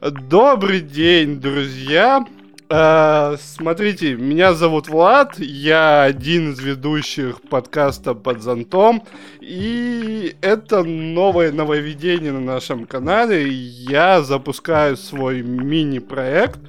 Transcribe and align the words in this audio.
Добрый 0.00 0.80
день, 0.80 1.40
друзья! 1.40 2.24
Э, 2.70 3.34
смотрите, 3.40 4.14
меня 4.14 4.54
зовут 4.54 4.88
Влад, 4.88 5.40
я 5.40 6.04
один 6.04 6.52
из 6.52 6.60
ведущих 6.60 7.42
подкаста 7.42 8.14
«Под 8.14 8.40
зонтом», 8.40 9.02
и 9.40 10.36
это 10.40 10.84
новое 10.84 11.50
нововведение 11.50 12.30
на 12.30 12.38
нашем 12.38 12.86
канале. 12.86 13.48
Я 13.48 14.22
запускаю 14.22 14.96
свой 14.96 15.42
мини-проект, 15.42 16.60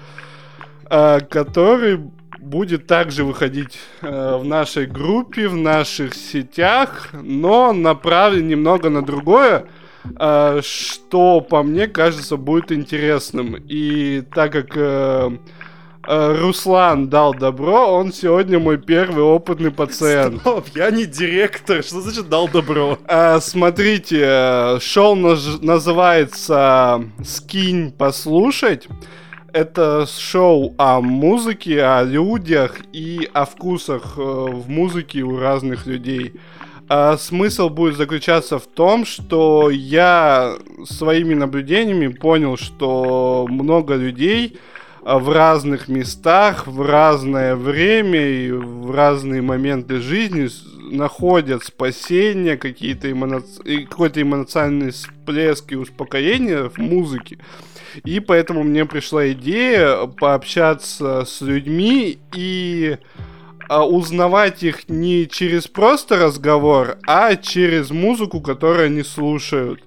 э, 0.89 1.19
который 1.29 1.99
будет 2.39 2.87
также 2.87 3.23
выходить 3.23 3.77
э, 4.01 4.37
в 4.37 4.43
нашей 4.43 4.87
группе, 4.87 5.47
в 5.47 5.55
наших 5.55 6.15
сетях, 6.15 7.09
но 7.13 7.73
направлен 7.73 8.47
немного 8.47 8.89
на 8.89 9.03
другое, 9.03 9.67
э, 10.17 10.61
что 10.63 11.41
по 11.41 11.63
мне 11.63 11.87
кажется 11.87 12.37
будет 12.37 12.71
интересным. 12.71 13.55
И 13.67 14.21
так 14.33 14.51
как 14.51 14.67
э, 14.75 15.31
э, 16.07 16.35
Руслан 16.39 17.09
дал 17.09 17.33
добро, 17.33 17.93
он 17.93 18.11
сегодня 18.13 18.59
мой 18.59 18.77
первый 18.77 19.23
опытный 19.23 19.71
пациент. 19.71 20.41
Стоп, 20.41 20.67
я 20.75 20.91
не 20.91 21.05
директор, 21.05 21.83
что 21.83 22.01
значит 22.01 22.29
дал 22.29 22.47
добро? 22.47 22.97
Э, 23.07 23.39
смотрите, 23.41 24.77
шоу 24.79 25.15
наж- 25.15 25.59
называется 25.61 27.03
«Скинь 27.23 27.91
послушать». 27.91 28.87
Это 29.51 30.05
шоу 30.05 30.75
о 30.77 31.01
музыке, 31.01 31.81
о 31.83 32.03
людях 32.03 32.77
и 32.93 33.27
о 33.33 33.45
вкусах 33.45 34.15
в 34.15 34.69
музыке 34.69 35.23
у 35.23 35.39
разных 35.39 35.87
людей. 35.87 36.35
А 36.91 37.17
смысл 37.17 37.69
будет 37.69 37.97
заключаться 37.97 38.57
в 38.57 38.65
том, 38.65 39.05
что 39.05 39.69
я 39.69 40.57
своими 40.85 41.35
наблюдениями 41.35 42.07
понял, 42.07 42.57
что 42.57 43.45
много 43.47 43.93
людей 43.93 44.57
а, 45.03 45.19
в 45.19 45.29
разных 45.29 45.87
местах, 45.87 46.65
в 46.65 46.81
разное 46.81 47.55
время 47.55 48.27
и 48.27 48.51
в 48.51 48.89
разные 48.89 49.43
моменты 49.43 49.99
жизни 49.99 50.49
находят 50.91 51.63
спасение, 51.63 52.57
какие-то 52.57 53.11
эмоци... 53.11 53.85
какой-то 53.87 54.23
эмоциональный 54.23 54.89
всплеск 54.89 55.71
и 55.71 55.75
успокоение 55.75 56.71
в 56.71 56.79
музыке. 56.79 57.37
И 58.03 58.19
поэтому 58.19 58.63
мне 58.63 58.85
пришла 58.85 59.31
идея 59.31 60.07
пообщаться 60.07 61.23
с 61.23 61.41
людьми 61.41 62.17
и 62.35 62.97
а, 63.69 63.85
узнавать 63.85 64.63
их 64.63 64.89
не 64.89 65.27
через 65.27 65.67
просто 65.67 66.17
разговор, 66.17 66.97
а 67.07 67.35
через 67.35 67.91
музыку, 67.91 68.41
которую 68.41 68.87
они 68.87 69.03
слушают. 69.03 69.81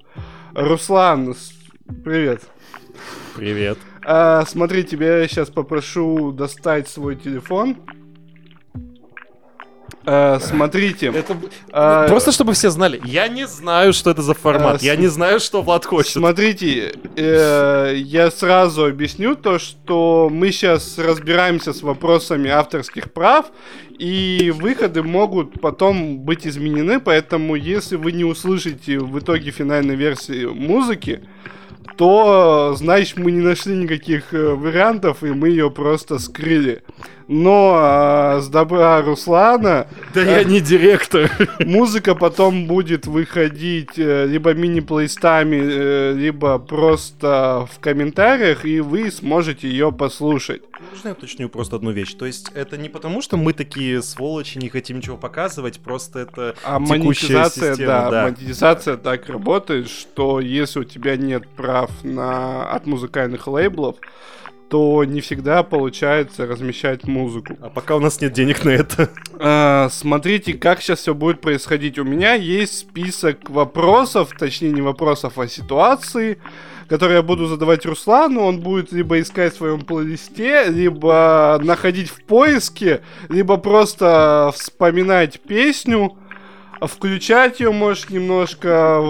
Руслан, 0.54 1.34
привет. 2.04 2.42
Привет. 3.34 3.78
А, 4.04 4.44
смотри, 4.46 4.84
тебя 4.84 5.18
я 5.18 5.28
сейчас 5.28 5.50
попрошу 5.50 6.30
достать 6.30 6.88
свой 6.88 7.16
телефон. 7.16 7.76
А, 10.04 10.40
смотрите. 10.40 11.06
Это 11.14 11.36
а, 11.70 12.08
просто 12.08 12.32
чтобы 12.32 12.54
все 12.54 12.70
знали, 12.70 13.00
я 13.04 13.28
не 13.28 13.46
знаю, 13.46 13.92
что 13.92 14.10
это 14.10 14.22
за 14.22 14.34
формат, 14.34 14.82
А, 14.82 14.84
я 14.84 14.94
с- 14.96 14.98
не 14.98 15.06
знаю, 15.06 15.38
что 15.40 15.62
Влад 15.62 15.84
хочет. 15.84 16.12
Смотрите, 16.12 16.92
э, 17.16 17.92
я 17.96 18.30
сразу 18.30 18.86
объясню 18.86 19.36
то, 19.36 19.58
что 19.58 20.28
мы 20.32 20.50
сейчас 20.50 20.98
разбираемся 20.98 21.72
с 21.72 21.82
вопросами 21.82 22.50
авторских 22.50 23.12
прав, 23.12 23.46
и 23.98 24.52
выходы 24.56 25.02
могут 25.04 25.60
потом 25.60 26.18
быть 26.18 26.46
изменены, 26.46 26.98
поэтому 26.98 27.54
если 27.54 27.94
вы 27.96 28.10
не 28.12 28.24
услышите 28.24 28.98
в 28.98 29.18
итоге 29.20 29.52
финальной 29.52 29.94
версии 29.94 30.46
музыки, 30.46 31.20
то, 31.96 32.74
значит, 32.76 33.18
мы 33.18 33.30
не 33.32 33.40
нашли 33.40 33.76
никаких 33.76 34.32
э, 34.34 34.54
вариантов, 34.54 35.22
и 35.22 35.26
мы 35.26 35.50
ее 35.50 35.70
просто 35.70 36.18
скрыли. 36.18 36.82
Но 37.28 37.74
а, 37.76 38.40
с 38.40 38.48
добра 38.48 39.02
Руслана 39.02 39.86
Да 40.14 40.22
я 40.22 40.44
не 40.44 40.60
директор. 40.60 41.30
Музыка 41.60 42.14
потом 42.14 42.66
будет 42.66 43.06
выходить 43.06 43.98
э, 43.98 44.26
либо 44.26 44.54
мини-плейстами, 44.54 45.56
э, 45.56 46.12
либо 46.14 46.58
просто 46.58 47.68
в 47.72 47.78
комментариях, 47.80 48.64
и 48.64 48.80
вы 48.80 49.10
сможете 49.10 49.68
ее 49.68 49.92
послушать. 49.92 50.62
Можно 50.90 51.08
я 51.08 51.12
уточню 51.14 51.48
просто 51.48 51.76
одну 51.76 51.92
вещь? 51.92 52.14
То 52.14 52.26
есть 52.26 52.50
это 52.54 52.76
не 52.76 52.88
потому, 52.88 53.22
что 53.22 53.36
мы 53.36 53.52
такие 53.52 54.02
сволочи, 54.02 54.58
не 54.58 54.68
хотим 54.68 54.98
ничего 54.98 55.16
показывать, 55.16 55.80
просто 55.80 56.20
это 56.20 56.54
А 56.64 56.80
текущая 56.80 56.98
монетизация, 56.98 57.70
система, 57.72 57.92
да, 57.92 58.10
да. 58.10 58.22
монетизация 58.24 58.96
так 58.96 59.28
работает, 59.28 59.88
что 59.88 60.40
если 60.40 60.80
у 60.80 60.84
тебя 60.84 61.16
нет 61.16 61.46
прав 61.56 61.90
на 62.02 62.70
от 62.70 62.86
музыкальных 62.86 63.46
лейблов, 63.46 63.96
то 64.72 65.04
не 65.04 65.20
всегда 65.20 65.62
получается 65.64 66.46
размещать 66.46 67.04
музыку. 67.04 67.58
А 67.60 67.68
пока 67.68 67.94
у 67.94 68.00
нас 68.00 68.22
нет 68.22 68.32
денег 68.32 68.64
на 68.64 68.70
это. 68.70 69.10
А, 69.38 69.90
смотрите, 69.90 70.54
как 70.54 70.80
сейчас 70.80 71.00
все 71.00 71.14
будет 71.14 71.42
происходить. 71.42 71.98
У 71.98 72.04
меня 72.04 72.32
есть 72.32 72.78
список 72.78 73.50
вопросов, 73.50 74.30
точнее 74.38 74.72
не 74.72 74.80
вопросов, 74.80 75.38
а 75.38 75.46
ситуации, 75.46 76.38
которые 76.88 77.16
я 77.16 77.22
буду 77.22 77.48
задавать 77.48 77.84
Руслану. 77.84 78.40
Он 78.40 78.60
будет 78.60 78.92
либо 78.92 79.20
искать 79.20 79.52
в 79.52 79.58
своем 79.58 79.82
плейлисте, 79.82 80.64
либо 80.68 81.60
находить 81.62 82.08
в 82.08 82.22
поиске, 82.22 83.02
либо 83.28 83.58
просто 83.58 84.54
вспоминать 84.56 85.38
песню, 85.42 86.16
включать 86.86 87.60
ее, 87.60 87.70
может, 87.70 88.10
немножко 88.10 89.00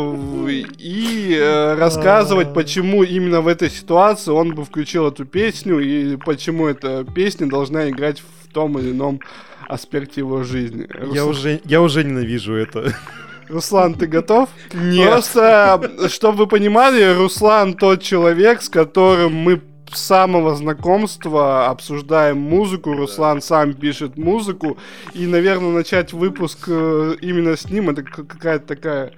и 0.79 1.37
э, 1.39 1.75
рассказывать, 1.75 2.53
почему 2.55 3.03
именно 3.03 3.41
в 3.41 3.49
этой 3.49 3.71
ситуации 3.71 4.31
он 4.31 4.55
бы 4.55 4.65
включил 4.65 5.09
эту 5.09 5.25
песню 5.25 5.79
и 5.79 6.17
почему 6.17 6.67
эта 6.67 7.05
песня 7.05 7.49
должна 7.49 7.89
играть 7.89 8.21
в 8.21 8.53
том 8.53 8.79
или 8.79 8.91
ином 8.91 9.21
аспекте 9.69 10.21
его 10.21 10.43
жизни. 10.43 10.87
Я 11.13 11.23
Рус- 11.23 11.31
уже, 11.31 11.61
я 11.65 11.81
уже 11.81 12.05
ненавижу 12.05 12.55
это. 12.55 12.95
Руслан, 13.49 13.95
ты 13.95 14.07
готов? 14.07 14.49
Нет. 14.73 15.09
Просто, 15.09 16.09
чтобы 16.09 16.39
вы 16.39 16.47
понимали, 16.47 17.15
Руслан 17.15 17.75
тот 17.75 18.03
человек, 18.03 18.63
с 18.63 18.69
которым 18.69 19.35
мы 19.35 19.61
самого 19.97 20.55
знакомства 20.57 21.67
обсуждаем 21.69 22.39
музыку. 22.39 22.93
Руслан 22.95 23.41
сам 23.41 23.75
пишет 23.75 24.17
музыку. 24.17 24.79
И, 25.15 25.27
наверное, 25.27 25.71
начать 25.73 26.13
выпуск 26.13 26.65
э, 26.69 27.15
именно 27.21 27.57
с 27.57 27.69
ним, 27.69 27.91
это 27.91 28.03
какая-то 28.03 28.67
такая 28.67 29.13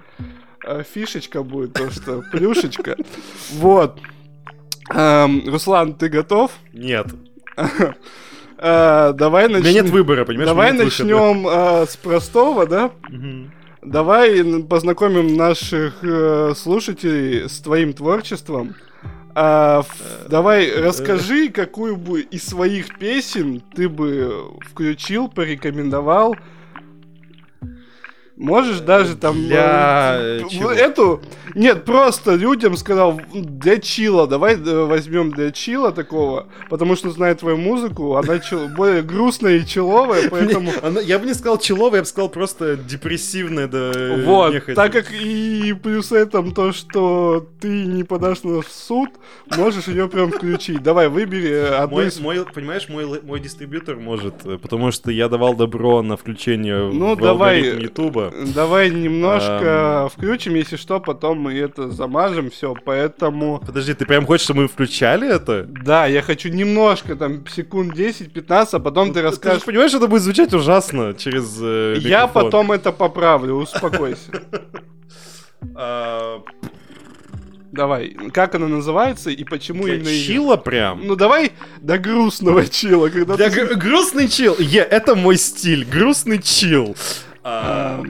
э, 0.65 0.83
фишечка 0.83 1.43
будет, 1.43 1.73
то 1.73 1.89
что 1.91 2.23
плюшечка. 2.31 2.95
Вот. 3.53 3.99
Эм, 4.89 5.43
Руслан, 5.47 5.93
ты 5.93 6.09
готов? 6.09 6.51
Нет. 6.73 7.07
Э, 8.57 9.11
Давай 9.13 9.47
У 9.47 9.49
меня 9.49 9.59
начнем. 9.59 9.83
нет 9.83 9.89
выбора, 9.91 10.23
понимаешь? 10.23 10.47
Давай 10.47 10.71
начнем 10.71 11.85
с 11.85 11.97
простого, 11.97 12.65
да? 12.65 12.89
Давай 13.81 14.63
познакомим 14.63 15.35
наших 15.35 15.95
слушателей 16.57 17.49
с 17.49 17.59
твоим 17.59 17.91
творчеством. 17.91 18.75
А, 19.37 19.79
ф- 19.81 20.27
давай 20.29 20.71
расскажи, 20.71 21.49
какую 21.49 21.97
бы 21.97 22.21
из 22.21 22.45
своих 22.45 22.97
песен 22.97 23.61
ты 23.75 23.89
бы 23.89 24.49
включил, 24.71 25.27
порекомендовал. 25.27 26.37
Можешь 28.37 28.79
даже 28.81 29.15
там 29.15 29.47
Для 29.47 30.15
э, 30.19 30.41
э, 30.43 30.49
чего? 30.49 30.69
эту 30.71 31.21
нет 31.53 31.85
просто 31.85 32.35
людям 32.35 32.75
сказал 32.75 33.21
для 33.33 33.77
чила 33.77 34.27
давай 34.27 34.55
э, 34.55 34.83
возьмем 34.85 35.31
для 35.31 35.51
чила 35.51 35.93
такого 35.93 36.47
потому 36.69 36.97
что 36.97 37.11
знает 37.11 37.39
твою 37.39 37.55
музыку 37.55 38.17
она 38.17 38.39
чил- 38.39 38.67
более 38.67 39.03
грустная 39.03 39.59
и 39.59 39.65
человая 39.65 40.29
поэтому 40.29 40.71
Она- 40.83 40.99
я 40.99 41.17
бы 41.17 41.25
не 41.25 41.33
сказал 41.33 41.57
человая, 41.59 41.95
я 41.95 42.01
бы 42.01 42.05
сказал 42.07 42.27
просто 42.27 42.75
депрессивная, 42.75 43.67
да. 43.69 43.91
Вот, 44.25 44.53
нехотя. 44.53 44.75
так 44.75 44.91
как 44.91 45.13
и 45.13 45.73
плюс 45.81 46.11
этом 46.11 46.51
то, 46.53 46.73
что 46.73 47.47
ты 47.61 47.69
не 47.85 48.03
подашь 48.03 48.43
на 48.43 48.61
суд, 48.69 49.09
можешь 49.55 49.87
ее 49.87 50.09
прям 50.09 50.31
включить. 50.31 50.83
Давай, 50.83 51.07
выбери 51.07 51.53
одну 51.73 51.97
Мой, 51.97 52.07
из... 52.07 52.19
мой, 52.19 52.45
понимаешь, 52.53 52.89
мой, 52.89 53.21
мой 53.21 53.39
дистрибьютор 53.39 53.95
может, 53.95 54.45
э, 54.45 54.57
потому 54.61 54.91
что 54.91 55.09
я 55.11 55.29
давал 55.29 55.55
добро 55.55 56.01
на 56.01 56.17
включение 56.17 56.89
Ну, 56.91 57.15
в 57.15 57.19
давай. 57.21 57.59
алгоритм 57.59 57.79
Ютуба. 57.83 58.24
Давай 58.53 58.89
немножко 58.89 60.09
включим, 60.13 60.55
если 60.55 60.75
что, 60.75 60.99
потом 60.99 61.39
мы 61.39 61.53
это 61.53 61.89
замажем, 61.89 62.49
все, 62.49 62.73
поэтому... 62.85 63.61
Подожди, 63.65 63.93
ты 63.93 64.05
прям 64.05 64.25
хочешь, 64.25 64.45
чтобы 64.45 64.63
мы 64.63 64.67
включали 64.67 65.27
это? 65.33 65.63
Да, 65.63 66.05
я 66.05 66.21
хочу 66.21 66.49
немножко, 66.49 67.15
там, 67.15 67.45
секунд 67.47 67.93
10-15, 67.93 68.67
а 68.73 68.79
потом 68.79 69.13
ты 69.13 69.21
Ну, 69.21 69.29
расскажешь. 69.29 69.59
же 69.61 69.65
понимаешь, 69.65 69.93
это 69.93 70.07
будет 70.07 70.21
звучать 70.21 70.53
ужасно 70.53 71.13
через 71.13 71.57
э, 71.61 71.95
Я 71.99 72.27
потом 72.27 72.71
это 72.71 72.91
поправлю, 72.91 73.53
успокойся. 73.55 74.31
А, 75.75 76.41
Давай, 77.71 78.15
как 78.33 78.55
она 78.55 78.69
называется 78.69 79.29
и 79.31 79.43
почему 79.43 79.83
для 79.83 79.95
именно 79.95 80.09
чила 80.09 80.55
прям? 80.55 81.01
Ну 81.05 81.17
давай 81.17 81.51
до 81.81 81.97
грустного 81.97 82.65
чила, 82.67 83.09
когда 83.09 83.35
Для 83.35 83.49
ты... 83.49 83.65
гр- 83.65 83.75
грустный 83.75 84.29
чил. 84.29 84.55
Е, 84.59 84.79
это 84.79 85.13
мой 85.15 85.35
стиль. 85.35 85.83
Грустный 85.83 86.41
чил. 86.41 86.95
А. 87.47 88.01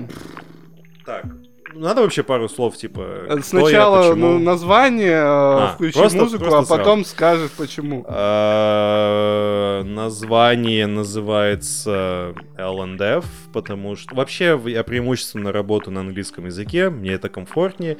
Так. 1.05 1.25
надо 1.73 2.01
вообще 2.03 2.23
пару 2.23 2.47
слов, 2.47 2.77
типа, 2.77 3.01
Э, 3.01 3.35
я, 3.35 3.43
Сначала 3.43 4.11
почему? 4.11 4.27
ну, 4.27 4.39
название, 4.39 5.19
а, 5.21 5.73
включи 5.75 5.99
просто- 5.99 6.17
музыку, 6.19 6.45
просто 6.45 6.73
а 6.73 6.77
потом 6.77 7.03
скажешь 7.03 7.51
почему. 7.51 8.05
А, 8.07 9.83
Название 9.83 10.87
называется 10.87 12.33
L&F, 12.57 13.25
потому 13.53 13.97
что... 13.97 14.15
Вообще, 14.15 14.59
я 14.67 14.83
преимущественно 14.85 15.51
работаю 15.51 15.93
на 15.95 15.99
английском 15.99 16.45
языке, 16.45 16.89
мне 16.89 17.11
это 17.11 17.27
комфортнее. 17.29 17.97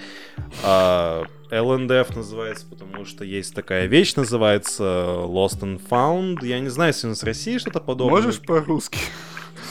А 0.64 1.24
L&F 1.52 2.16
называется, 2.16 2.66
потому 2.70 3.04
что 3.06 3.26
есть 3.26 3.54
такая 3.54 3.88
вещь, 3.88 4.16
называется 4.16 4.84
Lost 4.84 5.60
and 5.62 5.82
Found. 5.90 6.46
Я 6.46 6.60
не 6.60 6.70
знаю, 6.70 6.94
если 6.94 7.08
у 7.08 7.10
нас 7.10 7.22
в 7.22 7.26
России 7.26 7.58
что-то 7.58 7.82
подобное. 7.82 8.16
Можешь 8.22 8.40
по-русски? 8.40 9.00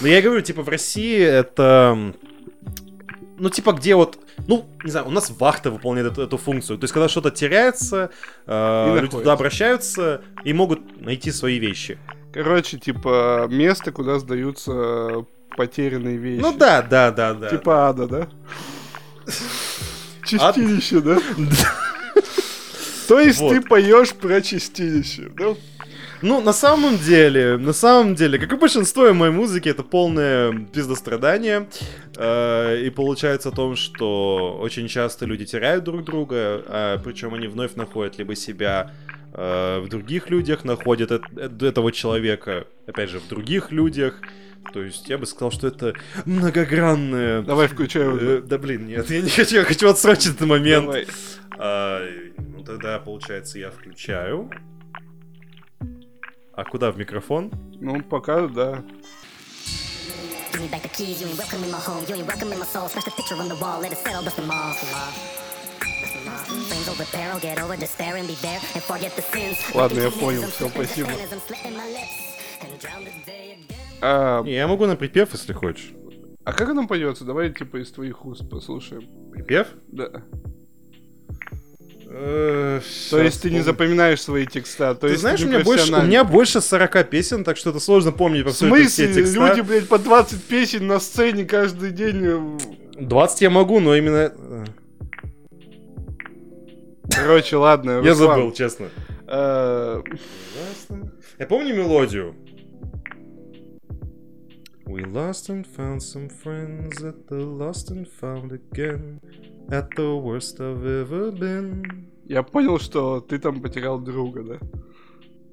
Ну, 0.00 0.06
я 0.06 0.22
говорю, 0.22 0.40
типа, 0.42 0.62
в 0.62 0.68
России 0.68 1.18
это... 1.18 2.14
Ну, 3.38 3.48
типа, 3.50 3.72
где 3.72 3.94
вот... 3.94 4.18
Ну, 4.46 4.66
не 4.82 4.90
знаю, 4.90 5.06
у 5.06 5.10
нас 5.10 5.30
вахта 5.38 5.70
выполняет 5.70 6.12
эту, 6.12 6.22
эту 6.22 6.38
функцию. 6.38 6.78
То 6.78 6.84
есть, 6.84 6.92
когда 6.92 7.08
что-то 7.08 7.30
теряется, 7.30 8.10
э, 8.46 8.84
люди 8.86 8.94
находится. 8.94 9.18
туда 9.18 9.32
обращаются 9.32 10.22
и 10.44 10.52
могут 10.52 11.00
найти 11.00 11.30
свои 11.30 11.58
вещи. 11.58 11.98
Короче, 12.32 12.78
типа, 12.78 13.46
место, 13.48 13.92
куда 13.92 14.18
сдаются 14.18 15.24
потерянные 15.56 16.16
вещи. 16.16 16.42
Ну 16.42 16.56
да, 16.56 16.82
да, 16.82 17.10
да, 17.10 17.34
да. 17.34 17.48
Типа 17.48 17.88
ада, 17.88 18.06
да? 18.06 18.28
Чистилище, 20.24 21.00
да? 21.00 21.18
То 23.08 23.20
есть 23.20 23.38
ты 23.38 23.60
поешь 23.60 24.12
про 24.14 24.40
чистилище, 24.40 25.30
да? 25.36 25.54
Ну, 26.24 26.40
на 26.40 26.54
самом 26.54 26.96
деле, 26.96 27.58
на 27.58 27.74
самом 27.74 28.14
деле, 28.14 28.38
как 28.38 28.50
и 28.50 28.56
большинство 28.56 29.12
моей 29.12 29.30
музыки, 29.30 29.68
это 29.68 29.82
полное 29.82 30.58
пиздострадание. 30.72 31.68
Э, 32.16 32.80
и 32.82 32.88
получается 32.88 33.50
о 33.50 33.52
том, 33.52 33.76
что 33.76 34.56
очень 34.58 34.88
часто 34.88 35.26
люди 35.26 35.44
теряют 35.44 35.84
друг 35.84 36.02
друга, 36.02 36.62
а 36.66 36.98
причем 37.04 37.34
они 37.34 37.46
вновь 37.46 37.74
находят 37.74 38.16
либо 38.16 38.34
себя 38.36 38.92
э, 39.34 39.80
в 39.80 39.88
других 39.90 40.30
людях, 40.30 40.64
находят 40.64 41.10
эт- 41.10 41.30
эт- 41.34 41.62
этого 41.62 41.92
человека, 41.92 42.64
опять 42.86 43.10
же, 43.10 43.20
в 43.20 43.28
других 43.28 43.70
людях. 43.70 44.22
То 44.72 44.82
есть 44.82 45.06
я 45.10 45.18
бы 45.18 45.26
сказал, 45.26 45.50
что 45.52 45.66
это 45.66 45.92
многогранное... 46.24 47.42
Давай 47.42 47.68
включай 47.68 48.02
Э, 48.02 48.42
да 48.42 48.56
блин, 48.56 48.86
нет, 48.86 49.10
я 49.10 49.20
не 49.20 49.28
хочу, 49.28 49.56
я 49.56 49.64
хочу 49.64 49.90
отсрочить 49.90 50.36
этот 50.36 50.48
момент. 50.48 50.86
Давай. 50.86 51.06
А, 51.58 52.00
ну 52.38 52.64
тогда, 52.64 52.98
получается, 52.98 53.58
я 53.58 53.70
включаю. 53.70 54.50
А 56.56 56.64
куда 56.64 56.90
в 56.92 56.98
микрофон? 56.98 57.50
Ну, 57.80 58.00
пока, 58.02 58.46
да. 58.46 58.82
Give 60.52 60.60
me 60.62 60.70
back 60.70 60.82
the 60.82 60.88
keys, 60.88 61.20
you 61.20 61.26
ain't 61.26 61.36
welcome 61.36 61.64
in 61.64 61.70
my 61.72 61.78
home, 61.80 62.04
you 62.08 62.14
ain't 62.14 62.26
welcome 62.28 62.52
in 62.52 62.58
my 62.60 62.64
soul. 62.64 62.88
Smash 62.88 63.04
the 63.04 63.10
picture 63.10 63.34
on 63.34 63.48
the 63.48 63.56
wall, 63.56 63.80
let 63.80 63.90
it 63.90 63.98
settle, 63.98 64.22
dust 64.22 64.36
them 64.36 64.48
all. 64.50 64.72
Dust 64.72 64.84
them 64.84 64.94
all. 64.94 65.10
Dust 66.00 66.14
them 66.14 66.28
all. 66.28 66.64
Flames 66.68 66.88
over 66.88 67.04
peril, 67.10 67.40
get 67.40 67.60
over 67.60 67.76
despair 67.76 68.14
and 68.16 68.28
be 68.28 68.34
there 68.40 68.60
and 68.74 68.82
forget 68.84 69.16
the 69.16 69.22
sins. 69.22 69.58
Ладно, 69.74 69.98
я 69.98 70.10
понял, 70.12 70.44
as 70.44 70.70
спасибо. 70.70 71.10
А, 74.00 74.42
Не, 74.42 74.54
я 74.54 74.68
могу 74.68 74.86
на 74.86 74.94
припев, 74.94 75.32
если 75.32 75.52
хочешь. 75.52 75.92
а 76.44 76.52
как 76.52 76.68
оно 76.68 76.86
поется? 76.86 77.24
Давай, 77.24 77.52
типа, 77.52 77.78
из 77.82 77.90
твоих 77.90 78.24
уст 78.24 78.48
послушаем. 78.48 79.08
Припев? 79.32 79.68
Да. 79.88 80.22
Э, 82.16 82.80
То 83.10 83.18
есть 83.20 83.42
ты 83.42 83.50
не 83.50 83.60
запоминаешь 83.60 84.22
свои 84.22 84.46
текста. 84.46 84.94
То 84.94 85.08
Ты 85.08 85.14
есть 85.14 85.22
знаешь, 85.22 85.42
у 85.42 85.48
меня, 85.48 85.60
больше, 85.64 85.92
у 85.92 86.02
меня 86.02 86.22
больше 86.22 86.60
40 86.60 87.10
песен, 87.10 87.42
так 87.42 87.56
что 87.56 87.70
это 87.70 87.80
сложно 87.80 88.12
помнить 88.12 88.46
абсолютно 88.46 88.84
все 88.86 89.06
смысле? 89.06 89.22
текста. 89.22 89.48
Люди, 89.48 89.60
блядь, 89.62 89.88
по 89.88 89.98
20 89.98 90.42
песен 90.44 90.86
на 90.86 91.00
сцене 91.00 91.44
каждый 91.44 91.90
день. 91.90 92.20
э, 92.22 92.58
20 93.00 93.40
я 93.42 93.50
могу, 93.50 93.80
но 93.80 93.96
именно... 93.96 94.32
э, 94.36 94.64
Короче, 97.10 97.56
ладно. 97.56 98.00
Я 98.04 98.14
забыл, 98.14 98.52
честно. 98.52 98.86
э, 99.26 100.02
Я 101.38 101.46
помню 101.46 101.74
мелодию. 101.74 102.36
We 104.86 105.02
lost 105.10 105.48
and 105.48 105.66
found 105.66 106.00
some 106.02 106.28
friends 106.28 107.02
at 107.02 107.26
the 107.28 107.40
lost 107.42 107.90
and 107.90 108.06
found 108.20 108.52
again 108.52 109.18
At 109.68 109.90
the 109.96 110.20
worst 110.22 110.60
I've 110.60 110.84
ever 110.84 111.32
been 111.32 112.06
Я 112.26 112.42
понял, 112.42 112.78
что 112.78 113.20
ты 113.20 113.38
там 113.38 113.60
потерял 113.60 113.98
друга, 113.98 114.42
да? 114.42 114.58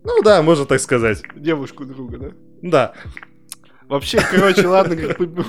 Ну 0.04 0.22
да, 0.24 0.42
можно 0.42 0.66
так 0.66 0.80
сказать. 0.80 1.22
Девушку 1.36 1.86
друга, 1.86 2.18
да? 2.18 2.32
Да. 2.62 2.94
Вообще, 3.88 4.20
короче, 4.32 4.68
ладно, 4.68 4.96
как 4.96 5.20
бы... 5.20 5.46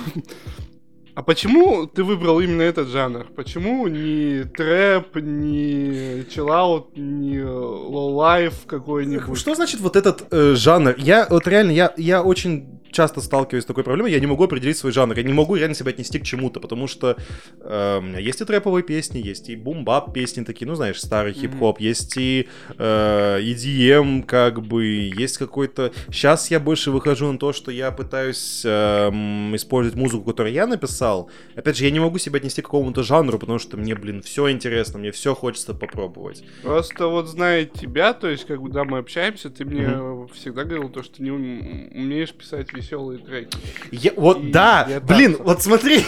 А 1.15 1.21
почему 1.21 1.85
ты 1.85 2.03
выбрал 2.03 2.39
именно 2.39 2.63
этот 2.63 2.87
жанр? 2.87 3.27
Почему 3.35 3.87
не 3.87 4.45
трэп, 4.45 5.15
не 5.17 6.25
чиллаут, 6.29 6.97
не 6.97 7.39
лоу-фай 7.43 8.65
какой-нибудь? 8.65 9.37
Что 9.37 9.53
значит 9.53 9.79
вот 9.79 9.95
этот 9.95 10.27
э, 10.31 10.55
жанр? 10.55 10.95
Я 10.97 11.27
вот 11.29 11.47
реально, 11.47 11.71
я, 11.71 11.93
я 11.97 12.23
очень 12.23 12.81
часто 12.93 13.21
сталкиваюсь 13.21 13.63
с 13.63 13.67
такой 13.67 13.83
проблемой, 13.83 14.11
я 14.11 14.19
не 14.19 14.27
могу 14.27 14.43
определить 14.43 14.77
свой 14.77 14.91
жанр, 14.91 15.17
я 15.17 15.23
не 15.23 15.33
могу 15.33 15.55
реально 15.55 15.75
себя 15.75 15.89
отнести 15.89 16.19
к 16.19 16.23
чему-то, 16.23 16.59
потому 16.59 16.87
что 16.87 17.17
э, 17.61 18.01
есть 18.19 18.41
и 18.41 18.45
трэповые 18.45 18.83
песни, 18.83 19.19
есть 19.19 19.49
и 19.49 19.55
бум-бап 19.55 20.13
песни 20.13 20.43
такие, 20.43 20.67
ну 20.67 20.75
знаешь, 20.75 20.99
старый 20.99 21.33
хип-хоп, 21.33 21.79
есть 21.79 22.15
и 22.17 22.47
э, 22.77 23.39
EDM, 23.41 24.23
как 24.23 24.61
бы, 24.61 24.85
есть 24.85 25.37
какой-то... 25.37 25.91
Сейчас 26.09 26.51
я 26.51 26.59
больше 26.59 26.91
выхожу 26.91 27.31
на 27.31 27.37
то, 27.37 27.53
что 27.53 27.71
я 27.71 27.91
пытаюсь 27.91 28.63
эм, 28.65 29.55
использовать 29.55 29.97
музыку, 29.97 30.23
которую 30.25 30.53
я 30.53 30.67
написал. 30.67 31.29
Опять 31.55 31.77
же, 31.77 31.85
я 31.85 31.91
не 31.91 31.99
могу 31.99 32.17
себя 32.17 32.37
отнести 32.37 32.61
к 32.61 32.65
какому-то 32.65 33.03
жанру, 33.03 33.39
потому 33.39 33.59
что 33.59 33.77
мне, 33.77 33.95
блин, 33.95 34.21
все 34.21 34.51
интересно, 34.51 34.99
мне 34.99 35.11
все 35.11 35.35
хочется 35.35 35.73
попробовать. 35.73 36.43
Просто 36.61 37.07
вот 37.07 37.27
зная 37.27 37.65
тебя, 37.65 38.13
то 38.13 38.29
есть, 38.29 38.45
когда 38.45 38.83
мы 38.83 38.99
общаемся, 38.99 39.49
ты 39.49 39.65
мне 39.65 39.89
всегда 40.33 40.63
говорил 40.63 40.89
то, 40.89 41.03
что 41.03 41.21
не 41.23 41.31
ум- 41.31 41.89
умеешь 41.93 42.33
писать 42.33 42.73
веселые 42.83 43.19
треки. 43.19 43.57
Я, 43.91 44.11
вот, 44.15 44.39
И 44.43 44.51
да, 44.51 44.85
я 44.89 44.99
блин, 44.99 45.35
так- 45.35 45.45
вот 45.45 45.61
смотри. 45.63 46.05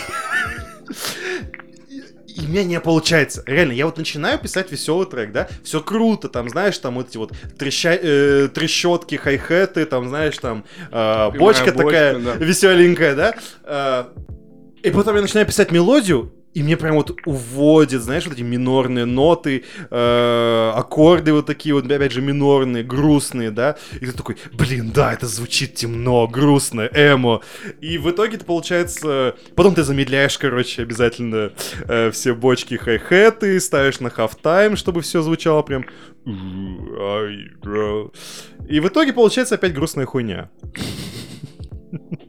И 2.28 2.42
у 2.42 2.50
меня 2.50 2.66
не 2.66 2.80
получается. 2.82 3.44
Реально, 3.46 3.72
я 3.72 3.86
вот 3.86 3.98
начинаю 3.98 4.38
писать 4.38 4.70
веселый 4.70 5.08
трек, 5.08 5.32
да, 5.32 5.48
все 5.64 5.80
круто, 5.80 6.28
там, 6.28 6.50
знаешь, 6.50 6.78
там 6.78 6.96
вот 6.96 7.08
эти 7.10 7.18
вот 7.18 7.32
треща- 7.58 7.98
э, 8.02 8.50
трещотки, 8.50 9.16
хай-хеты, 9.16 9.86
там, 9.86 10.10
знаешь, 10.10 10.38
там, 10.38 10.66
э, 10.92 11.30
бочка 11.38 11.66
бочка, 11.66 11.72
такая 11.72 12.20
да. 12.20 12.34
веселенькая, 12.34 13.16
да. 13.16 13.36
Э, 13.64 14.06
и 14.84 14.92
потом 14.92 15.16
я 15.16 15.22
начинаю 15.22 15.48
писать 15.48 15.72
мелодию, 15.72 16.34
и 16.56 16.64
мне 16.64 16.78
прям 16.78 16.96
вот 16.96 17.20
уводит, 17.26 18.02
знаешь, 18.02 18.26
вот 18.26 18.34
эти 18.34 18.42
минорные 18.42 19.04
ноты, 19.04 19.66
э, 19.92 20.72
аккорды 20.74 21.34
вот 21.34 21.46
такие 21.46 21.76
вот, 21.76 21.86
опять 21.92 22.14
же, 22.14 22.22
минорные, 22.22 22.82
грустные, 22.82 23.52
да. 23.52 23.76
И 24.00 24.06
ты 24.06 24.14
такой, 24.14 24.38
блин, 24.54 24.92
да, 24.92 25.12
это 25.12 25.28
звучит 25.28 25.76
темно, 25.76 26.28
грустно, 26.28 26.90
эмо. 26.94 27.42
И 27.82 27.98
в 27.98 28.10
итоге 28.10 28.38
это 28.38 28.46
получается... 28.46 29.36
Потом 29.56 29.76
ты 29.76 29.84
замедляешь, 29.84 30.38
короче, 30.38 30.84
обязательно 30.84 31.52
э, 31.90 32.12
все 32.12 32.34
бочки 32.34 32.76
хай-хеты, 32.76 33.60
ставишь 33.60 34.00
на 34.00 34.08
half-time, 34.08 34.78
чтобы 34.78 35.02
все 35.02 35.22
звучало 35.22 35.62
прям... 35.62 35.86
И 38.70 38.80
в 38.80 38.88
итоге 38.88 39.12
получается 39.12 39.56
опять 39.56 39.74
грустная 39.74 40.06
хуйня. 40.06 40.50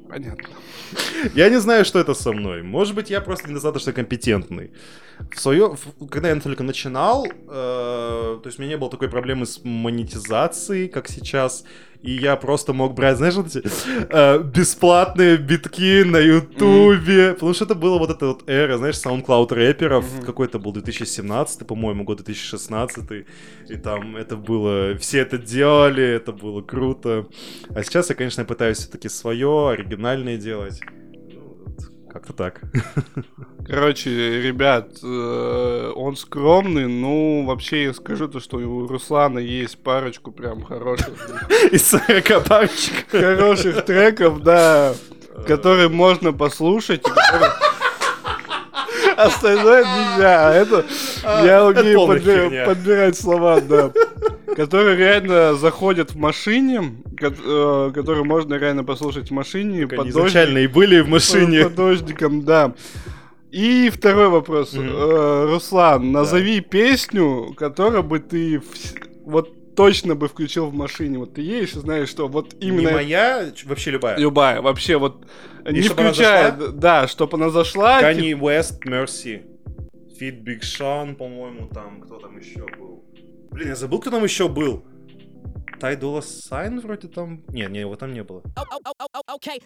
Понятно. 0.08 0.48
Я 1.34 1.48
не 1.48 1.60
знаю, 1.60 1.84
что 1.84 1.98
это 1.98 2.14
со 2.14 2.32
мной. 2.32 2.62
Может 2.62 2.94
быть, 2.94 3.10
я 3.10 3.20
просто 3.20 3.48
недостаточно 3.48 3.92
компетентный. 3.92 4.70
В 5.34 5.40
свое, 5.40 5.76
когда 6.10 6.28
я 6.28 6.40
только 6.40 6.62
начинал, 6.62 7.26
э, 7.26 7.30
то 7.48 8.42
есть 8.44 8.58
у 8.58 8.62
меня 8.62 8.74
не 8.74 8.78
было 8.78 8.90
такой 8.90 9.08
проблемы 9.08 9.46
с 9.46 9.64
монетизацией, 9.64 10.88
как 10.88 11.08
сейчас, 11.08 11.64
и 12.06 12.12
я 12.12 12.36
просто 12.36 12.72
мог 12.72 12.94
брать, 12.94 13.16
знаешь, 13.18 13.34
вот 13.34 13.46
эти 13.46 13.62
э, 14.10 14.42
бесплатные 14.42 15.36
битки 15.36 16.02
на 16.04 16.18
Ютубе, 16.18 17.32
потому 17.34 17.54
что 17.54 17.64
это 17.64 17.74
было 17.74 17.98
вот 17.98 18.10
эта 18.10 18.26
вот 18.26 18.48
эра, 18.48 18.78
знаешь, 18.78 18.96
SoundCloud 18.96 19.52
рэперов, 19.52 20.04
Мгм. 20.16 20.24
какой-то 20.26 20.58
был 20.58 20.72
2017, 20.72 21.66
по-моему, 21.66 22.04
год 22.04 22.18
2016, 22.18 23.26
и 23.68 23.76
там 23.76 24.16
это 24.16 24.36
было, 24.36 24.96
все 24.98 25.20
это 25.20 25.38
делали, 25.38 26.04
это 26.04 26.32
было 26.32 26.62
круто. 26.62 27.26
А 27.74 27.82
сейчас 27.82 28.08
я, 28.10 28.14
конечно, 28.14 28.44
пытаюсь 28.44 28.78
все-таки 28.78 29.08
свое, 29.08 29.70
оригинальное 29.70 30.36
делать. 30.36 30.80
Как-то 32.16 32.32
так. 32.32 32.60
Короче, 33.68 34.40
ребят, 34.40 34.88
э, 35.02 35.92
он 35.94 36.16
скромный, 36.16 36.86
ну, 36.88 37.44
вообще 37.44 37.84
я 37.84 37.92
скажу 37.92 38.26
то, 38.26 38.40
что 38.40 38.56
у 38.56 38.86
Руслана 38.86 39.38
есть 39.38 39.76
парочку 39.82 40.32
прям 40.32 40.62
хороших, 40.64 41.10
Из 41.72 41.86
40 41.86 42.40
парочек. 42.48 43.06
хороших 43.10 43.84
треков, 43.84 44.40
да, 44.42 44.94
которые 45.46 45.90
можно 45.90 46.32
послушать. 46.32 47.02
которые- 47.02 47.52
Остальное 49.16 49.82
нельзя, 49.84 50.48
а 50.48 50.52
это 50.52 50.84
я 51.24 51.68
это 51.68 51.80
умею 51.80 52.66
подбирать 52.66 53.18
слова, 53.18 53.60
да. 53.60 53.92
Которые 54.54 54.96
реально 54.96 55.54
заходят 55.54 56.12
в 56.12 56.16
машине, 56.16 57.02
э, 57.20 57.90
которые 57.94 58.24
можно 58.24 58.54
реально 58.54 58.84
послушать 58.84 59.28
в 59.28 59.32
машине. 59.32 59.86
Под 59.86 60.08
изначально 60.08 60.58
и 60.58 60.66
были 60.66 61.00
в 61.00 61.08
машине. 61.08 61.64
по 61.64 61.70
дождикам, 61.70 62.42
да. 62.42 62.74
И 63.50 63.90
второй 63.90 64.28
вопрос. 64.28 64.74
Э, 64.74 65.46
Руслан, 65.50 66.12
назови 66.12 66.60
песню, 66.60 67.54
которую 67.56 68.02
бы 68.02 68.18
ты 68.18 68.60
вот 69.24 69.52
точно 69.76 70.14
бы 70.14 70.26
включил 70.28 70.66
в 70.66 70.74
машине. 70.74 71.18
Вот 71.18 71.34
ты 71.34 71.42
едешь 71.42 71.74
и 71.74 71.78
знаешь, 71.78 72.08
что 72.08 72.26
вот 72.26 72.54
именно 72.60 72.88
Не 72.88 72.94
моя, 72.94 73.52
вообще 73.64 73.90
любая. 73.92 74.18
любая, 74.18 74.60
вообще 74.62 74.96
вот 74.96 75.26
не 75.70 75.82
чтоб 75.82 76.00
она 76.00 76.12
включая, 76.12 76.52
да, 76.52 77.06
чтобы 77.06 77.36
она 77.36 77.50
зашла. 77.50 78.02
Kanye 78.02 78.32
West, 78.32 78.80
Mercy. 78.84 79.42
Fit 80.18 80.42
Big 80.42 80.60
Sean, 80.62 81.14
по-моему, 81.14 81.68
там, 81.68 82.00
кто 82.00 82.18
там 82.18 82.38
еще 82.38 82.64
был. 82.78 83.04
Блин, 83.50 83.68
я 83.68 83.76
забыл, 83.76 84.00
кто 84.00 84.10
там 84.10 84.24
еще 84.24 84.48
был. 84.48 84.84
Тай 85.78 85.94
Дола 85.94 86.22
Сайн 86.22 86.80
вроде 86.80 87.08
там... 87.08 87.42
Не, 87.48 87.66
не, 87.66 87.80
его 87.80 87.96
там 87.96 88.14
не 88.14 88.22
было. 88.22 88.40
Oh, 88.56 88.64
oh, 88.72 88.92
oh, 89.12 89.36
okay. 89.36 89.60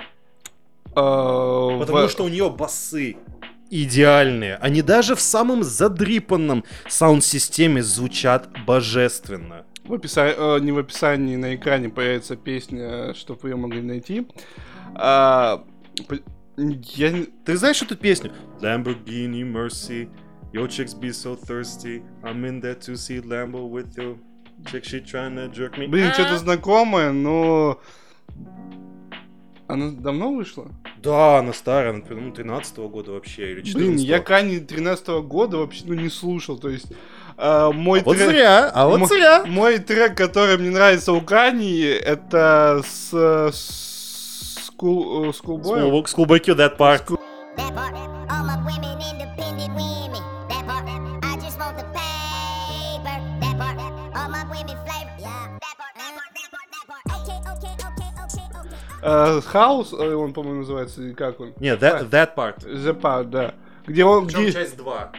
э, 0.94 1.78
Потому 1.78 2.06
в- 2.06 2.10
что 2.10 2.24
у 2.24 2.28
нее 2.28 2.50
басы 2.50 3.16
идеальные. 3.70 4.56
Они 4.56 4.82
даже 4.82 5.14
в 5.14 5.20
самом 5.20 5.62
задрипанном 5.64 6.64
саунд-системе 6.88 7.82
звучат 7.82 8.48
божественно. 8.66 9.64
В 9.84 9.94
описании, 9.94 10.34
э, 10.36 10.60
не 10.60 10.72
в 10.72 10.78
описании, 10.78 11.36
на 11.36 11.54
экране 11.54 11.88
появится 11.88 12.36
песня, 12.36 13.14
чтобы 13.14 13.40
вы 13.42 13.48
ее 13.50 13.56
могли 13.56 13.82
найти. 13.82 14.26
А, 14.94 15.64
я 16.56 17.26
Ты 17.44 17.56
знаешь 17.56 17.82
эту 17.82 17.96
песню? 17.96 18.32
Lamborghini 18.60 19.42
Mercy, 19.44 20.08
your 20.52 20.68
chicks 20.68 20.94
be 20.98 21.10
so 21.10 21.36
thirsty. 21.36 22.02
I'm 22.22 22.44
in 22.44 22.60
that 22.62 22.80
2C 22.80 23.20
Lambo 23.22 23.68
with 23.68 23.96
you. 23.98 24.18
Chick, 24.64 24.84
she 24.84 25.00
tryna 25.04 25.48
jerk 25.52 25.76
me. 25.78 25.86
Блин, 25.86 26.08
А? 26.08 26.12
что-то 26.14 26.38
знакомое, 26.38 27.12
но... 27.12 27.78
Она 29.68 29.90
давно 29.90 30.32
вышла? 30.32 30.66
Да, 31.02 31.38
она 31.38 31.52
старая, 31.52 31.90
она, 31.90 32.00
по-моему, 32.00 32.32
13 32.32 32.76
года 32.78 33.12
вообще, 33.12 33.50
или 33.52 33.62
14 33.62 33.74
Блин, 33.76 33.96
я 33.96 34.20
Кани 34.20 34.60
13 34.60 35.08
года 35.24 35.58
вообще 35.58 35.82
ну, 35.86 35.94
не 35.94 36.08
слушал, 36.08 36.56
то 36.56 36.68
есть... 36.68 36.86
а, 37.36 37.72
мой 37.72 38.00
Вот 38.02 38.16
трек- 38.16 38.30
зря, 38.30 38.70
а 38.72 38.86
вот 38.86 39.08
зря. 39.08 39.44
Мой 39.46 39.78
трек, 39.78 40.16
который 40.16 40.56
мне 40.56 40.70
нравится 40.70 41.12
у 41.12 41.20
Кани, 41.20 41.80
это 41.80 42.82
с... 42.86 43.10
с 43.52 44.70
School, 44.78 45.28
э, 45.28 45.32
Schoolboy. 45.32 45.80
School- 45.90 46.04
Schoolboy 46.04 46.38
Q, 46.40 46.54
that 46.54 46.76
part. 46.76 47.15
Хаус, 59.46 59.92
э, 59.92 60.14
он, 60.14 60.32
по-моему, 60.32 60.60
называется, 60.60 61.00
как 61.16 61.40
он? 61.40 61.52
Не, 61.60 61.76
that, 61.76 62.10
that 62.10 62.34
part. 62.36 62.58
The 62.66 62.98
Part, 63.00 63.24
да. 63.24 63.54
Где 63.86 64.04
он, 64.04 64.26
где, 64.26 64.50
часть 64.52 64.76
2. 64.76 65.12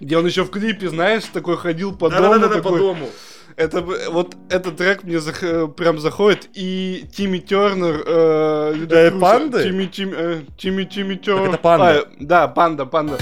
где 0.00 0.16
он 0.16 0.26
еще 0.26 0.44
в 0.44 0.50
клипе, 0.50 0.88
знаешь, 0.88 1.24
такой 1.32 1.56
ходил 1.56 1.96
по 1.96 2.08
дому. 2.08 2.22
Да-да-да, 2.34 2.56
по 2.58 2.62
такой. 2.62 2.78
дому. 2.80 3.08
Это 3.56 3.82
вот 4.10 4.34
этот 4.48 4.76
трек 4.78 5.02
мне 5.02 5.16
зах- 5.16 5.42
э, 5.42 5.68
прям 5.68 5.98
заходит. 5.98 6.48
И 6.54 7.06
Тимми 7.14 7.38
Тернер. 7.38 8.02
Э, 8.06 8.72
Людокруз. 8.74 9.20
панды? 9.20 9.62
Тимми, 9.64 9.84
Тимми, 9.86 10.14
э, 10.16 10.40
Тимми, 10.56 10.84
Тимми 10.84 11.16
Тернер. 11.16 11.48
это 11.50 11.58
панда. 11.58 12.00
А, 12.00 12.06
да, 12.18 12.48
панда, 12.48 12.86
панда. 12.86 13.18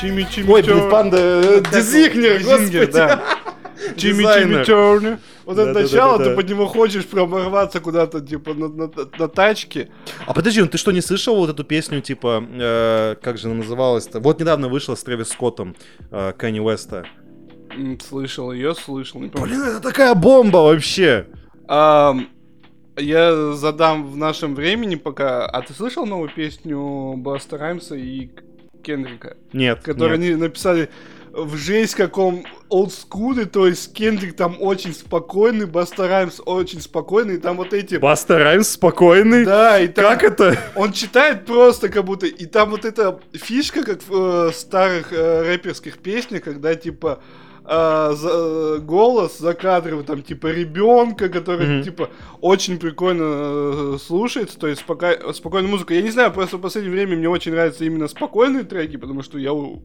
Тимми, 0.00 0.22
Тимми 0.24 0.50
Ой, 0.52 0.62
блин, 0.62 0.90
панда, 0.90 1.16
э? 1.18 1.62
Дизигнер, 1.72 2.42
господи. 2.42 2.86
да. 2.86 3.22
Тимми. 3.96 4.22
Тимми 4.22 4.64
Тернер. 4.64 5.18
Вот 5.44 5.58
это 5.58 5.80
начало, 5.80 6.22
ты 6.22 6.34
под 6.34 6.48
него 6.48 6.66
хочешь 6.66 7.06
прям 7.06 7.30
куда-то, 7.82 8.20
типа, 8.20 8.54
на, 8.54 9.28
тачке. 9.28 9.90
А 10.26 10.34
подожди, 10.34 10.60
ну 10.60 10.66
ты 10.66 10.78
что, 10.78 10.90
не 10.92 11.00
слышал 11.00 11.36
вот 11.36 11.50
эту 11.50 11.64
песню, 11.64 12.00
типа, 12.00 12.44
э, 12.50 13.16
как 13.22 13.38
же 13.38 13.48
она 13.48 13.56
называлась-то? 13.56 14.20
Вот 14.20 14.40
недавно 14.40 14.68
вышла 14.68 14.94
с 14.94 15.02
Трэвис 15.02 15.28
Скоттом, 15.28 15.76
э, 16.10 16.32
Кэнни 16.36 16.60
Уэста. 16.60 17.06
Слышал 18.08 18.52
ее, 18.52 18.74
слышал, 18.74 19.20
не. 19.20 19.28
Блин, 19.28 19.62
это 19.62 19.80
такая 19.80 20.14
бомба 20.14 20.58
вообще! 20.58 21.26
Я 22.98 23.52
задам 23.52 24.06
в 24.06 24.16
нашем 24.16 24.54
времени 24.54 24.94
пока. 24.94 25.44
А 25.44 25.60
ты 25.60 25.74
слышал 25.74 26.06
новую 26.06 26.30
песню 26.34 27.14
Баста 27.18 27.58
Раймса 27.58 27.94
и 27.94 28.30
Кендрика? 28.82 29.36
Нет, 29.52 29.80
Которую 29.82 30.18
нет. 30.18 30.30
они 30.30 30.36
написали 30.36 30.88
в 31.32 31.56
жесть 31.56 31.94
каком 31.94 32.44
олдскуле, 32.68 33.44
то 33.46 33.66
есть 33.66 33.92
Кендрик 33.92 34.36
там 34.36 34.56
очень 34.60 34.92
спокойный, 34.92 35.66
Баста 35.66 36.08
Раймс 36.08 36.40
очень 36.44 36.80
спокойный, 36.80 37.34
и 37.34 37.38
там 37.38 37.56
вот 37.56 37.72
эти... 37.72 37.96
Баста 37.96 38.38
Раймс 38.38 38.68
спокойный? 38.68 39.44
Да, 39.44 39.78
и 39.80 39.88
там 39.88 40.04
Как 40.04 40.24
это? 40.24 40.58
он 40.74 40.92
читает 40.92 41.44
просто 41.46 41.88
как 41.88 42.04
будто... 42.04 42.26
И 42.26 42.46
там 42.46 42.70
вот 42.70 42.84
эта 42.84 43.20
фишка, 43.32 43.84
как 43.84 44.02
в 44.02 44.48
э, 44.48 44.52
старых 44.52 45.12
э, 45.12 45.42
рэперских 45.42 45.98
песнях, 45.98 46.42
когда 46.44 46.74
типа 46.74 47.20
э, 47.64 48.12
за- 48.16 48.78
голос 48.80 49.38
закадровый, 49.38 50.04
там 50.04 50.22
типа 50.22 50.48
ребенка, 50.48 51.28
который 51.28 51.66
Мгм. 51.76 51.82
типа 51.84 52.10
очень 52.40 52.78
прикольно 52.78 53.94
э, 53.94 53.98
слушается, 54.04 54.58
то 54.58 54.66
есть 54.66 54.82
спока- 54.86 55.32
спокойная 55.32 55.70
музыка. 55.70 55.94
Я 55.94 56.02
не 56.02 56.10
знаю, 56.10 56.32
просто 56.32 56.56
в 56.56 56.60
последнее 56.60 56.92
время 56.94 57.16
мне 57.16 57.28
очень 57.28 57.52
нравятся 57.52 57.84
именно 57.84 58.08
спокойные 58.08 58.64
треки, 58.64 58.96
потому 58.96 59.22
что 59.22 59.38
я 59.38 59.52
у- 59.52 59.82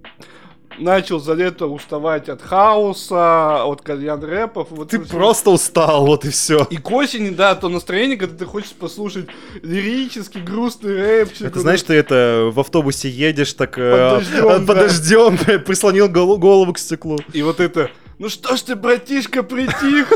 начал 0.77 1.19
за 1.19 1.33
лето 1.33 1.67
уставать 1.67 2.29
от 2.29 2.41
хаоса, 2.41 3.63
от 3.63 3.81
кальян 3.81 4.23
рэпов. 4.23 4.67
Вот 4.71 4.89
Ты 4.89 4.99
просто 4.99 5.51
устал, 5.51 6.05
вот 6.05 6.25
и 6.25 6.29
все. 6.29 6.67
И 6.69 6.77
к 6.77 6.91
осени, 6.91 7.29
да, 7.29 7.55
то 7.55 7.69
настроение, 7.69 8.17
когда 8.17 8.37
ты 8.37 8.45
хочешь 8.45 8.71
послушать 8.71 9.27
лирический, 9.61 10.41
грустный 10.41 10.95
рэпчик. 10.95 11.47
Это 11.47 11.59
знаешь, 11.59 11.83
ты 11.83 11.93
это 11.93 12.49
в 12.53 12.59
автобусе 12.59 13.09
едешь, 13.09 13.53
так 13.53 13.77
э, 13.77 13.91
Под 13.91 14.19
дождём, 14.19 14.51
э, 14.51 14.65
под 14.65 14.75
да. 14.77 14.83
дождем, 14.83 15.37
прислонил 15.65 16.09
голову 16.09 16.73
к 16.73 16.79
стеклу. 16.79 17.19
И 17.33 17.41
вот 17.41 17.59
это, 17.59 17.89
ну 18.19 18.29
что 18.29 18.55
ж 18.55 18.61
ты, 18.61 18.75
братишка, 18.75 19.43
притих? 19.43 20.11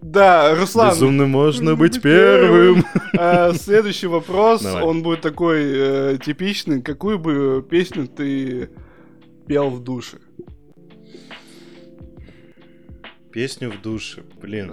Да, 0.00 0.54
Руслан. 0.56 0.90
Безумно 0.90 1.26
можно 1.26 1.76
быть 1.76 2.02
первым. 2.02 2.84
А, 3.16 3.54
Следующий 3.54 4.08
вопрос, 4.08 4.62
Давай. 4.62 4.82
он 4.82 5.02
будет 5.02 5.20
такой 5.20 5.62
э, 5.62 6.18
типичный. 6.22 6.82
Какую 6.82 7.18
бы 7.18 7.64
песню 7.68 8.08
ты 8.08 8.70
пел 9.52 9.68
в 9.68 9.84
душе? 9.84 10.16
Песню 13.30 13.70
в 13.70 13.82
душе, 13.82 14.22
блин. 14.40 14.72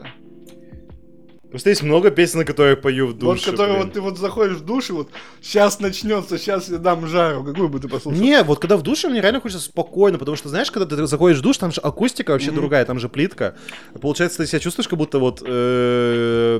Просто 1.49 1.69
есть 1.71 1.83
много 1.83 2.11
песен, 2.11 2.45
которые 2.45 2.75
я 2.75 2.77
пою 2.77 3.07
в 3.07 3.17
душе. 3.17 3.47
вот, 3.47 3.51
который 3.57 3.73
блин. 3.73 3.83
вот 3.85 3.93
ты 3.93 4.01
вот 4.01 4.17
заходишь 4.17 4.57
в 4.57 4.65
душ, 4.65 4.89
и 4.89 4.93
вот 4.93 5.09
сейчас 5.41 5.79
начнется, 5.81 6.37
сейчас 6.37 6.69
я 6.69 6.77
дам 6.77 7.07
жару. 7.07 7.43
Какую 7.43 7.67
бы 7.67 7.79
ты 7.79 7.89
послушал? 7.89 8.21
Не, 8.21 8.43
вот 8.43 8.59
когда 8.59 8.77
в 8.77 8.83
душе 8.83 9.09
мне 9.09 9.19
реально 9.19 9.41
хочется 9.41 9.65
спокойно, 9.65 10.17
потому 10.17 10.37
что, 10.37 10.47
знаешь, 10.47 10.71
когда 10.71 10.85
ты 10.95 11.07
заходишь 11.07 11.39
в 11.39 11.41
душ, 11.41 11.57
там 11.57 11.71
же 11.73 11.81
акустика 11.81 12.31
вообще 12.31 12.51
Мгм. 12.51 12.61
другая, 12.61 12.85
там 12.85 12.99
же 12.99 13.09
плитка. 13.09 13.55
Получается, 13.99 14.37
ты 14.37 14.47
себя 14.47 14.59
чувствуешь, 14.59 14.87
как 14.87 14.97
будто 14.99 15.19
вот 15.19 15.43
э, 15.45 16.59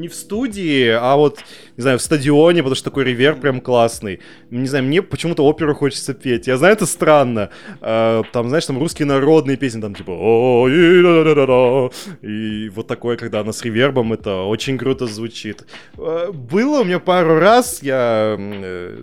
не 0.00 0.08
в 0.08 0.14
студии, 0.14 0.88
а 0.88 1.16
вот, 1.16 1.38
не 1.76 1.82
знаю, 1.82 1.98
в 1.98 2.02
стадионе, 2.02 2.62
потому 2.62 2.74
что 2.76 2.84
такой 2.90 3.04
реверб 3.04 3.40
прям 3.40 3.60
классный. 3.60 4.20
Не 4.50 4.66
знаю, 4.66 4.84
мне 4.84 5.02
почему-то 5.02 5.44
оперу 5.44 5.74
хочется 5.74 6.14
петь. 6.14 6.46
Я 6.46 6.56
знаю, 6.56 6.74
это 6.74 6.86
странно. 6.86 7.50
Э, 7.80 8.22
Там, 8.32 8.48
знаешь, 8.48 8.66
там 8.66 8.78
русские 8.78 9.06
народные 9.06 9.56
песни, 9.56 9.80
там 9.80 9.94
типа 9.94 10.10
«О, 10.12 10.68
и 10.68 11.02
да-да-да-да». 11.02 11.90
И 12.22 12.68
вот 12.70 12.86
такое, 12.86 13.16
когда 13.16 13.40
она 13.40 13.52
с 13.52 13.62
ревербом, 13.62 14.12
это 14.12 14.42
очень 14.42 14.78
круто 14.78 15.06
звучит. 15.06 15.64
Э, 15.98 16.30
Было 16.32 16.80
у 16.80 16.84
меня 16.84 16.98
пару 17.00 17.38
раз, 17.38 17.82
я, 17.82 18.36
э, 18.38 18.98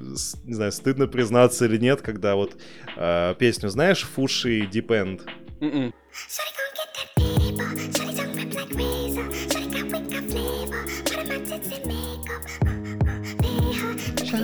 не 0.45 0.53
знаю, 0.53 0.71
стыдно 0.71 1.07
признаться 1.07 1.65
или 1.65 1.77
нет, 1.77 2.01
когда 2.01 2.35
вот 2.35 2.55
э, 2.97 3.35
песню, 3.39 3.69
знаешь, 3.69 4.03
Фуши 4.15 4.62
Deep 4.71 4.88
End? 4.88 5.21
М-м. 5.62 5.93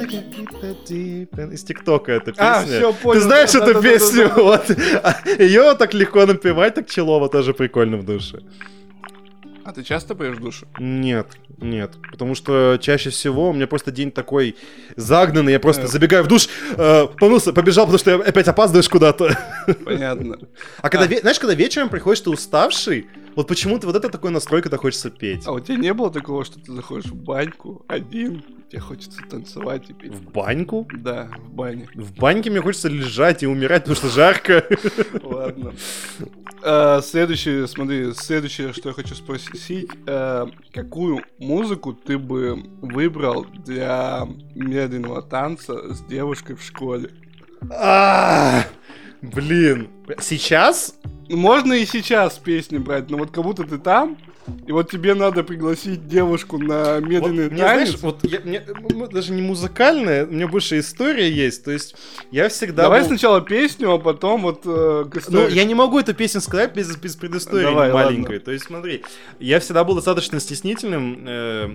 Из 0.09 1.63
ТикТока 1.63 2.11
эта 2.13 2.33
А, 2.37 2.61
песня. 2.61 2.77
всё, 2.77 2.93
понял, 2.93 3.19
Ты 3.21 3.25
знаешь 3.25 3.51
да, 3.51 3.59
эту 3.59 3.73
да, 3.73 3.81
да, 3.81 3.89
песню? 3.89 4.27
да, 4.29 4.35
да. 4.35 4.41
Вот. 4.43 4.69
Ее 5.39 5.75
так 5.75 5.93
легко 5.93 6.25
напевать, 6.25 6.73
так 6.75 6.89
челово 6.89 7.29
тоже 7.29 7.53
прикольно 7.53 7.97
в 7.97 8.05
душе. 8.05 8.39
А 9.65 9.71
ты 9.71 9.83
часто 9.83 10.15
поешь 10.15 10.35
в 10.37 10.41
душе? 10.41 10.65
Нет, 10.79 11.27
нет. 11.59 11.91
Потому 12.11 12.33
что 12.33 12.79
чаще 12.81 13.11
всего 13.11 13.49
у 13.49 13.53
меня 13.53 13.67
просто 13.67 13.91
день 13.91 14.09
такой 14.11 14.55
загнанный, 14.95 15.51
я 15.51 15.59
просто 15.59 15.83
Э. 15.83 15.87
забегаю 15.87 16.23
в 16.23 16.27
душ, 16.27 16.47
э, 16.75 17.05
помылся, 17.19 17.53
побежал, 17.53 17.85
потому 17.85 17.99
что 17.99 18.15
опять 18.15 18.47
опаздываешь 18.47 18.89
куда-то. 18.89 19.37
Понятно. 19.85 20.39
А 20.81 20.89
когда, 20.89 21.05
А. 21.05 21.19
знаешь, 21.19 21.37
когда 21.39 21.53
вечером 21.53 21.89
приходишь, 21.89 22.21
ты 22.21 22.31
уставший, 22.31 23.05
Вот 23.35 23.47
почему-то 23.47 23.87
вот 23.87 23.95
это 23.95 24.09
такой 24.09 24.31
настрой, 24.31 24.61
когда 24.61 24.77
хочется 24.77 25.09
петь. 25.09 25.43
А 25.47 25.51
у 25.53 25.59
тебя 25.59 25.77
не 25.77 25.93
было 25.93 26.11
такого, 26.11 26.43
что 26.43 26.59
ты 26.59 26.73
заходишь 26.73 27.05
в 27.11 27.15
баньку 27.15 27.85
один, 27.87 28.43
тебе 28.69 28.81
хочется 28.81 29.21
танцевать 29.29 29.89
и 29.89 29.93
петь? 29.93 30.13
В 30.13 30.31
баньку? 30.31 30.87
Да, 30.91 31.29
в 31.37 31.49
бане. 31.53 31.87
В 31.95 32.13
баньке 32.15 32.49
мне 32.49 32.61
хочется 32.61 32.89
лежать 32.89 33.43
и 33.43 33.47
умирать, 33.47 33.83
потому 33.83 33.95
что 33.95 34.09
жарко. 34.09 34.65
Ладно. 35.23 35.73
А, 36.61 37.01
Следующее, 37.01 37.67
смотри, 37.67 38.11
следующее, 38.13 38.73
что 38.73 38.89
я 38.89 38.93
хочу 38.95 39.15
спросить. 39.15 39.89
э, 40.05 40.47
Какую 40.73 41.21
музыку 41.37 41.93
ты 41.93 42.17
бы 42.17 42.61
выбрал 42.81 43.45
для 43.65 44.27
медленного 44.55 45.21
танца 45.21 45.93
с 45.93 46.01
девушкой 46.01 46.55
в 46.57 46.63
школе? 46.63 47.11
А, 47.71 48.63
Блин. 49.21 49.89
Сейчас? 50.19 50.95
Можно 51.29 51.73
и 51.73 51.85
сейчас 51.85 52.37
песни 52.37 52.77
брать, 52.77 53.09
но 53.09 53.17
вот 53.17 53.31
как 53.31 53.43
будто 53.43 53.63
ты 53.63 53.77
там, 53.77 54.17
и 54.67 54.71
вот 54.71 54.89
тебе 54.91 55.13
надо 55.13 55.43
пригласить 55.43 56.07
девушку 56.07 56.57
на 56.57 56.95
Вот 56.95 57.03
медленный 57.03 57.49
мне, 57.49 57.61
танец. 57.63 57.89
знаешь, 57.89 58.01
вот 58.01 58.23
я- 58.23 58.39
мне, 58.41 58.63
м, 58.91 59.09
даже 59.09 59.31
не 59.31 59.41
музыкальная, 59.41 60.25
у 60.25 60.31
меня 60.31 60.47
больше 60.47 60.79
история 60.79 61.29
есть. 61.31 61.63
То 61.63 61.71
есть 61.71 61.95
я 62.31 62.49
всегда 62.49 62.83
Давай 62.83 63.01
был- 63.01 63.07
сначала 63.07 63.41
песню, 63.41 63.91
а 63.91 63.97
потом 63.99 64.41
вот 64.43 64.61
э, 64.65 65.05
к 65.11 65.29
Ну, 65.29 65.47
я 65.47 65.63
не 65.63 65.75
могу 65.75 65.99
эту 65.99 66.13
песню 66.13 66.41
сказать 66.41 66.75
без, 66.75 66.95
без 66.97 67.15
предыстории 67.15 67.63
Давай, 67.63 67.91
маленькой. 67.91 68.23
ладно. 68.35 68.39
То 68.45 68.51
есть, 68.51 68.65
смотри, 68.65 69.03
я 69.39 69.59
всегда 69.59 69.83
был 69.83 69.95
достаточно 69.95 70.39
стеснительным 70.39 71.23
э, 71.27 71.67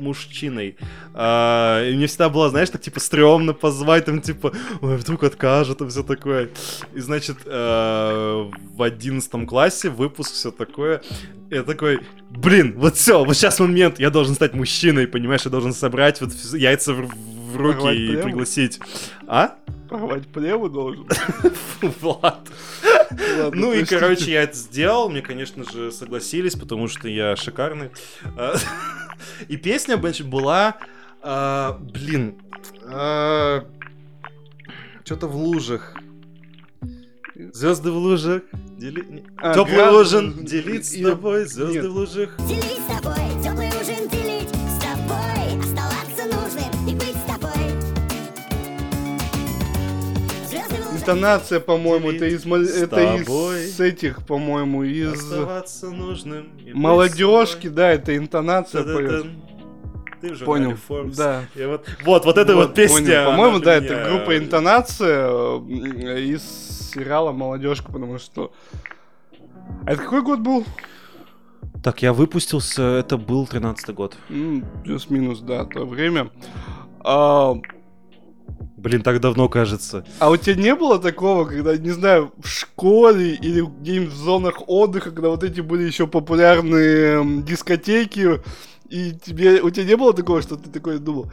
мужчиной. 0.00 0.76
А, 1.14 1.84
и 1.88 1.94
мне 1.94 2.06
всегда 2.06 2.28
было, 2.28 2.50
знаешь, 2.50 2.70
так 2.70 2.80
типа 2.80 3.00
стрёмно 3.00 3.52
позвать, 3.54 4.04
там 4.04 4.20
типа, 4.20 4.52
ой, 4.80 4.96
вдруг 4.96 5.24
откажет, 5.24 5.80
и 5.80 5.88
все 5.88 6.02
такое. 6.02 6.50
И 6.94 7.00
значит, 7.00 7.38
э, 7.44 8.50
в 8.76 8.82
одиннадцатом 8.82 9.46
классе 9.46 9.90
выпуск, 9.90 10.32
все 10.32 10.50
такое. 10.50 11.02
Я 11.50 11.62
такой, 11.62 12.00
блин, 12.30 12.74
вот 12.76 12.96
все, 12.96 13.24
вот 13.24 13.34
сейчас 13.34 13.58
момент, 13.58 13.98
я 13.98 14.10
должен 14.10 14.34
стать 14.34 14.52
мужчиной, 14.52 15.06
понимаешь, 15.06 15.42
я 15.44 15.50
должен 15.50 15.72
собрать 15.72 16.20
вот 16.20 16.32
яйца 16.52 16.92
в, 16.92 17.08
в 17.08 17.56
руки 17.56 17.78
Порвать 17.78 17.96
и 17.96 18.06
плеву? 18.08 18.22
пригласить. 18.22 18.80
А? 19.26 19.56
Порвать 19.88 20.26
плеву 20.26 20.68
должен. 20.68 21.06
Влад. 22.00 22.46
Ну 23.54 23.72
и, 23.72 23.84
короче, 23.84 24.32
я 24.32 24.42
это 24.42 24.54
сделал. 24.56 25.08
Мне, 25.08 25.22
конечно 25.22 25.64
же, 25.64 25.90
согласились, 25.90 26.54
потому 26.54 26.88
что 26.88 27.08
я 27.08 27.34
шикарный. 27.36 27.90
А, 28.36 28.56
И 29.48 29.56
песня, 29.56 29.96
была... 29.96 30.76
а, 31.22 31.78
Блин... 31.80 32.36
Что-то 35.04 35.26
в 35.26 35.36
лужах. 35.36 35.94
Звезды 37.34 37.90
в 37.90 37.96
лужах. 37.96 38.42
Дели- 38.78 39.24
А, 39.36 39.54
Теплый 39.54 39.74
гра- 39.76 39.92
ужин 39.92 40.32
делить 40.44 40.86
с 40.86 40.92
и- 40.94 41.04
тобой. 41.04 41.44
Звезды 41.46 41.74
нет. 41.74 41.86
в 41.86 41.90
лужах. 41.96 42.36
Делить 42.48 42.64
с 42.64 42.96
тобой, 42.96 43.42
теплый 43.42 43.68
ужин 43.68 44.08
делить 44.08 44.48
с 44.48 44.78
тобой, 44.82 45.60
оставаться 45.60 46.24
нужным 46.24 46.88
и 46.88 46.94
быть 46.94 47.16
с 47.16 47.32
тобой. 47.32 47.50
Интонация, 50.96 51.60
по-моему, 51.60 52.10
это 52.12 52.26
из 52.26 52.44
это 52.46 52.96
тобой. 52.96 53.64
из 53.64 53.80
этих, 53.80 54.26
по-моему, 54.26 54.82
из 54.84 55.14
Оставаться 55.14 55.88
нужным. 55.90 56.48
и 56.64 56.72
молодежки, 56.74 57.68
да, 57.68 57.90
это 57.92 58.14
интонация 58.16 58.82
поет. 58.84 59.26
Ты 60.20 60.34
в 60.34 60.44
Понял. 60.44 60.74
Forbes. 60.88 61.14
Да. 61.16 61.44
Я 61.54 61.68
вот, 61.68 61.86
вот, 62.04 62.24
вот 62.24 62.38
эта 62.38 62.56
вот, 62.56 62.74
понял. 62.74 62.88
песня. 62.88 63.24
По-моему, 63.24 63.60
да, 63.60 63.78
для 63.78 63.86
это 63.86 63.94
меня- 63.94 64.04
группа 64.16 64.36
интонация 64.36 65.28
из 66.18 66.42
сериала 66.92 67.32
Молодежка, 67.32 67.90
потому 67.92 68.18
что. 68.18 68.52
А 69.86 69.92
это 69.92 70.02
какой 70.02 70.22
год 70.22 70.40
был? 70.40 70.64
Так, 71.82 72.02
я 72.02 72.12
выпустился, 72.12 72.82
это 72.82 73.16
был 73.16 73.44
13-й 73.44 73.92
год. 73.92 74.16
М, 74.30 74.64
Плюс-минус, 74.84 75.40
да, 75.40 75.64
то 75.64 75.84
время. 75.86 76.30
А, 77.00 77.54
Блин, 78.76 79.02
так 79.02 79.20
давно 79.20 79.48
кажется. 79.48 80.04
а 80.20 80.30
у 80.30 80.36
тебя 80.36 80.54
не 80.54 80.74
было 80.74 80.98
такого, 81.00 81.44
когда, 81.44 81.76
не 81.76 81.90
знаю, 81.90 82.32
в 82.38 82.46
школе 82.48 83.34
или 83.34 83.60
где-нибудь 83.60 84.12
в 84.12 84.16
зонах 84.16 84.62
отдыха, 84.68 85.10
когда 85.10 85.28
вот 85.30 85.42
эти 85.42 85.60
были 85.60 85.82
еще 85.84 86.06
популярные 86.06 87.42
дискотеки, 87.42 88.40
и 88.88 89.12
тебе, 89.12 89.60
у 89.62 89.70
тебя 89.70 89.84
не 89.84 89.96
было 89.96 90.12
такого, 90.14 90.42
что 90.42 90.56
ты 90.56 90.70
такой 90.70 90.98
думал, 90.98 91.30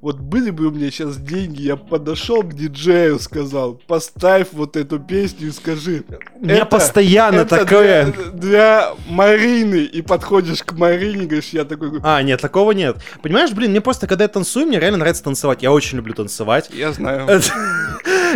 вот 0.00 0.18
были 0.20 0.50
бы 0.50 0.66
у 0.66 0.70
меня 0.70 0.90
сейчас 0.90 1.16
деньги, 1.16 1.62
я 1.62 1.76
подошел 1.76 2.42
к 2.42 2.54
диджею, 2.54 3.18
сказал, 3.18 3.74
поставь 3.86 4.48
вот 4.52 4.76
эту 4.76 5.00
песню 5.00 5.48
и 5.48 5.50
скажи. 5.50 6.04
«Это- 6.42 6.66
постоянно 6.66 7.40
это 7.40 7.58
такое... 7.58 8.12
Для, 8.12 8.32
для 8.32 8.90
Марины. 9.08 9.78
И 9.84 10.02
подходишь 10.02 10.62
к 10.62 10.72
Марине, 10.72 11.26
говоришь, 11.26 11.50
я 11.50 11.64
такой, 11.64 12.00
А, 12.02 12.22
нет, 12.22 12.40
такого 12.40 12.72
нет. 12.72 12.98
Понимаешь, 13.22 13.50
блин, 13.50 13.72
мне 13.72 13.80
просто, 13.80 14.06
когда 14.06 14.24
я 14.24 14.28
танцую, 14.28 14.66
мне 14.66 14.78
реально 14.78 14.98
нравится 14.98 15.24
танцевать. 15.24 15.62
Я 15.62 15.72
очень 15.72 15.96
люблю 15.96 16.14
танцевать. 16.14 16.70
я 16.72 16.92
знаю. 16.92 17.26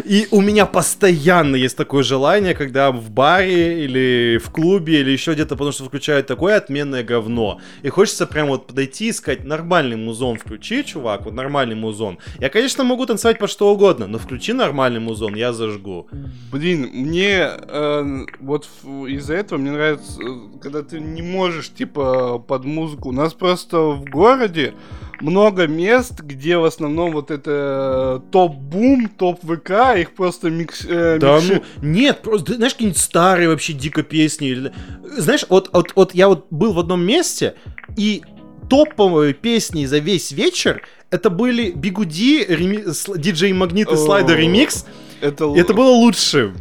И 0.05 0.29
у 0.31 0.41
меня 0.41 0.67
постоянно 0.67 1.57
есть 1.57 1.77
такое 1.77 2.03
желание, 2.03 2.55
когда 2.55 2.91
в 2.93 3.11
баре 3.11 3.85
или 3.85 4.39
в 4.43 4.51
клубе 4.51 5.01
или 5.01 5.11
еще 5.11 5.35
где-то, 5.35 5.51
потому 5.51 5.73
что 5.73 5.85
включают 5.85 6.27
такое 6.27 6.57
отменное 6.57 7.03
говно. 7.03 7.61
И 7.83 7.89
хочется 7.89 8.27
прям 8.27 8.49
вот 8.49 8.67
подойти 8.67 9.09
и 9.09 9.13
сказать, 9.13 9.45
нормальный 9.45 9.97
музон 9.97 10.39
включи, 10.39 10.85
чувак, 10.85 11.25
вот 11.25 11.35
нормальный 11.35 11.75
музон. 11.75 12.19
Я, 12.39 12.49
конечно, 12.49 12.85
могу 12.85 13.07
танцевать 13.07 13.39
по 13.39 13.47
что 13.47 13.73
угодно, 13.73 14.07
но 14.07 14.19
включи 14.19 14.53
нормальный 14.53 15.01
музон, 15.01 15.35
я 15.35 15.53
зажгу. 15.53 16.09
Блин, 16.51 16.91
мне 16.93 17.49
э, 17.51 18.25
вот 18.41 18.69
из-за 19.09 19.35
этого 19.35 19.59
мне 19.59 19.71
нравится, 19.73 20.21
э, 20.23 20.59
когда 20.61 20.83
ты 20.83 21.01
не 21.01 21.23
можешь, 21.23 21.71
типа, 21.71 22.39
под 22.39 22.65
музыку. 22.65 23.11
У 23.11 23.13
нас 23.13 23.35
просто 23.35 23.79
в 23.79 24.05
городе 24.05 24.75
много 25.23 25.67
мест, 25.67 26.21
где 26.21 26.59
в 26.59 26.65
основном 26.65 27.13
вот 27.13 27.31
это 27.31 28.21
э, 28.27 28.31
топ-бум, 28.31 29.09
топ-ВК, 29.09 29.97
их 29.99 30.15
просто 30.15 30.51
микс... 30.51 30.85
э, 30.87 31.19
Да 31.19 31.39
микши- 31.39 31.63
ну, 31.81 31.89
нет, 31.89 32.21
просто, 32.23 32.55
знаешь, 32.55 32.73
какие-нибудь 32.75 33.01
старые 33.01 33.49
вообще 33.49 33.73
дико 33.73 34.03
песни. 34.03 34.49
или- 34.49 34.73
Знаешь, 35.17 35.45
вот, 35.49 35.71
вот, 35.73 35.93
вот 35.95 36.15
я 36.15 36.29
вот 36.29 36.47
был 36.51 36.73
в 36.73 36.79
одном 36.79 37.03
месте, 37.05 37.55
и 37.97 38.23
топовые 38.69 39.33
песни 39.35 39.87
за 39.87 39.99
весь 39.99 40.33
вечер 40.33 40.83
это 41.11 41.31
были 41.31 41.71
Бигуди, 41.73 42.45
реми... 42.49 42.85
диджей 43.19 43.53
Магнит 43.53 43.91
и 43.91 43.97
Слайдер 43.97 44.37
ремикс. 44.39 44.87
Это, 45.21 45.53
это 45.57 45.73
было 45.75 45.91
лучшим. 45.91 46.55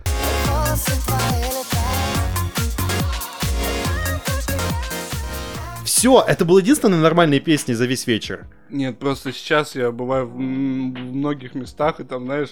Все, 6.01 6.25
это 6.27 6.45
были 6.45 6.61
единственные 6.63 6.99
нормальные 6.99 7.39
песни 7.41 7.73
за 7.73 7.85
весь 7.85 8.07
вечер. 8.07 8.47
Нет, 8.71 8.97
просто 8.97 9.31
сейчас 9.31 9.75
я 9.75 9.91
бываю 9.91 10.25
в, 10.25 10.33
в 10.33 10.39
многих 10.39 11.53
местах, 11.53 11.99
и 11.99 12.03
там, 12.03 12.25
знаешь, 12.25 12.49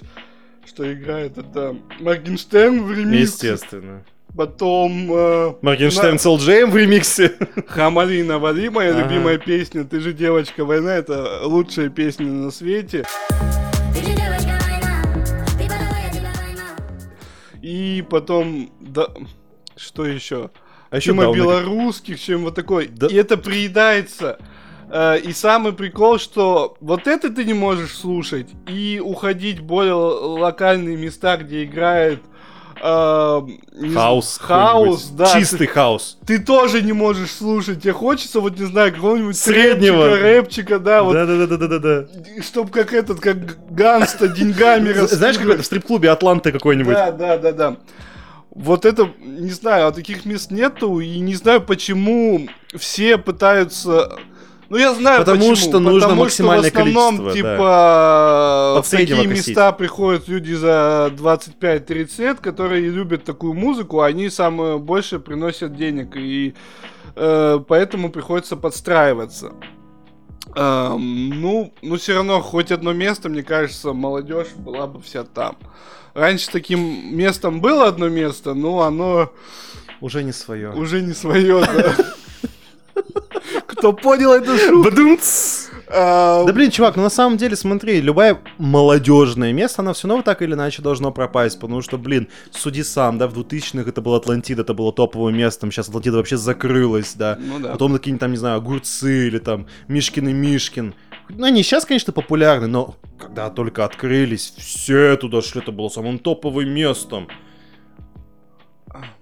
что 0.67 0.93
играет 0.93 1.39
это 1.39 1.75
Моргенштерн 1.99 2.83
в 2.83 2.91
ремиксе, 2.91 3.21
Естественно. 3.53 4.03
потом 4.37 5.11
э, 5.11 5.53
Моргенштерн 5.63 6.19
с 6.19 6.27
LJM 6.27 6.67
в 6.69 6.77
ремиксе. 6.77 7.37
Хамали 7.67 8.21
навали, 8.21 8.69
моя 8.69 8.91
Ага. 8.91 9.01
любимая 9.01 9.39
песня, 9.39 9.83
ты 9.83 9.99
же 9.99 10.13
девочка 10.13 10.63
война, 10.63 10.93
это 10.93 11.39
лучшая 11.41 11.89
песня 11.89 12.27
на 12.27 12.51
свете. 12.51 13.03
Ты 13.95 13.99
же 14.01 14.15
девочка 14.15 14.59
война, 14.61 15.03
ты 15.57 15.63
подала 15.63 15.97
я 16.05 16.11
тебя 16.11 16.31
война. 16.39 16.75
И 17.63 18.05
потом, 18.07 18.71
да, 18.79 19.07
что 19.75 20.05
еще? 20.05 20.51
А 20.91 20.97
еще 20.97 21.13
Дауна- 21.13 21.35
белорусских, 21.35 22.19
чем 22.19 22.43
вот 22.43 22.55
такой. 22.55 22.87
Да. 22.87 23.07
И 23.07 23.15
это 23.15 23.37
приедается. 23.37 24.37
Э, 24.91 25.19
И 25.19 25.33
самый 25.33 25.73
прикол, 25.73 26.17
что 26.17 26.75
вот 26.81 27.07
это 27.07 27.29
ты 27.29 27.45
не 27.45 27.53
можешь 27.53 27.95
слушать 27.95 28.47
и 28.67 28.99
уходить 29.03 29.59
в 29.59 29.63
более 29.63 29.93
локальные 29.93 30.97
места, 30.97 31.37
где 31.37 31.63
играет 31.63 32.21
э, 32.81 33.41
хаус, 33.93 34.39
какой-нибудь. 34.41 35.15
да. 35.15 35.25
Чистый 35.33 35.67
хаус. 35.67 36.17
Ты, 36.25 36.37
ты 36.39 36.43
тоже 36.43 36.81
не 36.81 36.93
можешь 36.93 37.31
слушать. 37.31 37.81
Тебе 37.83 37.93
хочется, 37.93 38.39
вот 38.39 38.57
не 38.57 38.65
знаю, 38.65 38.93
какого-нибудь 38.93 39.37
Среднего. 39.37 40.05
рэпчика, 40.15 40.23
рэпчика, 40.23 40.79
да, 40.79 41.03
вот, 41.03 41.13
Да-да-да-да-да. 41.13 42.07
чтоб 42.41 42.71
как 42.71 42.93
этот, 42.93 43.19
как 43.19 43.37
Ганста 43.69 44.27
деньгами 44.27 44.93
Знаешь, 45.07 45.37
как 45.37 45.47
это 45.49 45.61
в 45.61 45.65
стрип-клубе 45.65 46.09
Атланты 46.09 46.51
какой-нибудь? 46.51 46.93
Да, 46.93 47.11
да, 47.11 47.37
да, 47.37 47.51
да. 47.51 47.75
Вот 48.51 48.85
это, 48.85 49.11
не 49.19 49.51
знаю, 49.51 49.87
а 49.87 49.91
таких 49.91 50.25
мест 50.25 50.51
нету, 50.51 50.99
и 50.99 51.19
не 51.19 51.35
знаю, 51.35 51.61
почему 51.61 52.47
все 52.75 53.17
пытаются... 53.17 54.17
Ну, 54.69 54.77
я 54.77 54.93
знаю, 54.93 55.19
Потому 55.19 55.39
почему. 55.39 55.55
что 55.55 55.79
нужно 55.79 56.01
Потому 56.01 56.21
максимальное 56.21 56.69
что 56.69 56.77
в 56.77 56.81
основном, 56.81 57.17
количество, 57.17 57.33
типа, 57.33 58.73
Под 58.75 58.85
в 58.85 58.89
такие 58.91 59.27
косить. 59.27 59.47
места 59.47 59.71
приходят 59.71 60.27
люди 60.27 60.53
за 60.53 61.11
25-30 61.17 62.21
лет, 62.21 62.39
которые 62.39 62.89
любят 62.89 63.23
такую 63.23 63.53
музыку, 63.53 64.01
а 64.01 64.05
они 64.07 64.29
самое 64.29 64.77
больше 64.77 65.19
приносят 65.19 65.75
денег, 65.75 66.15
и 66.15 66.53
э, 67.15 67.59
поэтому 67.67 68.11
приходится 68.11 68.55
подстраиваться. 68.57 69.53
Эм, 70.55 71.29
ну, 71.41 71.73
ну, 71.81 71.97
все 71.97 72.15
равно, 72.15 72.41
хоть 72.41 72.71
одно 72.71 72.93
место, 72.93 73.29
мне 73.29 73.43
кажется, 73.43 73.93
молодежь 73.93 74.49
была 74.55 74.87
бы 74.87 75.01
вся 75.01 75.23
там. 75.23 75.57
Раньше 76.19 76.49
таким 76.51 77.15
местом 77.15 77.61
было 77.61 77.87
одно 77.87 78.09
место, 78.09 78.53
но 78.53 78.81
оно 78.81 79.31
Уже 80.01 80.21
не 80.21 80.33
свое. 80.33 80.73
Уже 80.73 81.01
не 81.01 81.13
свое, 81.13 81.61
да. 81.61 81.95
Кто 83.65 83.93
понял 83.93 84.33
эту 84.33 84.57
шутку? 84.57 84.83
А, 85.91 86.43
Да 86.45 86.51
блин, 86.51 86.71
чувак, 86.71 86.97
ну 86.97 87.03
на 87.03 87.09
самом 87.09 87.37
деле, 87.37 87.55
смотри, 87.55 88.01
любое 88.01 88.39
молодежное 88.57 89.53
место, 89.53 89.81
оно 89.81 89.93
все 89.93 90.07
равно 90.09 90.21
так 90.21 90.41
или 90.41 90.53
иначе 90.53 90.81
должно 90.81 91.11
пропасть, 91.11 91.59
потому 91.59 91.81
что, 91.81 91.97
блин, 91.97 92.27
суди 92.51 92.83
сам, 92.83 93.17
да, 93.17 93.27
в 93.27 93.33
2000-х 93.33 93.89
это 93.89 94.01
был 94.01 94.13
Атлантида, 94.13 94.61
это 94.63 94.73
было 94.73 94.91
топовым 94.91 95.37
местом, 95.37 95.71
сейчас 95.71 95.87
Атлантида 95.87 96.17
вообще 96.17 96.37
закрылась, 96.37 97.13
да. 97.15 97.39
Ну 97.39 97.59
да. 97.59 97.69
Потом 97.69 97.93
какие-нибудь 97.93 98.19
там, 98.19 98.31
не 98.31 98.37
знаю, 98.37 98.57
огурцы 98.57 99.27
или 99.27 99.39
там 99.39 99.67
Мишкин 99.87 100.27
и 100.27 100.33
Мишкин. 100.33 100.93
Ну, 101.29 101.45
они 101.45 101.63
сейчас, 101.63 101.85
конечно, 101.85 102.11
популярны, 102.11 102.67
но 102.67 102.95
когда 103.17 103.49
только 103.49 103.85
открылись, 103.85 104.53
все 104.57 105.15
туда 105.15 105.41
шли, 105.41 105.61
это 105.61 105.71
было 105.71 105.89
самым 105.89 106.19
топовым 106.19 106.69
местом. 106.69 107.27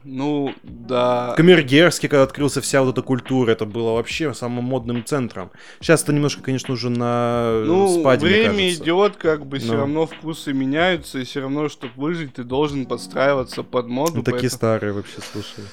Ну, 0.06 0.54
да. 0.63 1.34
Камергерский, 1.36 2.08
когда 2.08 2.24
открылся 2.24 2.62
вся 2.62 2.82
вот 2.82 2.91
эта 2.93 3.02
культура, 3.02 3.52
это 3.52 3.65
было 3.65 3.91
вообще 3.91 4.34
самым 4.34 4.63
модным 4.63 5.04
центром. 5.04 5.52
Сейчас 5.82 6.04
это 6.04 6.13
немножко, 6.13 6.41
конечно, 6.41 6.74
уже 6.74 6.89
на 6.89 7.63
Ну, 7.65 8.00
спаде, 8.00 8.26
мне 8.26 8.36
время 8.50 8.70
идет, 8.74 9.17
как 9.17 9.46
бы 9.46 9.60
все 9.60 9.74
Ну. 9.74 9.78
равно 9.80 10.06
вкусы 10.08 10.54
меняются, 10.54 11.20
и 11.20 11.26
все 11.26 11.41
равно, 11.41 11.67
чтобы 11.67 11.93
выжить, 11.98 12.36
ты 12.36 12.46
должен 12.46 12.86
подстраиваться 12.86 13.62
под 13.63 13.88
моду. 13.89 14.13
Ну, 14.15 14.24
такие 14.24 14.43
поэтому- 14.43 14.50
старые 14.58 14.93
вообще, 14.93 15.17
слушай. 15.34 15.65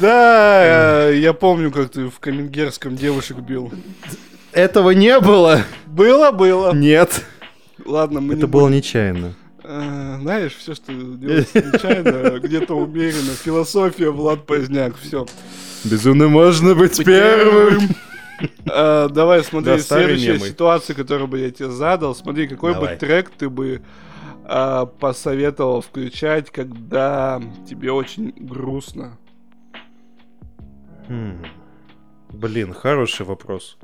Да, 0.00 1.08
э, 1.10 1.16
я 1.18 1.32
помню, 1.32 1.70
как 1.70 1.90
ты 1.90 2.08
в 2.08 2.18
Каменгерском 2.18 2.96
девушек 2.96 3.38
бил. 3.38 3.72
Этого 4.52 4.90
не 4.90 5.18
было! 5.20 5.62
Было, 5.86 6.30
было. 6.30 6.72
Нет, 6.72 7.24
Ладно, 7.84 8.20
мы 8.20 8.34
не 8.34 8.38
это 8.38 8.46
было 8.46 8.68
нечаянно. 8.68 9.34
Э, 9.64 10.18
Знаешь, 10.20 10.54
все, 10.56 10.74
что 10.74 10.92
делается 10.92 11.58
нечаянно, 11.58 12.38
где-то 12.42 12.74
умеренно. 12.74 13.32
Философия 13.32 14.10
Влад 14.10 14.46
Поздняк, 14.46 14.96
все. 14.96 15.26
Безумно 15.84 16.28
можно 16.28 16.74
быть 16.74 17.02
первым. 17.04 17.88
Э, 18.66 19.08
Давай, 19.10 19.42
смотри, 19.44 19.72
Да, 19.72 19.78
следующая 19.78 20.38
ситуация, 20.38 20.94
которую 20.94 21.28
бы 21.28 21.38
я 21.38 21.50
тебе 21.50 21.70
задал. 21.70 22.14
Смотри, 22.14 22.48
какой 22.48 22.74
бы 22.74 22.80
Давай. 22.80 22.96
трек 22.98 23.30
ты 23.30 23.48
бы 23.48 23.82
э, 24.44 24.86
посоветовал 24.98 25.80
включать, 25.80 26.50
когда 26.50 27.40
тебе 27.68 27.92
очень 27.92 28.32
грустно. 28.36 29.18
Хм. 31.08 31.44
Блин, 32.30 32.72
хороший 32.72 33.26
вопрос. 33.26 33.76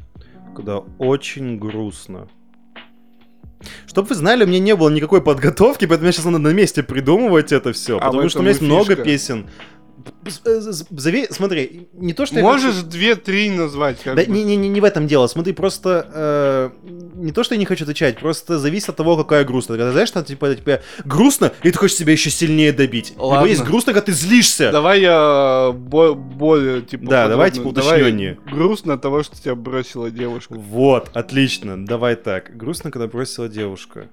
Когда 0.56 0.78
очень 0.98 1.58
грустно. 1.58 2.28
Чтоб 3.86 4.08
вы 4.08 4.14
знали, 4.14 4.44
у 4.44 4.46
меня 4.46 4.58
не 4.58 4.74
было 4.74 4.88
никакой 4.88 5.20
подготовки, 5.20 5.86
поэтому 5.86 6.06
я 6.06 6.12
сейчас 6.12 6.24
надо 6.24 6.38
на 6.38 6.52
месте 6.52 6.82
придумывать 6.82 7.52
это 7.52 7.72
все. 7.72 7.98
А 7.98 8.06
потому 8.06 8.28
что 8.28 8.38
у 8.38 8.42
меня 8.42 8.50
есть 8.50 8.62
много 8.62 8.94
фишка. 8.94 9.02
песен. 9.02 9.46
З- 10.26 10.60
з- 10.72 10.86
Зови, 10.90 11.28
смотри, 11.30 11.86
не 11.94 12.12
то, 12.12 12.26
что 12.26 12.36
я 12.36 12.42
Можешь 12.42 12.74
хочу- 12.74 12.86
две-три 12.86 13.50
назвать? 13.50 13.96
как 14.04 14.14
Да 14.16 14.22
бы? 14.22 14.28
не, 14.30 14.44
не, 14.44 14.56
не, 14.68 14.80
в 14.80 14.84
этом 14.84 15.06
дело. 15.06 15.26
Смотри, 15.28 15.52
просто 15.52 16.06
э, 16.14 16.70
не 17.14 17.32
то, 17.32 17.44
что 17.44 17.54
я 17.54 17.58
не 17.58 17.64
хочу 17.64 17.84
отвечать, 17.84 18.18
просто 18.20 18.58
зависит 18.58 18.88
от 18.90 18.96
того, 18.96 19.16
какая 19.16 19.44
грустно. 19.44 19.76
Когда 19.76 19.92
знаешь, 19.92 20.08
что 20.08 20.22
типа 20.22 20.54
тебе 20.54 20.82
грустно, 21.04 21.52
и 21.62 21.70
ты 21.70 21.78
хочешь 21.78 21.96
себя 21.96 22.12
еще 22.12 22.30
сильнее 22.30 22.72
добить. 22.72 23.10
Либо 23.10 23.22
Ладно. 23.24 23.48
есть 23.48 23.62
грустно, 23.64 23.92
когда 23.92 24.06
ты 24.06 24.12
злишься. 24.12 24.70
Давай 24.72 25.00
я 25.00 25.72
бо- 25.72 26.14
более, 26.14 26.82
типа, 26.82 27.06
Да, 27.10 27.28
давай, 27.28 27.50
типа, 27.50 27.68
уточнённее. 27.68 28.38
грустно 28.52 28.94
от 28.94 29.02
того, 29.02 29.22
что 29.22 29.36
тебя 29.40 29.54
бросила 29.54 30.10
девушка. 30.10 30.54
Вот, 30.54 31.10
отлично. 31.14 31.84
Давай 31.86 32.16
так. 32.16 32.56
Грустно, 32.56 32.90
когда 32.90 33.06
бросила 33.06 33.48
девушка. 33.48 34.08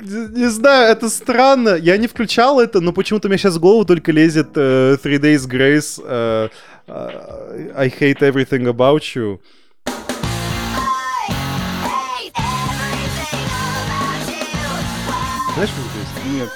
Не 0.00 0.50
знаю, 0.50 0.90
это 0.90 1.08
странно. 1.08 1.76
Я 1.76 1.96
не 1.96 2.06
включал 2.06 2.60
это, 2.60 2.80
но 2.80 2.92
почему-то 2.92 3.28
меня 3.28 3.38
сейчас 3.38 3.56
в 3.56 3.60
голову 3.60 3.84
только 3.84 4.12
лезет 4.12 4.48
э, 4.56 4.96
Three 5.02 5.18
Days 5.18 5.48
Grace. 5.48 6.00
э, 6.04 6.48
э, 6.86 7.72
I 7.76 7.88
hate 7.88 8.20
everything 8.20 8.66
about 8.66 9.02
you. 9.14 9.38
Знаешь, 15.54 15.70
что 15.70 15.80
есть? 15.98 16.34
Нет. 16.34 16.48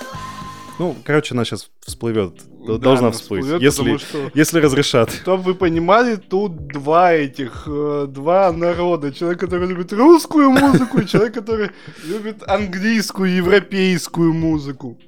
Ну, 0.78 0.96
короче, 1.04 1.34
она 1.34 1.44
сейчас 1.44 1.70
всплывет. 1.84 2.40
Да, 2.66 2.78
Должна 2.78 3.10
всплыть. 3.10 3.42
всплывет, 3.44 3.62
если, 3.62 3.96
что- 3.98 4.30
если 4.34 4.60
разрешат. 4.60 5.10
Чтобы 5.10 5.42
вы 5.42 5.54
понимали, 5.54 6.16
тут 6.16 6.66
два 6.68 7.12
этих, 7.12 7.64
э, 7.66 8.06
два 8.08 8.52
народа. 8.52 9.12
Человек, 9.12 9.40
который 9.40 9.68
любит 9.68 9.92
русскую 9.92 10.50
музыку, 10.50 11.00
и 11.00 11.06
человек, 11.06 11.34
который 11.34 11.70
любит 12.04 12.42
английскую, 12.48 13.34
европейскую 13.34 14.32
музыку. 14.32 14.98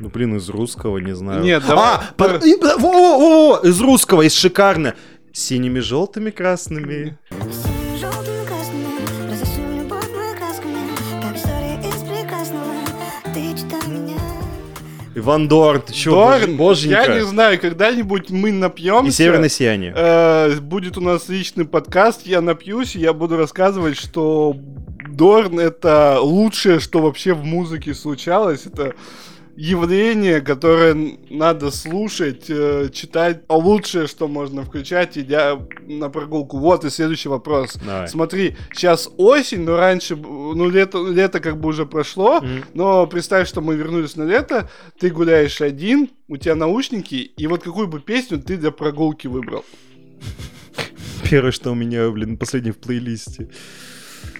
Ну, 0.00 0.08
блин, 0.10 0.36
из 0.36 0.48
русского, 0.48 0.98
не 0.98 1.14
знаю. 1.14 1.42
Нет, 1.42 1.62
давай- 1.66 1.96
А, 1.96 2.02
под- 2.16 2.44
и- 2.44 2.56
во- 2.56 2.76
во- 2.78 2.92
во- 2.92 3.18
во, 3.18 3.68
из 3.68 3.80
русского, 3.80 4.22
из 4.22 4.34
шикарно. 4.34 4.94
Синими, 5.32 5.78
желтыми, 5.80 6.30
красными. 6.30 7.16
Синими, 7.30 7.67
Иван 15.28 15.46
Дорн, 15.46 15.82
ты 15.82 15.92
чё, 15.92 16.12
Дорн, 16.12 16.56
боже- 16.56 16.88
боженька. 16.88 17.12
я 17.12 17.14
не 17.18 17.24
знаю, 17.26 17.60
когда-нибудь 17.60 18.30
мы 18.30 18.50
напьемся. 18.50 19.10
И 19.10 19.12
северное 19.12 19.50
сияние. 19.50 19.92
Э, 19.94 20.58
будет 20.58 20.96
у 20.96 21.02
нас 21.02 21.28
личный 21.28 21.66
подкаст, 21.66 22.26
я 22.26 22.40
напьюсь, 22.40 22.96
и 22.96 23.00
я 23.00 23.12
буду 23.12 23.36
рассказывать, 23.36 23.98
что 23.98 24.56
Дорн 25.06 25.60
это 25.60 26.18
лучшее, 26.22 26.80
что 26.80 27.00
вообще 27.02 27.34
в 27.34 27.44
музыке 27.44 27.92
случалось. 27.92 28.64
Это 28.64 28.94
явление, 29.58 30.40
которое 30.40 31.18
надо 31.30 31.72
слушать, 31.72 32.44
э, 32.48 32.90
читать. 32.92 33.40
А 33.48 33.56
лучшее, 33.56 34.06
что 34.06 34.28
можно 34.28 34.62
включать, 34.62 35.18
идя 35.18 35.58
на 35.88 36.08
прогулку. 36.08 36.58
Вот 36.58 36.84
и 36.84 36.90
следующий 36.90 37.28
вопрос. 37.28 37.76
Давай. 37.84 38.06
Смотри, 38.06 38.56
сейчас 38.72 39.10
осень, 39.16 39.62
но 39.64 39.76
раньше, 39.76 40.14
ну 40.14 40.70
лето, 40.70 41.04
лето 41.08 41.40
как 41.40 41.58
бы 41.60 41.70
уже 41.70 41.86
прошло, 41.86 42.40
Мгм. 42.40 42.64
но 42.74 43.06
представь, 43.08 43.48
что 43.48 43.60
мы 43.60 43.74
вернулись 43.74 44.14
на 44.14 44.22
лето, 44.22 44.70
ты 45.00 45.10
гуляешь 45.10 45.60
один, 45.60 46.08
у 46.28 46.36
тебя 46.36 46.54
наушники, 46.54 47.16
и 47.16 47.46
вот 47.48 47.64
какую 47.64 47.88
бы 47.88 47.98
песню 47.98 48.38
ты 48.40 48.56
для 48.58 48.70
прогулки 48.70 49.26
выбрал? 49.26 49.64
Первое, 51.28 51.50
что 51.50 51.72
у 51.72 51.74
меня, 51.74 52.08
блин, 52.10 52.36
последний 52.36 52.70
в 52.70 52.76
плейлисте. 52.76 53.48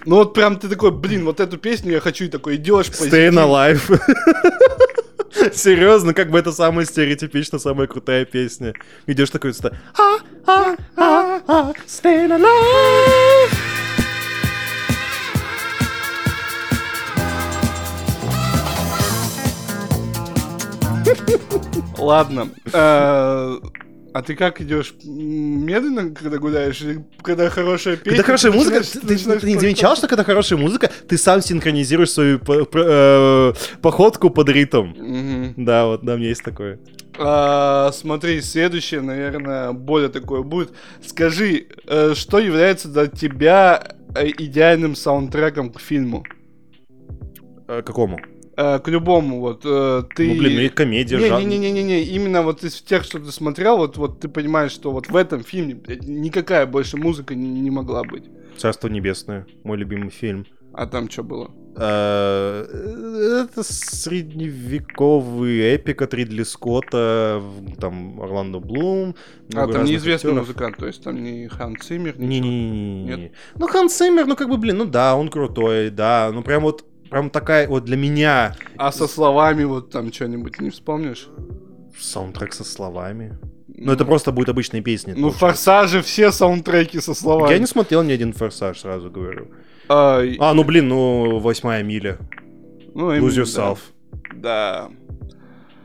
Ну 0.05 0.15
вот 0.15 0.33
прям 0.33 0.55
ты 0.57 0.69
такой, 0.69 0.91
блин, 0.91 1.25
вот 1.25 1.41
эту 1.41 1.57
песню 1.57 1.91
я 1.91 1.99
хочу, 1.99 2.23
и 2.23 2.29
такой 2.29 2.55
идешь 2.55 2.87
Staying 2.87 3.33
Alive. 3.33 3.99
Серьезно, 5.53 6.13
как 6.13 6.29
бы 6.31 6.39
это 6.39 6.51
самая 6.51 6.85
стереотипично, 6.85 7.59
самая 7.59 7.87
крутая 7.87 8.25
песня. 8.25 8.73
Идешь 9.07 9.29
такой, 9.29 9.53
а. 9.97 10.75
Ладно. 21.97 22.49
А 24.19 24.21
ты 24.21 24.35
как 24.35 24.59
идешь? 24.59 24.93
Медленно, 25.05 26.13
когда 26.13 26.39
гуляешь? 26.39 26.81
Или 26.81 27.05
когда 27.21 27.49
хорошая 27.49 27.95
песня? 27.95 28.11
Когда 28.11 28.23
хорошая 28.23 28.51
ты 28.51 28.57
музыка, 28.57 28.77
начинаешь- 28.79 28.91
ты, 28.91 29.07
ты- 29.07 29.13
начинаешь 29.13 29.41
ты 29.41 29.47
не 29.53 29.57
замечал, 29.59 29.95
что 29.95 30.07
когда 30.09 30.23
хорошая 30.25 30.59
музыка, 30.59 30.91
ты 31.07 31.17
сам 31.17 31.41
синхронизируешь 31.41 32.11
свою 32.11 32.37
по- 32.39 32.67
э, 32.73 33.53
походку 33.81 34.29
под 34.29 34.49
ритм? 34.49 34.87
Мгм. 34.87 35.53
Да, 35.55 35.85
вот, 35.85 36.03
да, 36.03 36.15
у 36.15 36.17
меня 36.17 36.27
есть 36.27 36.43
такое. 36.43 36.79
А, 37.17 37.91
смотри, 37.93 38.41
следующее, 38.41 38.99
наверное, 38.99 39.71
более 39.71 40.09
такое 40.09 40.41
будет. 40.41 40.73
Скажи, 41.05 41.67
э, 41.87 42.13
что 42.13 42.39
является 42.39 42.89
для 42.89 43.07
тебя 43.07 43.95
э, 44.15 44.27
идеальным 44.37 44.95
саундтреком 44.95 45.69
к 45.71 45.79
фильму? 45.79 46.25
Э, 47.69 47.81
какому? 47.83 48.19
Э, 48.61 48.79
К 48.79 48.89
любому, 48.89 49.39
вот 49.39 49.61
э, 49.63 50.03
ты... 50.13 50.27
Ну, 50.27 50.37
блин, 50.37 50.55
ну 50.55 50.61
и 50.63 50.67
комедия, 50.67 51.17
жанр. 51.17 51.39
Не-не-не-не, 51.39 52.03
именно 52.03 52.41
вот 52.41 52.61
из 52.65 52.81
тех, 52.81 53.05
что 53.05 53.17
ты 53.19 53.31
смотрел, 53.31 53.77
вот, 53.77 53.95
вот 53.95 54.19
ты 54.19 54.27
понимаешь, 54.27 54.73
что 54.73 54.91
вот 54.91 55.07
в 55.07 55.15
этом 55.15 55.45
фильме 55.45 55.75
блядь, 55.75 56.03
никакая 56.05 56.65
больше 56.65 56.97
музыка 56.97 57.35
не, 57.35 57.47
не 57.61 57.71
могла 57.71 58.03
быть. 58.03 58.25
Царство 58.57 58.89
небесное, 58.89 59.47
мой 59.63 59.77
любимый 59.77 60.09
фильм. 60.09 60.45
А 60.73 60.87
там 60.87 61.09
что 61.09 61.23
было? 61.23 61.51
Э, 61.77 62.65
Это 63.49 63.63
средневековый 63.63 65.59
эпик 65.59 66.01
от 66.01 66.13
Ридли 66.13 66.43
Скотта, 66.43 67.41
там 67.79 68.21
Орландо 68.21 68.59
Блум. 68.59 69.15
а, 69.55 69.67
там 69.67 69.85
неизвестный 69.85 70.31
актеров. 70.31 70.47
музыкант, 70.47 70.77
то 70.77 70.87
есть 70.87 71.01
там 71.01 71.23
не 71.23 71.47
Хан 71.47 71.77
Циммер. 71.79 72.19
Не-не-не. 72.19 73.03
Нет? 73.03 73.31
Ну, 73.55 73.67
Хан 73.67 73.87
Циммер, 73.89 74.25
ну, 74.25 74.35
как 74.35 74.49
бы, 74.49 74.57
блин, 74.57 74.79
ну 74.79 74.85
да, 74.85 75.15
он 75.15 75.29
крутой, 75.29 75.89
да, 75.91 76.29
ну, 76.33 76.43
прям 76.43 76.63
вот, 76.63 76.83
прям 77.09 77.29
такая 77.29 77.67
вот 77.67 77.85
для 77.85 77.97
меня 77.97 78.55
А 78.77 78.91
со 78.91 79.07
словами 79.07 79.63
вот 79.63 79.89
там 79.91 80.11
что-нибудь 80.13 80.59
не 80.61 80.69
вспомнишь? 80.69 81.29
саундтрек 81.99 82.53
со 82.53 82.63
словами. 82.63 83.37
Ну, 83.67 83.91
это 83.91 84.05
просто 84.05 84.31
будет 84.31 84.49
обычные 84.49 84.81
песни. 84.81 85.13
Ну, 85.15 85.31
форсажи 85.31 86.01
все 86.01 86.31
саундтреки 86.31 86.99
со 86.99 87.13
словами. 87.13 87.51
Я 87.53 87.59
не 87.59 87.65
смотрел 87.65 88.03
ни 88.03 88.11
один 88.11 88.33
форсаж, 88.33 88.79
сразу 88.79 89.09
говорю. 89.09 89.51
А, 89.87 90.21
А, 90.39 90.53
ну, 90.53 90.63
блин, 90.63 90.87
ну, 90.87 91.39
восьмая 91.39 91.83
миля. 91.83 92.17
ну, 92.93 93.13
именно, 93.13 93.27
Lose 93.27 93.43
yourself. 93.43 93.79
Да. 94.35 94.89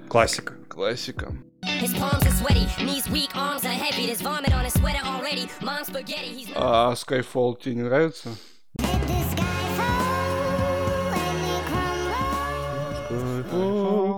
Классика. 0.09 0.55
Классика. 0.69 1.33
He's 1.63 1.97
А 6.57 6.93
Skyfall 6.95 7.57
тебе 7.63 7.77
не 7.77 7.83
нравится? 7.83 8.29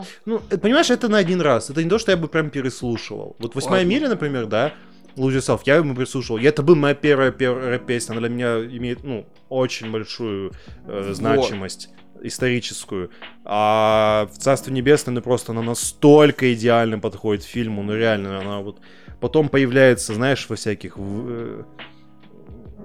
Crumble. 0.01 0.07
Ну, 0.25 0.43
э, 0.51 0.59
понимаешь, 0.59 0.91
это 0.91 1.09
на 1.09 1.19
один 1.19 1.41
раз. 1.41 1.71
Это 1.71 1.83
не 1.83 1.91
то, 1.91 1.99
что 1.99 2.11
я 2.11 2.17
бы 2.17 2.29
прям 2.29 2.51
переслушивал. 2.51 3.37
Вот 3.39 3.55
«Восьмая 3.55 3.81
Ладно. 3.81 3.91
миля», 3.91 4.09
например, 4.09 4.47
да, 4.47 4.73
Yourself, 5.17 5.61
я 5.65 5.77
ему 5.77 5.95
переслушивал. 5.95 6.39
И 6.39 6.45
это 6.45 6.63
была 6.63 6.77
моя 6.77 6.95
первая 6.95 7.31
первая 7.33 7.79
песня. 7.79 8.13
Она 8.13 8.21
для 8.21 8.29
меня 8.29 8.77
имеет, 8.77 9.03
ну, 9.05 9.27
очень 9.49 9.91
большую 9.91 10.53
э, 10.87 11.13
значимость 11.15 11.89
историческую. 12.23 13.11
А 13.45 14.29
в 14.33 14.39
«Царство 14.39 14.71
небесное», 14.71 15.15
ну, 15.15 15.23
просто 15.23 15.53
она 15.53 15.63
настолько 15.63 16.53
идеально 16.53 16.99
подходит 16.99 17.45
к 17.45 17.49
фильму. 17.49 17.83
Ну, 17.83 17.95
реально, 17.95 18.41
она 18.41 18.61
вот... 18.61 18.81
Потом 19.21 19.49
появляется, 19.49 20.13
знаешь, 20.15 20.47
во 20.49 20.57
всяких... 20.57 20.99
в- 20.99 21.27
э, 21.29 21.63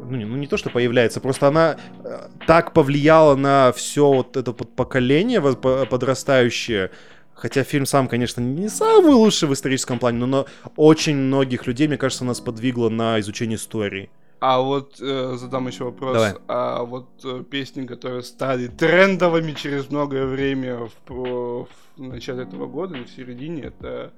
ну, 0.10 0.18
не, 0.18 0.26
ну, 0.26 0.36
не 0.36 0.48
то, 0.48 0.58
что 0.58 0.70
появляется, 0.70 1.20
просто 1.20 1.48
она 1.48 1.78
э, 2.04 2.30
так 2.48 2.74
повлияла 2.74 3.36
на 3.36 3.72
все 3.72 4.12
вот 4.12 4.38
это 4.38 4.52
вот 4.52 4.76
поколение 4.76 5.42
подрастающее. 5.42 6.92
Хотя 7.34 7.64
фильм 7.64 7.86
сам, 7.86 8.08
конечно, 8.08 8.40
не 8.42 8.70
самый 8.70 9.14
лучший 9.14 9.48
в 9.50 9.54
историческом 9.54 9.98
плане, 9.98 10.20
но 10.20 10.26
на 10.28 10.46
очень 10.76 11.16
многих 11.16 11.66
людей, 11.66 11.88
мне 11.88 11.98
кажется, 11.98 12.24
нас 12.24 12.40
подвигло 12.40 12.90
на 12.90 13.20
изучение 13.20 13.56
истории. 13.56 14.10
А 14.40 14.60
вот 14.60 15.00
э, 15.00 15.36
задам 15.38 15.68
еще 15.68 15.86
вопрос. 15.86 16.14
Давай. 16.14 16.34
А 16.48 16.84
вот 16.84 17.10
э, 17.24 17.44
песни, 17.50 17.86
которые 17.86 18.24
стали 18.24 18.68
трендовыми 18.68 19.54
через 19.54 19.90
многое 19.90 20.26
время 20.26 20.90
в, 21.08 21.10
в 21.10 21.68
начале 21.98 22.44
этого 22.44 22.66
года, 22.68 22.96
или 22.96 23.04
в 23.04 23.10
середине, 23.10 23.64
это 23.64 24.14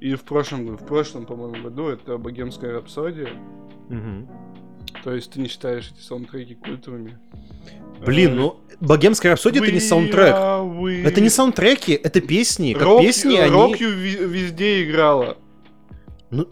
и 0.00 0.14
в 0.14 0.22
прошлом, 0.22 0.76
в 0.76 0.84
прошлом, 0.84 1.24
по-моему, 1.24 1.62
году 1.62 1.88
это 1.88 2.18
богемская 2.18 2.72
рапсодия. 2.72 3.30
Мгм. 3.88 4.28
То 5.04 5.12
есть 5.14 5.30
ты 5.32 5.40
не 5.40 5.48
считаешь 5.48 5.92
эти 5.94 6.02
саундтреки 6.04 6.54
культовыми? 6.54 7.18
Блин, 8.04 8.32
Э, 8.32 8.34
ну 8.34 8.60
Богемская 8.80 9.32
рапсодия 9.32 9.62
это 9.62 9.70
не 9.70 9.78
саундтрек. 9.80 10.34
we. 10.34 11.04
Это 11.06 11.20
не 11.20 11.28
саундтреки, 11.28 11.92
это 11.92 12.20
песни. 12.20 12.72
Как 12.72 12.82
Рок, 12.82 13.02
песни, 13.02 13.36
они... 13.36 13.52
Рокью 13.52 13.90
везде 13.90 14.82
играла. 14.82 15.36
Ну, 16.30 16.48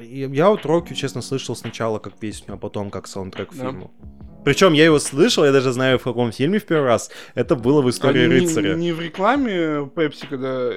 я 0.00 0.26
я 0.28 0.48
вот 0.48 0.64
Рокью, 0.66 0.96
честно, 0.96 1.22
слышал 1.22 1.54
сначала 1.54 1.98
как 1.98 2.14
песню, 2.14 2.54
а 2.54 2.56
потом 2.56 2.90
как 2.90 3.06
саундтрек 3.06 3.50
к 3.50 3.54
Да. 3.54 3.66
фильму. 3.70 3.90
Причем 4.44 4.72
я 4.72 4.86
его 4.86 4.98
слышал, 4.98 5.44
я 5.44 5.52
даже 5.52 5.70
знаю, 5.70 5.98
в 5.98 6.02
каком 6.02 6.32
фильме 6.32 6.58
в 6.58 6.64
первый 6.64 6.86
раз. 6.86 7.10
Это 7.34 7.54
было 7.54 7.82
в 7.82 7.90
истории 7.90 8.26
не- 8.26 8.40
рыцаря. 8.40 8.74
Не, 8.74 8.92
в 8.92 9.00
рекламе 9.00 9.86
Пепси, 9.94 10.26
когда... 10.28 10.70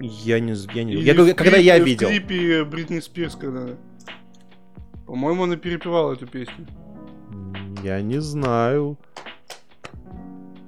Я 0.00 0.38
не, 0.38 0.52
я 0.74 0.84
не... 0.84 0.92
или 0.92 1.02
Я 1.02 1.14
в 1.14 1.34
когда 1.34 1.56
клипе- 1.58 1.62
я 1.62 1.78
в 1.82 1.86
видел. 1.86 2.08
клипе 2.08 2.64
Бритни 2.64 3.00
Спирс, 3.00 3.34
когда... 3.34 3.68
По-моему, 5.06 5.44
она 5.44 5.56
перепевала 5.56 6.12
эту 6.14 6.26
песню. 6.26 6.66
Я 7.82 8.00
не 8.00 8.20
знаю. 8.20 8.98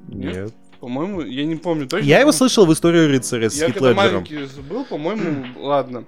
Нет? 0.08 0.34
Нет. 0.34 0.54
По-моему, 0.80 1.22
я 1.22 1.44
не 1.44 1.56
помню 1.56 1.88
точно. 1.88 2.06
Я 2.06 2.20
его 2.20 2.30
слышал 2.30 2.64
в 2.64 2.72
историю 2.72 3.08
рыцаря 3.08 3.50
с 3.50 3.56
Я 3.56 3.66
когда 3.72 3.90
Леджером. 3.90 3.96
маленький 3.96 4.60
был, 4.62 4.84
по-моему, 4.84 5.46
ладно. 5.60 6.04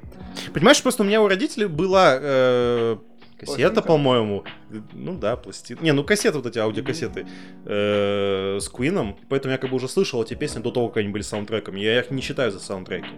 Понимаешь, 0.55 0.81
просто 0.81 1.03
у 1.03 1.07
меня 1.07 1.21
у 1.21 1.27
родителей 1.27 1.67
была 1.67 2.17
э, 2.21 2.97
кассета, 3.37 3.57
Пластинка? 3.57 3.83
по-моему. 3.83 4.45
Ну 4.93 5.19
да, 5.19 5.35
пластин. 5.35 5.79
Не, 5.81 5.93
ну 5.93 6.05
кассеты 6.05 6.37
вот 6.39 6.47
эти 6.47 6.59
аудиокассеты 6.61 7.27
э, 7.65 8.59
с 8.61 8.69
Куином. 8.69 9.17
Поэтому 9.29 9.51
я 9.53 9.59
как 9.59 9.71
бы 9.71 9.77
уже 9.77 9.89
слышал 9.89 10.23
эти 10.23 10.35
песни 10.35 10.61
до 10.61 10.71
того, 10.71 10.87
как 10.89 10.99
они 10.99 11.09
были 11.09 11.23
саундтреками. 11.23 11.81
Я 11.81 11.99
их 11.99 12.13
не 12.13 12.23
считаю 12.23 12.53
за 12.53 12.61
саундтреки. 12.61 13.11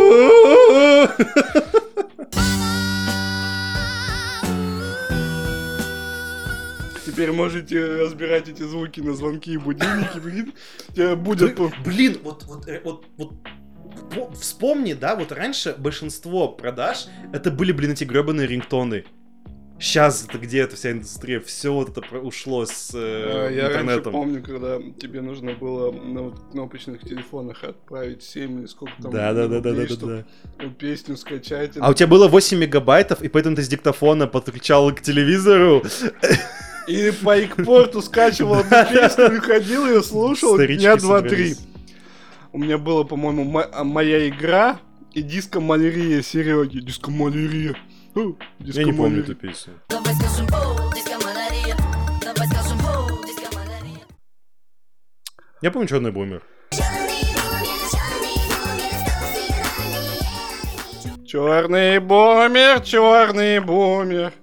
Теперь 7.06 7.32
можете 7.32 7.84
разбирать 7.96 8.48
эти 8.48 8.62
звуки 8.64 9.02
на 9.02 9.14
звонки 9.14 9.54
и 9.54 9.58
будильники. 9.58 10.20
Блин, 10.20 10.54
будет... 11.24 11.58
Блин, 11.84 12.18
вот, 12.24 12.44
вот, 12.44 12.68
э, 12.68 12.82
вот, 12.84 13.06
вот 13.18 13.34
по- 14.14 14.32
вспомни, 14.34 14.94
да, 14.94 15.16
вот 15.16 15.32
раньше 15.32 15.76
большинство 15.78 16.48
продаж 16.50 17.08
это 17.34 17.52
были, 17.52 17.72
блин, 17.72 17.92
эти 17.92 18.04
гребаные 18.04 18.48
рингтоны. 18.48 19.06
Сейчас 19.80 20.26
это 20.28 20.38
где 20.38 20.60
эта 20.60 20.76
вся 20.76 20.92
индустрия, 20.92 21.40
все 21.40 21.74
вот 21.74 21.90
это 21.98 22.02
ушло 22.18 22.66
с 22.66 22.92
э, 22.94 22.98
А, 22.98 23.50
Я 23.50 23.64
раньше 23.70 23.80
интернетом. 23.82 24.12
помню, 24.14 24.44
когда 24.44 24.78
тебе 25.00 25.22
нужно 25.22 25.54
было 25.54 25.92
на 25.92 26.32
кнопочных 26.52 27.02
телефонах 27.02 27.64
отправить 27.64 28.22
7 28.24 28.60
или 28.60 28.66
сколько 28.66 29.02
там 29.02 29.12
Да, 29.12 29.34
да, 29.34 29.48
да, 29.48 29.62
да, 29.62 29.72
да, 29.74 29.88
чтоб 29.88 30.10
да. 30.10 30.26
песню 30.78 31.16
скачать. 31.16 31.78
А 31.80 31.90
у 31.90 31.94
тебя 31.94 32.08
было 32.08 32.28
8 32.28 32.58
мегабайтов, 32.60 33.22
и 33.22 33.30
поэтому 33.30 33.56
ты 33.56 33.64
с 33.64 33.70
диктофона 33.70 34.28
подключал 34.28 34.92
к 34.94 35.00
телевизору. 35.02 35.82
И 36.88 37.12
по 37.24 37.38
экпорту 37.38 38.02
скачивал 38.02 38.56
эту 38.60 38.70
песню, 38.92 39.36
и 39.38 39.40
ходил 39.40 39.86
ее 39.88 40.04
слушал 40.04 40.56
Старички 40.56 40.82
дня 40.82 40.98
два-три. 40.98 41.30
собрались. 41.54 41.60
У 42.52 42.58
меня 42.58 42.78
было, 42.78 43.04
по-моему, 43.04 43.44
мо- 43.46 43.70
моя 43.84 44.28
игра 44.28 44.80
и 45.14 45.22
диско-малярия 45.22 46.22
Сереги. 46.22 46.80
Диско-малярия. 46.80 47.76
О, 48.16 48.34
Я 48.60 48.84
не 48.84 48.94
помню 48.94 49.22
эту 49.24 49.36
песню. 49.36 49.74
Я 55.62 55.72
помню 55.72 55.88
Черный 55.88 56.12
бумер. 56.12 56.42
Черный 61.28 62.00
бумер, 62.00 62.82
черный 62.82 63.60
бумер. 63.60 64.34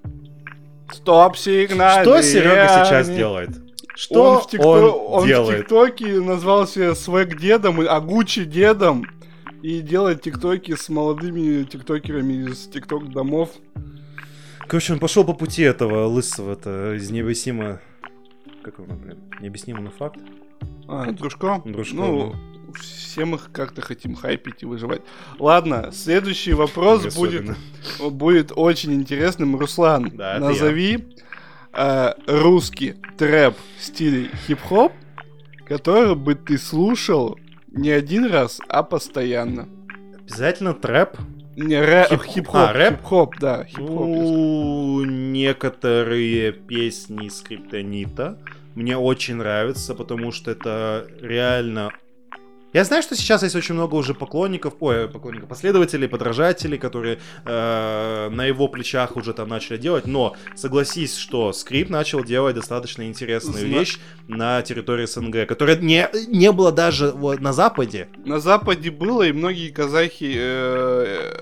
Стоп 0.93 1.37
сигнал. 1.37 2.03
Что 2.03 2.23
Серега 2.23 2.85
сейчас 2.85 3.09
делает? 3.09 3.51
Что 3.97 4.23
он 4.35 4.41
в, 4.43 4.47
тикто- 4.49 4.91
он 4.93 5.25
в 5.25 5.27
делает? 5.27 5.63
ТикТоке 5.63 6.21
назвался 6.21 6.95
свэг 6.95 7.39
дедом, 7.41 7.83
и 7.83 7.87
Агучи 7.87 8.45
дедом. 8.45 9.05
И 9.67 9.81
делает 9.81 10.23
тиктоки 10.23 10.77
с 10.77 10.89
молодыми 10.89 11.65
тиктокерами 11.65 12.49
из 12.49 12.69
тикток 12.69 13.11
домов. 13.11 13.51
Короче, 14.69 14.93
он 14.93 15.01
пошел 15.01 15.25
по 15.25 15.33
пути 15.33 15.63
этого 15.63 16.07
лысого, 16.07 16.53
это 16.53 16.95
из 16.95 17.11
необъяснимо... 17.11 17.81
Как 18.63 18.79
его, 18.79 18.95
блин? 18.95 19.19
Необъяснимо, 19.41 19.81
но 19.81 19.91
факт. 19.91 20.21
А, 20.87 21.11
Дружко? 21.11 21.63
Дружко, 21.65 21.97
Ну, 21.97 22.37
все 22.81 23.25
мы 23.25 23.39
как-то 23.39 23.83
хотим 23.83 24.15
хайпить 24.15 24.63
и 24.63 24.67
выживать. 24.67 25.03
Ладно, 25.41 25.91
следующий 25.93 26.53
вопрос 26.53 27.03
Не 27.03 27.11
будет, 27.11 27.57
особенно. 27.97 28.11
будет 28.13 28.53
очень 28.55 28.93
интересным. 28.93 29.57
Руслан, 29.57 30.13
Да, 30.15 30.39
назови 30.39 31.09
э, 31.73 32.13
русский 32.29 32.95
трэп 33.19 33.57
в 33.81 33.83
стиле 33.83 34.31
хип-хоп, 34.47 34.93
который 35.67 36.15
бы 36.15 36.37
ты 36.37 36.57
слушал 36.57 37.37
не 37.77 37.91
один 37.91 38.27
раз, 38.27 38.61
а 38.69 38.83
постоянно. 38.83 39.69
Обязательно 40.21 40.75
трэп. 40.75 41.17
Не 41.57 41.81
рэп, 41.81 42.11
Хип- 42.11 42.25
хип-хоп, 42.25 42.55
а, 42.57 42.73
рэп? 42.73 42.97
хип-хоп, 42.97 43.39
да, 43.39 43.65
хип-хоп. 43.65 43.87
Ну, 43.89 45.05
некоторые 45.05 46.53
песни 46.53 47.29
Скриптонита 47.29 48.39
мне 48.75 48.99
очень 48.99 49.37
нравятся, 49.37 49.95
потому 49.95 50.33
что 50.33 50.51
это 50.51 51.07
реально... 51.23 51.93
Я 52.77 52.85
знаю, 52.85 53.03
что 53.03 53.17
сейчас 53.17 53.43
есть 53.43 53.57
очень 53.57 53.75
много 53.75 53.95
уже 53.95 54.13
поклонников, 54.13 54.75
ой, 54.81 55.09
поклонников, 55.09 55.49
последователей, 55.49 56.09
подражателей, 56.09 56.77
которые 56.77 57.19
э, 57.47 58.29
на 58.31 58.45
его 58.45 58.69
плечах 58.69 59.17
уже 59.17 59.33
там 59.33 59.49
начали 59.49 59.79
делать, 59.79 60.07
но 60.07 60.37
согласись, 60.55 61.17
что 61.17 61.55
скрипт 61.55 61.89
начал 61.89 62.23
делать 62.23 62.55
достаточно 62.55 63.05
интересную 63.09 63.61
Зна- 63.67 63.79
вещь 63.79 63.97
на 64.29 64.61
территории 64.61 65.07
СНГ, 65.07 65.47
которая 65.49 65.77
не, 65.77 66.07
не 66.29 66.53
было 66.53 66.71
даже 66.71 67.13
вот 67.13 67.41
на 67.41 67.55
Западе. 67.55 68.09
На 68.27 68.41
Западе 68.41 68.91
было, 68.91 69.23
и 69.23 69.33
многие 69.33 69.71
казахи 69.71 70.35
э, 70.37 71.33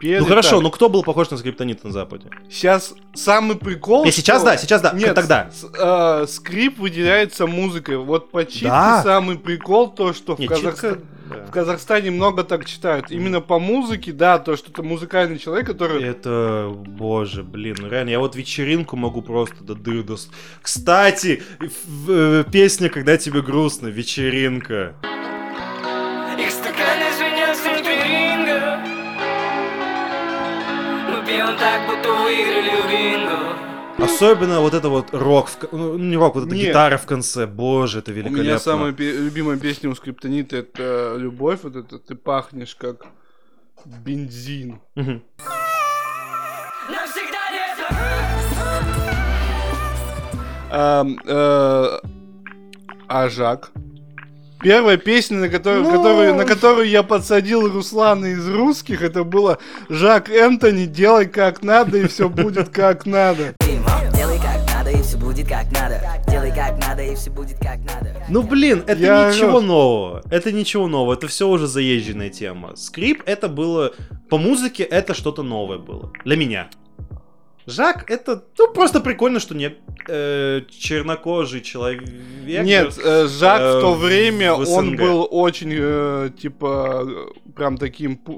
пели 0.00 0.18
ну 0.18 0.24
хорошо, 0.24 0.56
так. 0.56 0.62
ну 0.64 0.70
кто 0.72 0.88
был 0.88 1.04
похож 1.04 1.30
на 1.30 1.36
скриптонит 1.36 1.84
на 1.84 1.92
Западе? 1.92 2.30
Сейчас 2.50 2.94
самый 3.14 3.56
прикол... 3.56 4.06
И 4.06 4.10
сейчас 4.10 4.38
что- 4.38 4.46
да, 4.50 4.56
сейчас 4.56 4.82
да, 4.82 4.90
Нет, 4.92 5.14
тогда. 5.14 5.52
с- 5.52 5.70
э, 5.72 6.26
скрип 6.26 6.80
выделяется 6.80 7.46
музыкой. 7.46 7.96
Вот 7.96 8.32
по 8.32 8.44
читке 8.44 8.66
Да. 8.66 9.04
самый 9.04 9.38
прикол 9.38 9.88
то, 9.88 10.12
что 10.12 10.34
в, 10.34 10.40
Не, 10.40 10.48
Казахста- 10.48 10.79
читка, 10.80 10.98
да. 11.28 11.46
в 11.46 11.50
Казахстане 11.50 12.10
много 12.10 12.44
так 12.44 12.64
читают. 12.64 13.10
Именно 13.10 13.40
по 13.40 13.58
музыке, 13.58 14.12
да, 14.12 14.38
то, 14.38 14.56
что 14.56 14.70
это 14.70 14.82
музыкальный 14.82 15.38
человек, 15.38 15.66
который... 15.66 16.02
Это, 16.02 16.72
боже, 16.74 17.42
блин, 17.42 17.76
ну 17.80 17.88
реально, 17.88 18.10
я 18.10 18.18
вот 18.18 18.34
вечеринку 18.36 18.96
могу 18.96 19.22
просто 19.22 19.62
до 19.62 19.74
дыр 19.74 20.02
до... 20.02 20.16
Кстати, 20.62 21.42
в- 21.58 22.10
э, 22.10 22.44
песня 22.50 22.88
«Когда 22.88 23.16
тебе 23.16 23.42
грустно», 23.42 23.88
вечеринка. 23.88 24.94
Их 26.38 26.50
стаканы 26.50 27.04
звенят 27.16 27.56
внутри 27.58 27.96
ринга 28.02 28.80
Мы 31.08 31.26
пьем 31.26 31.56
так, 31.58 31.80
будто 31.86 32.12
выиграли 32.14 32.70
в 32.70 32.90
бинго 32.90 33.49
Особенно 34.02 34.60
вот 34.60 34.74
это 34.74 34.88
вот 34.88 35.08
рок, 35.12 35.48
в 35.48 35.58
к- 35.58 35.72
ну 35.72 35.96
не 35.98 36.16
рок, 36.16 36.34
вот 36.34 36.46
эта 36.46 36.54
Нет. 36.54 36.68
гитара 36.68 36.96
в 36.96 37.06
конце. 37.06 37.46
Боже, 37.46 37.98
это 38.00 38.10
У 38.12 38.14
великолепно. 38.14 38.42
меня 38.42 38.58
самая 38.58 38.92
пе- 38.92 39.12
любимая 39.12 39.58
песня 39.58 39.90
у 39.90 39.94
Скриптонита 39.94 40.56
это 40.56 41.14
«Любовь», 41.18 41.60
вот 41.62 41.76
это 41.76 41.98
«Ты 41.98 42.14
пахнешь 42.14 42.74
как 42.74 43.06
бензин». 43.84 44.80
Мгм. 44.94 45.22
Ам, 50.72 51.18
э, 51.26 51.98
А 53.08 53.28
Жак? 53.28 53.70
Первая 54.62 54.96
песня, 54.98 55.38
на 55.38 55.48
которую, 55.48 55.82
Ну. 55.82 55.90
которую, 55.90 56.34
на 56.36 56.44
которую 56.44 56.86
я 56.88 57.02
подсадил 57.02 57.68
Руслана 57.68 58.26
из 58.26 58.46
русских, 58.48 59.02
это 59.02 59.24
было 59.24 59.58
«Жак 59.88 60.28
Энтони, 60.28 60.84
делай 60.84 61.26
как 61.26 61.62
надо, 61.62 61.98
и 61.98 62.06
все 62.06 62.28
будет 62.28 62.68
как 62.68 63.04
надо». 63.06 63.54
Все 65.10 65.18
будет 65.18 65.48
как 65.48 65.72
надо. 65.72 66.00
Делай 66.28 66.54
как 66.54 66.78
надо, 66.80 67.02
и 67.02 67.16
все 67.16 67.30
будет 67.30 67.58
как 67.58 67.78
надо. 67.80 68.14
Ну 68.28 68.44
блин, 68.44 68.84
это 68.86 69.02
Я 69.02 69.28
ничего 69.28 69.56
орёт. 69.58 69.64
нового. 69.64 70.22
Это 70.30 70.52
ничего 70.52 70.86
нового. 70.86 71.14
Это 71.14 71.26
все 71.26 71.48
уже 71.48 71.66
заезженная 71.66 72.30
тема. 72.30 72.76
Скрип 72.76 73.24
это 73.26 73.48
было. 73.48 73.92
По 74.28 74.38
музыке 74.38 74.84
это 74.84 75.12
что-то 75.14 75.42
новое 75.42 75.78
было. 75.78 76.12
Для 76.24 76.36
меня. 76.36 76.68
Жак 77.70 78.10
это. 78.10 78.44
Ну, 78.58 78.72
просто 78.72 79.00
прикольно, 79.00 79.40
что 79.40 79.54
не 79.54 79.74
э, 80.08 80.60
чернокожий 80.70 81.60
человек. 81.60 82.02
Нет, 82.44 82.98
э, 83.02 83.26
Жак 83.28 83.60
э, 83.60 83.78
в 83.78 83.80
то 83.80 83.94
время, 83.94 84.54
в 84.54 84.68
он 84.70 84.96
был 84.96 85.26
очень, 85.30 85.72
э, 85.72 86.30
типа, 86.40 87.04
э, 87.06 87.50
прям 87.56 87.78
таким 87.78 88.20
э, 88.26 88.30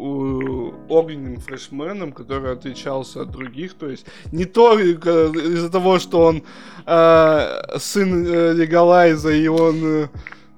огненным 0.88 1.40
фрешменом, 1.40 2.12
который 2.12 2.52
отличался 2.52 3.22
от 3.22 3.30
других. 3.30 3.74
То 3.74 3.88
есть 3.88 4.06
не 4.32 4.44
только 4.44 5.26
из-за 5.26 5.70
того, 5.70 5.98
что 5.98 6.20
он 6.26 6.42
э, 6.86 7.78
сын 7.78 8.26
э, 8.26 8.52
Легалайза, 8.54 9.30
и 9.30 9.48
он... 9.48 9.76
э, 10.04 10.08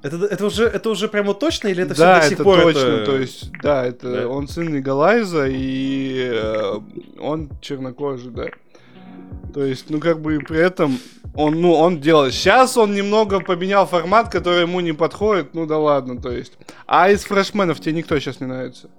Это, 0.03 0.17
это 0.27 0.45
уже 0.47 0.65
это 0.65 0.91
уже 0.91 1.09
прямо 1.09 1.33
точно 1.35 1.69
или 1.69 1.83
это 1.83 1.95
да, 1.97 2.21
все 2.21 2.21
до 2.21 2.29
сих 2.29 2.33
это 2.35 2.45
пор 2.45 2.61
точно. 2.63 2.79
это- 2.81 3.05
То 3.07 3.17
есть, 3.19 3.51
да, 3.63 3.87
это 3.87 4.13
Да. 4.13 4.29
он 4.29 4.49
сын 4.49 4.75
Легалайза, 4.75 5.47
и 5.49 6.31
э, 6.33 6.75
он 7.21 7.49
чернокожий, 7.63 8.31
да. 8.31 8.47
То 9.55 9.65
есть, 9.65 9.89
ну 9.89 10.01
как 10.01 10.21
бы 10.21 10.35
и 10.35 10.39
при 10.39 10.59
этом 10.59 10.99
он, 11.35 11.61
ну, 11.61 11.73
он 11.75 12.01
делает. 12.01 12.35
Сейчас 12.35 12.77
он 12.77 12.93
немного 12.95 13.39
поменял 13.39 13.87
формат, 13.87 14.29
который 14.29 14.63
ему 14.63 14.81
не 14.81 14.93
подходит. 14.93 15.55
Ну 15.55 15.65
да 15.65 15.79
ладно, 15.79 16.21
то 16.21 16.31
есть. 16.31 16.55
А 16.87 17.09
из 17.11 17.23
фрешменов 17.23 17.81
тебе 17.81 17.93
никто 17.93 18.19
сейчас 18.19 18.41
не 18.41 18.47
нравится. 18.47 18.91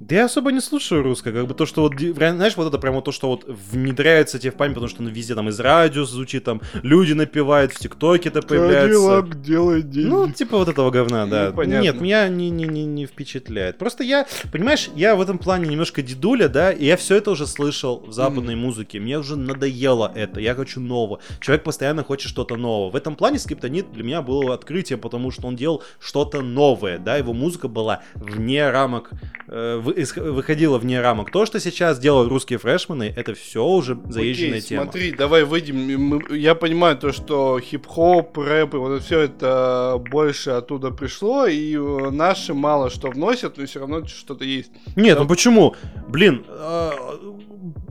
Да 0.00 0.16
я 0.16 0.24
особо 0.24 0.50
не 0.50 0.60
слушаю 0.60 1.02
русское, 1.02 1.30
как 1.30 1.46
бы 1.46 1.52
то, 1.52 1.66
что 1.66 1.82
вот, 1.82 1.92
знаешь, 2.00 2.56
вот 2.56 2.66
это 2.66 2.78
прямо 2.78 3.02
то, 3.02 3.12
что 3.12 3.28
вот 3.28 3.44
внедряется 3.46 4.38
тебе 4.38 4.50
в 4.50 4.54
память, 4.54 4.72
потому 4.72 4.88
что 4.88 5.02
оно 5.02 5.10
везде 5.10 5.34
там 5.34 5.50
из 5.50 5.60
радио 5.60 6.06
звучит, 6.06 6.44
там 6.44 6.62
люди 6.82 7.12
напевают, 7.12 7.72
в 7.72 7.78
ТикТоке 7.78 8.30
это 8.30 8.40
появляется. 8.40 8.98
Кадиллак 8.98 9.42
делает 9.42 9.90
деньги. 9.90 10.08
Ну, 10.08 10.32
типа 10.32 10.56
вот 10.56 10.68
этого 10.68 10.90
говна, 10.90 11.26
да. 11.26 11.48
Непонятно. 11.48 11.82
Нет, 11.84 12.00
меня 12.00 12.28
не, 12.28 12.48
не, 12.48 12.64
не, 12.64 12.86
не 12.86 13.04
впечатляет. 13.04 13.76
Просто 13.76 14.02
я, 14.02 14.26
понимаешь, 14.50 14.88
я 14.94 15.14
в 15.14 15.20
этом 15.20 15.36
плане 15.36 15.68
немножко 15.68 16.00
дедуля, 16.00 16.48
да, 16.48 16.72
и 16.72 16.86
я 16.86 16.96
все 16.96 17.16
это 17.16 17.32
уже 17.32 17.46
слышал 17.46 18.02
в 18.06 18.12
западной 18.12 18.54
музыке. 18.54 19.00
Мне 19.00 19.18
уже 19.18 19.36
надоело 19.36 20.10
это, 20.14 20.40
я 20.40 20.54
хочу 20.54 20.80
нового. 20.80 21.20
Человек 21.40 21.62
постоянно 21.62 22.04
хочет 22.04 22.30
что-то 22.30 22.56
нового. 22.56 22.90
В 22.90 22.96
этом 22.96 23.16
плане 23.16 23.38
Скриптонит 23.38 23.92
для 23.92 24.02
меня 24.02 24.22
было 24.22 24.54
открытием, 24.54 24.98
потому 24.98 25.30
что 25.30 25.46
он 25.46 25.56
делал 25.56 25.82
что-то 26.00 26.40
новое, 26.40 26.96
да, 26.96 27.18
его 27.18 27.34
музыка 27.34 27.68
была 27.68 28.00
вне 28.14 28.70
рамок, 28.70 29.10
э, 29.46 29.89
вы- 29.92 30.02
исх- 30.02 30.20
выходила 30.20 30.78
вне 30.78 31.00
рамок. 31.00 31.30
То, 31.30 31.46
что 31.46 31.60
сейчас 31.60 31.98
делают 31.98 32.30
русские 32.30 32.58
фрешмены, 32.58 33.12
это 33.16 33.34
все 33.34 33.64
уже 33.64 33.98
заезженная 34.08 34.58
Окей, 34.58 34.68
тема. 34.68 34.82
смотри, 34.84 35.12
давай 35.12 35.44
выйдем. 35.44 36.20
Я 36.34 36.54
понимаю 36.54 36.96
то, 36.96 37.12
что 37.12 37.58
хип-хоп, 37.60 38.36
рэп 38.38 38.74
и 38.74 38.76
вот 38.78 39.02
все 39.02 39.20
это 39.20 40.02
больше 40.10 40.50
оттуда 40.50 40.90
пришло, 40.90 41.46
и 41.46 41.74
э, 41.76 42.10
наши 42.10 42.54
мало 42.54 42.90
что 42.90 43.08
вносят, 43.10 43.58
но 43.58 43.66
все 43.66 43.80
равно 43.80 44.06
что-то 44.06 44.44
есть. 44.44 44.70
Нет, 44.96 45.18
ну 45.18 45.26
почему? 45.26 45.74
Блин, 46.08 46.44
э, 46.48 46.90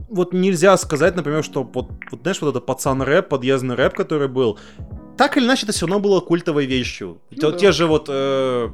вот 0.08 0.32
нельзя 0.32 0.76
сказать, 0.76 1.16
например, 1.16 1.44
что 1.44 1.62
вот, 1.62 1.88
вот 2.10 2.20
знаешь, 2.22 2.40
вот 2.40 2.50
этот 2.50 2.66
пацан 2.66 3.02
рэп, 3.02 3.28
подъездный 3.28 3.74
рэп, 3.76 3.94
который 3.94 4.28
был, 4.28 4.58
так 5.16 5.36
или 5.36 5.44
иначе 5.44 5.64
это 5.64 5.72
все 5.72 5.86
равно 5.86 6.00
было 6.00 6.20
культовой 6.20 6.66
вещью. 6.66 7.20
Те, 7.30 7.36
Ну 7.46 7.50
да. 7.52 7.58
те 7.58 7.72
же 7.72 7.86
вот... 7.86 8.06
э, 8.08 8.70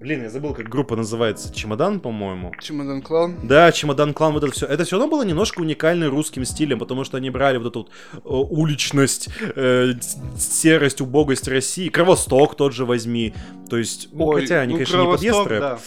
Блин, 0.00 0.22
я 0.22 0.30
забыл, 0.30 0.54
как 0.54 0.66
группа 0.66 0.96
называется. 0.96 1.54
Чемодан, 1.54 2.00
по-моему. 2.00 2.54
Чемодан 2.58 3.02
Клан. 3.02 3.36
Да, 3.42 3.70
чемодан 3.70 4.14
клан, 4.14 4.32
вот 4.32 4.42
это 4.42 4.50
все. 4.50 4.64
Это 4.64 4.84
все 4.84 4.96
равно 4.96 5.10
было 5.10 5.22
немножко 5.24 5.60
уникально 5.60 6.08
русским 6.08 6.46
стилем, 6.46 6.78
потому 6.78 7.04
что 7.04 7.18
они 7.18 7.28
брали 7.28 7.58
вот 7.58 7.66
эту 7.66 7.88
вот, 8.14 8.24
э, 8.24 8.50
уличность, 8.50 9.28
э, 9.54 9.92
серость, 10.38 11.02
убогость 11.02 11.46
России. 11.48 11.90
Кровосток 11.90 12.54
тот 12.54 12.72
же 12.72 12.86
возьми. 12.86 13.34
То 13.68 13.76
есть, 13.76 14.08
ну, 14.12 14.28
Ой, 14.28 14.40
хотя 14.40 14.60
они, 14.60 14.72
ну, 14.72 14.78
конечно, 14.78 15.02
не 15.02 15.10
подъезд 15.10 15.48
да. 15.50 15.78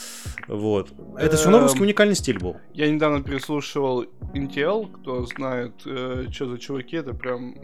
Вот. 0.47 0.91
Это 1.17 1.37
все 1.37 1.45
равно 1.45 1.61
русский 1.61 1.79
Эм, 1.79 1.85
уникальный 1.85 2.15
стиль 2.15 2.39
был. 2.39 2.57
Я 2.73 2.91
недавно 2.91 3.23
переслушивал 3.23 4.05
Intel, 4.33 4.91
кто 4.91 5.25
знает, 5.25 5.73
что 5.81 6.49
за 6.49 6.57
чуваки, 6.57 6.97
это 6.97 7.13
прям 7.13 7.55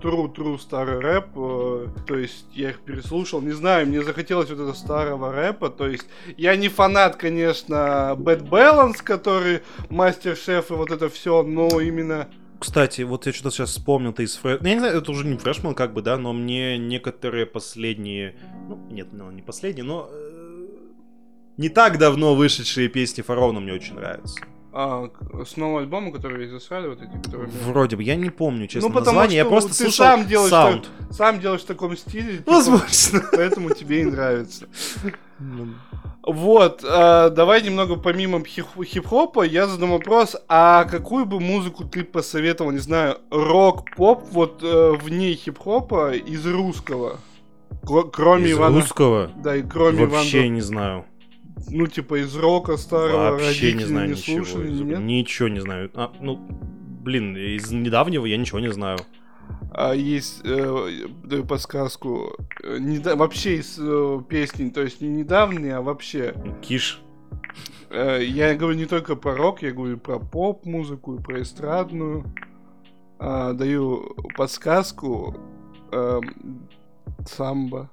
тру-тру 0.00 0.58
старый 0.58 0.98
рэп, 0.98 1.26
э, 1.36 1.86
то 2.06 2.16
есть 2.16 2.46
я 2.52 2.70
их 2.70 2.80
переслушал, 2.80 3.40
не 3.40 3.52
знаю, 3.52 3.86
мне 3.86 4.02
захотелось 4.02 4.50
вот 4.50 4.56
этого 4.56 4.72
старого 4.72 5.32
рэпа, 5.32 5.70
то 5.70 5.86
есть 5.86 6.06
я 6.36 6.56
не 6.56 6.68
фанат, 6.68 7.16
конечно, 7.16 8.14
Bad 8.18 8.48
Balance, 8.48 9.02
который 9.02 9.60
мастер-шеф 9.88 10.70
и 10.70 10.74
вот 10.74 10.90
это 10.90 11.08
все, 11.08 11.42
но 11.42 11.80
именно... 11.80 12.28
Кстати, 12.58 13.02
вот 13.02 13.26
я 13.26 13.32
что-то 13.32 13.50
сейчас 13.50 13.70
вспомнил, 13.70 14.12
ты 14.12 14.24
из 14.24 14.34
фреш... 14.34 14.58
Я 14.60 14.74
не 14.74 14.80
знаю, 14.80 14.98
это 14.98 15.12
уже 15.12 15.24
не 15.24 15.36
фрешман, 15.36 15.74
как 15.74 15.92
бы, 15.92 16.02
да, 16.02 16.16
но 16.16 16.32
мне 16.32 16.76
некоторые 16.76 17.46
последние... 17.46 18.34
Ну, 18.68 18.76
нет, 18.90 19.08
ну, 19.12 19.30
не 19.30 19.42
последние, 19.42 19.84
но... 19.84 20.10
Не 21.58 21.68
так 21.68 21.98
давно 21.98 22.34
вышедшие 22.34 22.88
песни 22.88 23.20
Фаровна 23.22 23.60
мне 23.60 23.72
очень 23.74 23.94
нравятся. 23.94 24.40
а, 24.72 25.10
с 25.44 25.56
нового 25.56 25.80
альбома, 25.80 26.12
который 26.12 26.46
засрали, 26.48 26.88
вот 26.88 27.02
эти, 27.02 27.10
которые... 27.22 27.48
Вроде 27.66 27.96
бы, 27.96 28.02
я 28.04 28.14
не 28.14 28.30
помню, 28.30 28.68
честно, 28.68 28.88
ну, 28.88 28.94
потому 28.94 29.16
название, 29.18 29.38
я 29.38 29.42
что 29.42 29.50
просто 29.50 29.68
ты 29.70 29.74
слушал 29.74 29.92
сам 30.06 30.26
делаешь, 30.28 30.50
саунд. 30.50 30.88
так- 31.00 31.12
сам 31.12 31.40
делаешь 31.40 31.62
в 31.62 31.66
таком 31.66 31.96
стиле, 31.96 32.36
типа, 32.38 32.52
Возможно. 32.52 33.22
поэтому 33.32 33.70
тебе 33.70 34.02
и 34.02 34.04
нравится. 34.04 34.66
Вот, 36.22 36.84
э, 36.84 37.30
давай 37.30 37.62
немного 37.62 37.96
помимо 37.96 38.38
хип- 38.40 38.84
хип-хопа, 38.84 39.42
я 39.42 39.66
задам 39.66 39.90
вопрос, 39.92 40.36
а 40.48 40.84
какую 40.84 41.24
бы 41.24 41.40
музыку 41.40 41.84
ты 41.84 42.04
посоветовал, 42.04 42.70
не 42.70 42.78
знаю, 42.78 43.18
рок, 43.30 43.84
поп, 43.96 44.24
вот 44.30 44.62
э, 44.62 44.92
вне 45.02 45.32
хип-хопа 45.34 46.12
из 46.14 46.44
русского? 46.46 47.18
Кро- 47.82 48.10
кроме 48.12 48.50
Из 48.50 48.52
Ивана... 48.52 48.80
русского? 48.80 49.30
Да, 49.42 49.56
и 49.56 49.62
кроме 49.62 50.06
Вообще 50.06 50.38
Ивана... 50.40 50.50
не 50.54 50.60
знаю. 50.60 51.04
Ну, 51.70 51.86
типа 51.86 52.22
из 52.22 52.34
рока 52.36 52.76
старого 52.76 53.32
Вообще 53.32 53.72
не 53.74 53.84
знаю 53.84 54.08
не 54.08 54.14
ничего. 54.14 54.44
слушали, 54.44 54.70
из- 54.72 54.80
нет? 54.80 54.98
Ничего 55.00 55.48
не 55.48 55.60
знаю. 55.60 55.90
А, 55.94 56.12
ну, 56.20 56.36
блин, 56.38 57.36
из 57.36 57.70
недавнего 57.72 58.26
я 58.26 58.36
ничего 58.36 58.60
не 58.60 58.72
знаю. 58.72 58.98
А 59.70 59.92
есть, 59.94 60.40
э, 60.44 61.06
даю 61.24 61.44
подсказку, 61.44 62.34
э, 62.62 62.78
неда- 62.78 63.16
вообще 63.16 63.56
из 63.56 63.78
э, 63.78 64.20
песни, 64.28 64.70
то 64.70 64.82
есть 64.82 65.00
не 65.00 65.08
недавние, 65.08 65.76
а 65.76 65.82
вообще. 65.82 66.34
Киш. 66.62 67.00
Э, 67.90 68.22
я 68.22 68.54
говорю 68.54 68.76
не 68.76 68.86
только 68.86 69.16
про 69.16 69.34
рок, 69.34 69.62
я 69.62 69.72
говорю 69.72 69.98
про 69.98 70.18
поп-музыку 70.18 71.14
и 71.16 71.22
про 71.22 71.40
эстрадную. 71.42 72.24
А, 73.18 73.52
даю 73.52 74.14
подсказку. 74.36 75.36
эм, 75.90 76.68
самбо. 77.26 77.90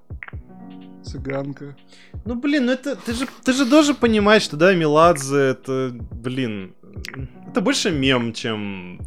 Цыганка. 1.06 1.76
Ну, 2.26 2.36
блин, 2.36 2.66
ну 2.66 2.72
это... 2.72 2.96
Ты 2.96 3.14
же, 3.14 3.28
ты 3.44 3.54
же 3.54 3.66
должен 3.66 3.96
понимать, 3.96 4.42
что, 4.42 4.58
да, 4.58 4.74
Меладзе, 4.74 5.38
это, 5.38 5.92
блин... 6.12 6.76
Это 7.48 7.62
больше 7.62 7.92
мем, 7.92 8.34
чем 8.34 9.00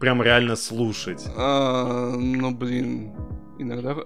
прям 0.00 0.22
реально 0.22 0.56
слушать. 0.56 1.24
А, 1.36 2.12
ну, 2.16 2.50
блин. 2.50 3.12
Иногда... 3.58 3.96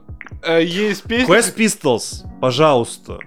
Э, 0.42 0.62
есть 0.62 1.04
песня... 1.04 1.26
Quest 1.26 1.56
Pistols, 1.56 2.24
пожалуйста. 2.40 3.18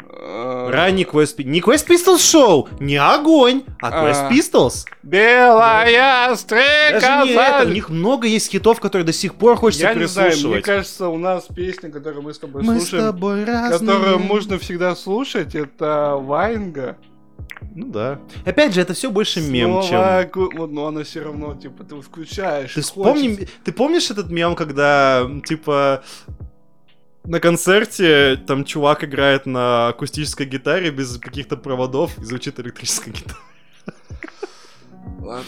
Ранний 0.71 1.04
Quest 1.04 1.38
Pistols. 1.38 1.43
Не 1.45 1.62
Quest 1.62 1.88
Pistols 1.88 2.17
Show, 2.17 2.67
не 2.79 2.98
огонь, 2.98 3.63
а 3.81 4.06
Quest 4.06 4.27
А. 4.27 4.31
Pistols. 4.31 4.85
Белая 5.04 6.29
Даже 6.35 7.25
не 7.27 7.33
это, 7.33 7.67
у 7.67 7.71
них 7.71 7.89
много 7.89 8.27
есть 8.27 8.52
хитов, 8.52 8.79
которые 8.79 9.06
до 9.06 9.13
сих 9.13 9.35
пор 9.35 9.56
хочется 9.56 9.87
Я 9.87 9.94
не 9.94 10.06
знаю, 10.08 10.33
мне 10.44 10.62
кажется, 10.62 11.10
у 11.10 11.17
нас 11.17 11.46
песня, 11.56 11.89
которую 11.89 12.23
мы 12.23 12.33
с 12.33 12.39
тобой 12.39 12.63
Мы 12.63 12.75
с 12.79 12.89
слушаем, 12.89 13.06
тобой 13.06 13.44
разные. 13.46 13.79
которую 13.79 14.19
можно 14.19 14.58
всегда 14.60 14.96
слушать, 14.96 15.56
это 15.56 16.15
Ваенга. 16.19 16.98
Ну 17.75 17.87
да. 17.87 18.19
Опять 18.46 18.73
же, 18.73 18.81
это 18.81 18.94
все 18.94 19.10
больше 19.12 19.42
мем, 19.42 19.81
Снова 19.83 20.21
чем... 20.23 20.29
ку- 20.31 20.58
Вот, 20.58 20.71
но 20.71 20.87
она 20.87 21.04
все 21.04 21.21
равно, 21.23 21.56
типа, 21.56 21.83
ты 21.83 22.00
включаешь. 22.02 22.73
Ты 22.73 22.81
вспомни, 22.81 23.48
ты 23.63 23.71
помнишь 23.71 24.10
этот 24.10 24.29
мем, 24.29 24.56
когда, 24.56 25.27
типа, 25.46 26.04
на 27.26 27.40
концерте 27.40 28.38
там 28.48 28.63
чувак 28.65 29.04
играет 29.04 29.46
на 29.46 29.90
акустической 29.90 30.46
гитаре 30.46 30.92
без 30.92 31.17
каких-то 31.17 31.58
проводов 31.58 32.17
и 32.17 32.23
звучит 32.23 32.60
электрическая 32.60 33.13
гитара? 33.13 33.38
Ладно. 35.19 35.44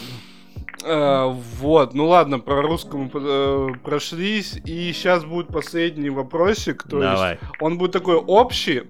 Э, 0.84 1.26
вот, 1.60 1.94
ну 1.94 2.06
ладно, 2.08 2.38
про 2.38 2.62
русскому 2.62 3.10
э, 3.12 3.68
прошлись. 3.84 4.56
И 4.64 4.92
сейчас 4.92 5.24
будет 5.24 5.48
последний 5.48 6.10
вопросик. 6.10 6.82
То 6.84 7.00
Давай. 7.00 7.32
есть 7.32 7.42
он 7.60 7.78
будет 7.78 7.92
такой 7.92 8.16
общий. 8.16 8.84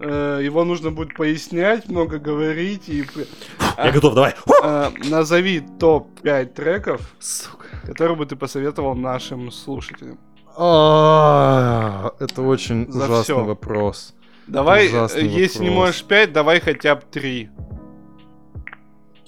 э, 0.00 0.40
его 0.42 0.64
нужно 0.64 0.90
будет 0.90 1.14
пояснять, 1.16 1.88
много 1.88 2.18
говорить. 2.18 2.88
И... 2.88 3.04
Я 3.78 3.92
готов, 3.92 4.14
давай. 4.14 4.34
Э, 4.62 4.90
назови 5.08 5.62
топ-5 5.78 6.46
треков, 6.46 7.00
Сука. 7.18 7.66
которые 7.86 8.16
бы 8.16 8.26
ты 8.26 8.36
посоветовал 8.36 8.94
нашим 8.94 9.50
слушателям. 9.50 10.18
А, 10.56 12.12
Это 12.20 12.42
очень 12.42 12.84
ужасный 12.84 13.42
вопрос. 13.42 14.14
Давай, 14.46 14.88
если 14.88 15.62
не 15.62 15.70
можешь 15.70 16.04
5, 16.04 16.32
давай 16.32 16.60
хотя 16.60 16.96
бы 16.96 17.02
3. 17.10 17.50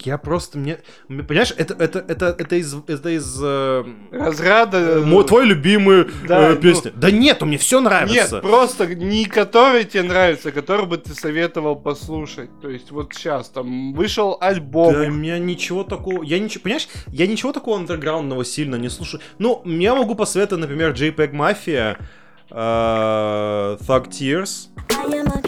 Я 0.07 0.19
просто 0.19 0.57
мне, 0.57 0.79
понимаешь, 1.09 1.53
это 1.57 1.75
это 1.75 1.99
это 1.99 2.27
это 2.39 2.55
из 2.55 2.73
это 2.87 3.09
из 3.11 3.41
э, 3.43 3.85
Разряда... 4.13 4.79
э, 4.79 5.01
мой 5.01 5.25
твой 5.25 5.47
любимый 5.47 6.07
Да, 6.29 6.51
э, 6.51 6.55
ну- 6.55 6.61
песня. 6.61 6.93
Да 6.95 7.11
нет, 7.11 7.43
мне 7.43 7.59
все 7.59 7.81
Нет, 7.81 7.85
нравится. 7.87 8.39
просто 8.39 8.87
не 8.95 9.25
который 9.25 9.85
тебе 9.85 10.05
нравится, 10.05 10.51
а 10.51 10.53
который 10.53 10.87
бы 10.87 10.97
ты 10.99 11.13
советовал 11.13 11.75
послушать. 11.75 12.51
То 12.61 12.69
есть 12.69 12.93
вот 12.93 13.13
сейчас 13.15 13.49
там 13.49 13.95
вышел 13.95 14.39
альбом. 14.41 14.95
Да, 14.95 15.01
у 15.01 15.11
меня 15.11 15.41
ничего 15.41 15.83
такого. 15.83 16.23
Я 16.23 16.39
ничего, 16.39 16.63
понимаешь, 16.63 16.87
я 17.09 17.27
ничего 17.27 17.53
такого 17.53 17.77
андерграундного 17.77 18.45
сильно 18.45 18.77
не 18.77 18.89
слушаю. 18.89 19.21
Ну, 19.41 19.61
я 19.65 19.97
могу 19.97 20.15
посоветовать, 20.15 20.61
например, 20.63 20.93
JPEG 20.93 21.33
Mafia, 21.33 21.97
э, 22.51 23.77
Thug 23.81 24.09
Tears. 24.09 24.69
I 24.89 25.19
am 25.19 25.27
a 25.27 25.43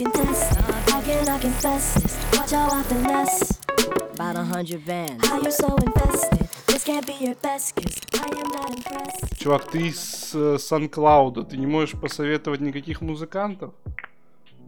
can 1.08 1.28
I 1.28 1.38
confess 1.38 1.94
this? 1.94 2.16
Watch 2.32 2.50
how 2.50 2.68
I 2.70 2.82
finesse. 2.82 4.07
About 4.28 4.40
a 4.40 4.44
hundred 4.44 4.84
bands. 4.84 5.26
How 5.26 5.40
you 5.40 5.50
so 5.50 5.74
invested? 5.76 6.48
This 6.66 6.84
can't 6.84 7.06
be 7.06 7.14
your 7.24 7.34
best, 7.36 7.74
cause 7.76 7.98
I 8.12 8.28
am 8.28 8.50
not 8.52 8.70
impressed. 8.76 9.38
Чувак, 9.40 9.70
ты 9.70 9.90
с 9.90 10.32
э, 10.34 10.56
SunCloud, 10.58 11.48
ты 11.48 11.56
не 11.56 11.66
можешь 11.66 11.98
посоветовать 11.98 12.60
никаких 12.60 13.00
музыкантов? 13.00 13.72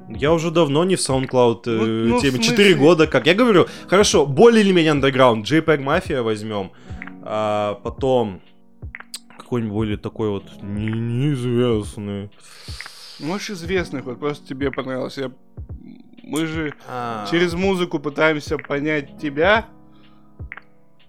Я 0.08 0.32
уже 0.32 0.50
давно 0.50 0.84
не 0.84 0.96
в 0.96 1.00
SoundCloud 1.00 1.62
э, 1.66 1.70
Ну, 1.70 2.14
ну, 2.14 2.20
теме. 2.20 2.38
4 2.38 2.74
года 2.74 3.06
как. 3.06 3.26
Я 3.26 3.34
говорю, 3.34 3.66
хорошо, 3.86 4.24
более 4.24 4.62
или 4.64 4.72
менее 4.72 4.92
андерграунд. 4.92 5.44
JPEG 5.46 5.84
Mafia 5.84 6.22
возьмем. 6.22 6.70
А 7.22 7.74
потом 7.84 8.40
какой-нибудь 9.36 9.72
более 9.74 9.96
такой 9.98 10.30
вот 10.30 10.44
не- 10.62 10.86
неизвестный. 10.90 12.30
Можешь 13.18 13.50
известных, 13.50 14.04
вот 14.06 14.18
просто 14.18 14.46
тебе 14.48 14.70
понравилось. 14.70 15.18
Я- 15.18 15.32
Мы 16.30 16.46
же 16.46 16.72
А. 16.88 17.26
через 17.30 17.54
музыку 17.54 17.98
пытаемся 17.98 18.56
понять 18.56 19.18
тебя. 19.18 19.66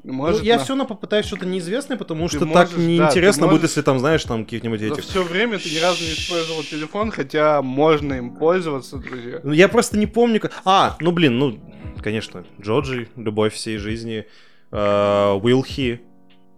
Ну, 0.03 0.13
Может, 0.13 0.41
я 0.41 0.57
на- 0.57 0.63
все 0.63 0.69
равно 0.69 0.85
попытаюсь 0.85 1.27
что-то 1.27 1.45
неизвестное, 1.45 1.95
потому 1.95 2.27
Ты 2.27 2.37
что 2.37 2.45
можешь, 2.47 2.69
так 2.71 2.75
да, 2.79 2.83
неинтересно 2.83 3.43
ты 3.43 3.49
будет, 3.51 3.61
можешь- 3.61 3.69
если 3.69 3.81
там, 3.83 3.99
знаешь, 3.99 4.23
там 4.23 4.45
каких-нибудь 4.45 4.79
За 4.79 4.87
этих. 4.87 5.03
все 5.03 5.21
время 5.21 5.59
ты 5.59 5.69
ни 5.69 5.77
разу 5.77 6.03
не 6.03 6.13
использовал 6.13 6.63
телефон, 6.63 7.11
хотя 7.11 7.61
можно 7.61 8.15
им 8.15 8.31
пользоваться, 8.35 8.97
друзья. 8.97 9.41
Ну, 9.43 9.51
Я 9.51 9.67
просто 9.69 9.99
не 9.99 10.07
помню. 10.07 10.39
как- 10.39 10.53
А, 10.65 10.97
ну 11.01 11.11
блин, 11.11 11.37
ну, 11.37 11.59
конечно, 12.01 12.43
Джоджи, 12.59 13.09
любовь 13.15 13.53
всей 13.53 13.77
жизни, 13.77 14.25
э, 14.71 15.39
Уилхи, 15.43 16.01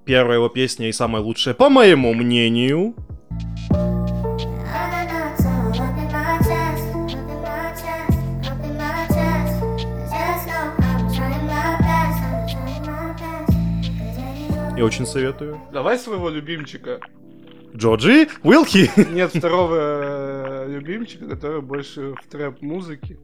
первая 0.05 0.37
его 0.37 0.47
песня 0.47 0.87
и 0.87 0.93
самая 0.93 1.21
лучшая, 1.21 1.53
по 1.53 1.67
моему 1.67 2.13
мнению. 2.13 2.95
Я 14.83 14.87
очень 14.87 15.05
советую. 15.05 15.61
Давай 15.71 15.97
своего 15.97 16.29
любимчика. 16.29 16.99
Джоджи, 17.73 18.27
Уилхи. 18.43 18.91
Нет 19.13 19.33
второго 19.33 19.77
э, 19.79 20.67
любимчика, 20.67 21.25
который 21.25 21.61
больше 21.61 22.15
в 22.21 22.29
трэп-музыке 22.29 23.17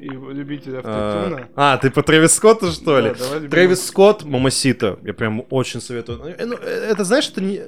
и 0.00 0.08
любитель 0.08 0.78
автотюна. 0.78 1.48
А, 1.56 1.76
ты 1.76 1.90
по 1.90 2.02
Трэвис 2.02 2.34
Скотту, 2.34 2.72
что 2.72 3.00
ли? 3.00 3.12
Да. 3.18 3.46
Трэвис 3.50 3.86
Скотт, 3.86 4.24
Мамасита. 4.24 4.98
Я 5.02 5.12
прям 5.12 5.44
очень 5.50 5.82
советую. 5.82 6.22
Э, 6.24 6.46
ну, 6.46 6.56
э, 6.56 6.88
Это, 6.90 7.04
знаешь, 7.04 7.28
это 7.28 7.42
не... 7.42 7.60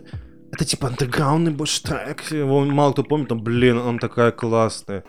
Это 0.52 0.64
типа 0.64 0.88
андеграундный 0.88 1.52
больше 1.52 1.82
трек. 1.82 2.22
Его 2.30 2.64
мало 2.64 2.92
кто 2.92 3.04
помнит, 3.04 3.28
но, 3.28 3.36
блин, 3.36 3.76
он 3.76 3.98
такая 3.98 4.30
классная. 4.32 5.04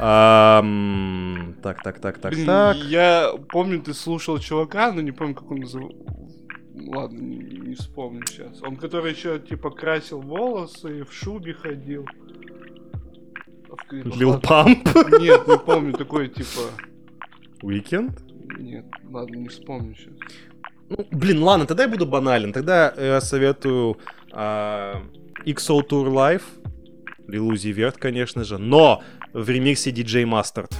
Ам, 0.00 1.54
Так, 1.62 1.82
так, 1.82 2.00
так, 2.00 2.18
так, 2.18 2.32
Блин, 2.32 2.46
так. 2.46 2.76
Я 2.76 3.32
помню, 3.48 3.80
ты 3.82 3.94
слушал 3.94 4.38
чувака, 4.38 4.92
но 4.92 5.00
не 5.00 5.12
помню, 5.12 5.34
как 5.34 5.50
он 5.50 5.58
называл. 5.58 5.92
Ладно, 6.86 7.18
не, 7.18 7.36
не 7.36 7.74
вспомню 7.74 8.24
сейчас. 8.26 8.62
Он, 8.62 8.76
который 8.76 9.12
еще 9.12 9.40
типа 9.40 9.70
красил 9.70 10.20
волосы, 10.20 11.04
в 11.04 11.12
шубе 11.12 11.52
ходил. 11.52 12.06
Лил. 13.90 14.40
Памп. 14.40 14.86
Нет, 15.18 15.46
не 15.48 15.58
помню, 15.58 15.92
такой 15.94 16.28
типа. 16.28 16.70
Уикенд? 17.62 18.20
Нет, 18.58 18.86
ладно, 19.10 19.36
не 19.36 19.48
вспомню 19.48 19.94
сейчас. 19.94 20.14
Ну, 20.88 21.06
блин, 21.10 21.42
ладно, 21.42 21.66
тогда 21.66 21.82
я 21.84 21.88
буду 21.88 22.06
банален. 22.06 22.52
Тогда 22.52 22.94
я 22.96 23.20
советую 23.20 23.98
а, 24.32 25.02
XO 25.44 25.86
Tour 25.86 26.08
Live. 26.08 26.42
Lil 27.28 27.50
Uzi 27.50 27.74
Vert, 27.74 27.98
конечно 27.98 28.44
же. 28.44 28.58
Но 28.58 29.02
в 29.32 29.48
ремиксе 29.48 29.90
DJ 29.90 30.24
Mustard. 30.24 30.70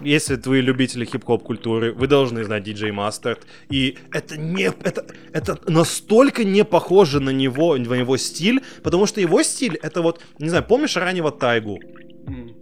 Если 0.00 0.40
вы 0.44 0.60
любители 0.60 1.04
хип-хоп 1.04 1.42
культуры, 1.42 1.92
вы 1.92 2.06
должны 2.06 2.44
знать 2.44 2.64
DJ 2.64 2.90
Mustard. 2.90 3.40
И 3.70 3.98
это 4.12 4.36
не... 4.36 4.70
Это, 4.84 5.04
это 5.32 5.58
настолько 5.66 6.44
не 6.44 6.64
похоже 6.64 7.18
на 7.18 7.30
него, 7.30 7.76
на 7.76 7.94
его 7.94 8.16
стиль, 8.16 8.60
потому 8.84 9.06
что 9.06 9.20
его 9.20 9.42
стиль, 9.42 9.74
это 9.82 10.02
вот, 10.02 10.20
не 10.38 10.48
знаю, 10.48 10.64
помнишь 10.64 10.96
раннего 10.96 11.32
Тайгу? 11.32 11.80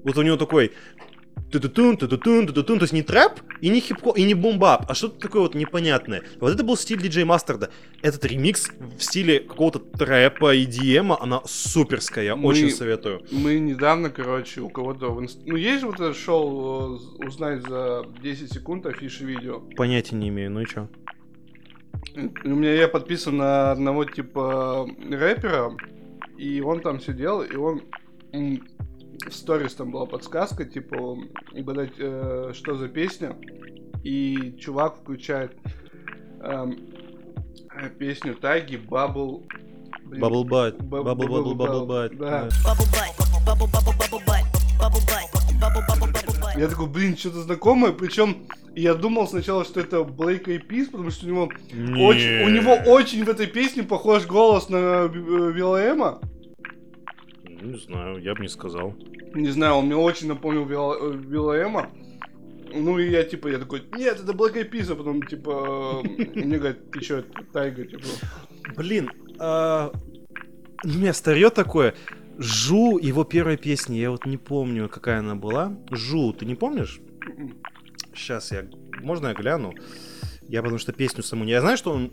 Вот 0.05 0.17
у 0.17 0.23
него 0.23 0.39
такой 0.39 0.73
ту-ту-тун, 1.55 1.97
ту-ту-тун, 1.97 2.47
ту-ту-тун, 2.49 2.79
то 2.79 2.85
есть 2.85 2.93
не 2.93 3.03
трэп 3.03 3.33
и 3.61 3.69
не 3.69 3.81
хип-хоп, 3.81 4.17
и 4.19 4.25
не 4.25 4.35
бумбап, 4.35 4.87
а 4.89 4.95
что-то 4.95 5.21
такое 5.21 5.43
вот 5.43 5.55
непонятное. 5.55 6.23
Вот 6.41 6.53
это 6.53 6.65
был 6.65 6.77
стиль 6.77 7.01
диджей 7.01 7.25
Мастерда. 7.25 7.71
Этот 8.03 8.25
ремикс 8.25 8.71
в 8.99 9.01
стиле 9.01 9.39
какого-то 9.41 9.79
трэпа, 9.79 10.57
EDM, 10.57 11.17
она 11.21 11.43
суперская, 11.45 12.25
я 12.25 12.37
Мы- 12.37 12.49
очень 12.49 12.71
советую. 12.71 13.23
Мы 13.31 13.61
недавно, 13.61 14.11
короче, 14.11 14.63
у 14.63 14.69
кого-то 14.69 15.11
в 15.13 15.21
инст... 15.23 15.41
Ну, 15.47 15.55
есть 15.57 15.81
же 15.83 15.87
вот 15.87 16.01
это 16.01 16.13
шоу 16.13 16.99
э, 17.21 17.27
«Узнать 17.27 17.63
за 17.63 18.05
10 18.21 18.53
секунд» 18.53 18.87
афиши 18.87 19.25
видео. 19.25 19.61
Понятия 19.77 20.17
не 20.17 20.29
имею, 20.29 20.51
ну 20.51 20.61
и 20.61 20.67
чё? 20.67 20.89
И 22.17 22.49
У 22.49 22.55
меня 22.57 22.75
я 22.75 22.89
подписан 22.89 23.37
на 23.37 23.71
одного 23.71 24.05
типа 24.05 24.89
рэпера, 25.09 25.77
и 26.37 26.61
он 26.61 26.81
там 26.81 27.01
сидел, 27.01 27.43
и 27.43 27.55
он 27.57 27.83
в 29.29 29.33
сторис 29.33 29.75
там 29.75 29.91
была 29.91 30.07
подсказка, 30.07 30.65
типа 30.65 31.17
угадать, 31.55 31.93
э, 31.99 32.53
что 32.55 32.77
за 32.77 32.89
песня, 32.89 33.37
и 34.03 34.57
чувак 34.59 34.97
включает 35.01 35.57
эм, 36.41 36.79
э, 37.75 37.89
песню 37.99 38.35
Тайги 38.35 38.77
Бабл. 38.77 39.47
блин, 40.05 40.23
Bubble 40.23 40.45
Butt, 40.45 40.83
Баб- 40.83 41.07
Bubble 41.07 41.29
Bubble 41.29 41.55
Bubble 41.55 41.87
Butt. 41.87 42.17
Да. 42.17 42.49
Я 46.57 46.69
такой, 46.69 46.87
блин, 46.87 47.17
что-то 47.17 47.43
знакомое, 47.43 47.93
причем 47.93 48.47
я 48.77 48.95
думал 48.95 49.27
сначала, 49.27 49.65
что 49.65 49.81
это 49.81 50.05
Блейк 50.05 50.49
Эйпис, 50.49 50.89
потому 50.89 51.11
что 51.11 51.27
у 51.27 51.29
него 51.29 51.45
очень, 52.07 52.45
у 52.45 52.49
него 52.49 52.73
очень 52.93 53.25
в 53.25 53.29
этой 53.29 53.47
песне 53.47 53.83
похож 53.83 54.27
голос 54.27 54.69
на 54.69 55.05
Вилаэма. 55.05 56.21
Ну, 57.65 57.71
Не 57.71 57.79
знаю, 57.79 58.19
я 58.23 58.35
бы 58.35 58.43
не 58.43 58.49
сказал. 58.49 58.95
Не 59.35 59.49
знаю, 59.49 59.75
он 59.77 59.87
мне 59.87 59.97
очень 59.97 60.29
напомнил 60.29 60.65
э, 60.69 61.17
Вилаэма. 61.17 61.91
Ну 62.75 62.99
и 62.99 63.09
я 63.09 63.25
типа, 63.25 63.49
я 63.49 63.59
такой, 63.59 63.85
нет, 63.97 64.21
это 64.21 64.33
Black 64.33 64.55
Eyed 64.55 64.71
Peas, 64.71 64.93
а 64.93 64.97
потом 64.97 65.23
типа, 65.23 66.03
э, 66.05 66.41
мне 66.41 66.59
говорят, 66.59 66.91
ты 66.91 67.01
чё, 67.01 67.23
Тайга, 67.53 67.85
типа. 67.87 68.05
Блин, 68.77 69.11
а, 69.39 69.93
у 70.85 70.89
меня 70.89 71.15
старье 71.15 71.51
такое. 71.51 71.95
Жу, 72.37 72.99
его 72.99 73.25
первая 73.25 73.57
песня, 73.57 73.99
я 73.99 74.11
вот 74.11 74.27
не 74.27 74.37
помню, 74.37 74.89
какая 74.89 75.21
она 75.21 75.35
была. 75.35 75.75
Жу, 75.91 76.33
ты 76.33 76.45
не 76.45 76.57
помнишь? 76.57 77.01
Сейчас 78.15 78.53
я... 78.53 78.67
Можно 79.01 79.29
я 79.29 79.35
гляну? 79.35 79.73
Я 80.49 80.61
потому 80.61 80.79
что 80.79 80.93
песню 80.93 81.23
саму 81.23 81.45
не... 81.45 81.53
Я 81.53 81.61
знаю, 81.61 81.79
что 81.79 81.93
он... 81.93 82.13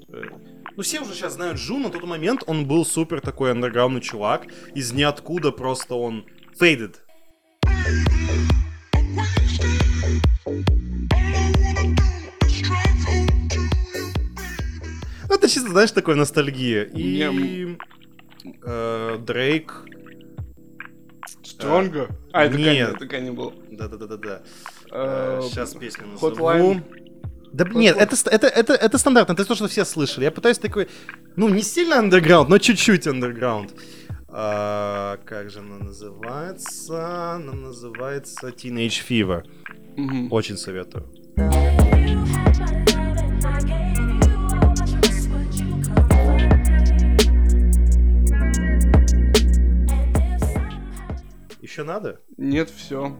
э, 0.72 0.74
Ну, 0.78 0.84
все 0.84 1.02
уже 1.02 1.14
сейчас 1.14 1.34
знают 1.34 1.60
Жу, 1.60 1.78
на 1.78 1.90
тот 1.90 2.04
момент 2.04 2.44
он 2.48 2.66
был 2.66 2.86
супер 2.86 3.22
такой 3.22 3.52
андерграундный 3.52 4.02
чувак. 4.02 4.48
Из 4.76 4.92
ниоткуда 4.92 5.52
просто 5.52 5.96
он... 5.96 6.26
Faded. 6.60 6.96
Это 15.30 15.48
чисто, 15.48 15.70
знаешь, 15.70 15.92
такое 15.92 16.16
ностальгия. 16.16 16.84
И 16.94 17.78
э, 18.64 19.18
Дрейк. 19.26 19.86
Стронга? 21.44 22.10
А, 22.34 22.46
это 22.46 22.58
нет. 22.58 22.66
Канни, 22.66 22.96
это 22.96 23.08
Канни 23.08 23.30
был. 23.30 23.54
Да-да-да-да-да. 23.72 24.42
Э, 24.92 25.40
Сейчас 25.44 25.74
песню 25.74 26.08
назову. 26.08 26.36
Hotline. 26.36 27.01
Да 27.54 27.66
нет, 27.66 27.98
это, 27.98 28.16
это, 28.30 28.48
это, 28.48 28.74
это 28.74 28.98
стандартно, 28.98 29.34
это 29.34 29.46
то, 29.46 29.56
что 29.56 29.68
все 29.68 29.84
слышали. 29.84 30.24
Я 30.24 30.32
пытаюсь 30.32 30.58
такой, 30.58 30.88
ну, 31.36 31.50
не 31.50 31.62
сильно 31.62 32.00
андерграунд, 32.00 32.50
но 32.50 32.58
чуть-чуть 32.58 33.08
андерграунд. 33.08 33.74
А, 34.30 35.18
как 35.26 35.50
же 35.50 35.60
она 35.60 35.78
называется? 35.80 37.34
Она 37.34 37.52
называется 37.52 38.48
Teenage 38.48 39.02
Fever. 39.08 39.44
Мгм. 39.98 40.32
Очень 40.32 40.58
советую. 40.58 41.12
Еще 51.62 51.84
надо? 51.84 52.22
Нет, 52.38 52.70
все. 52.70 53.18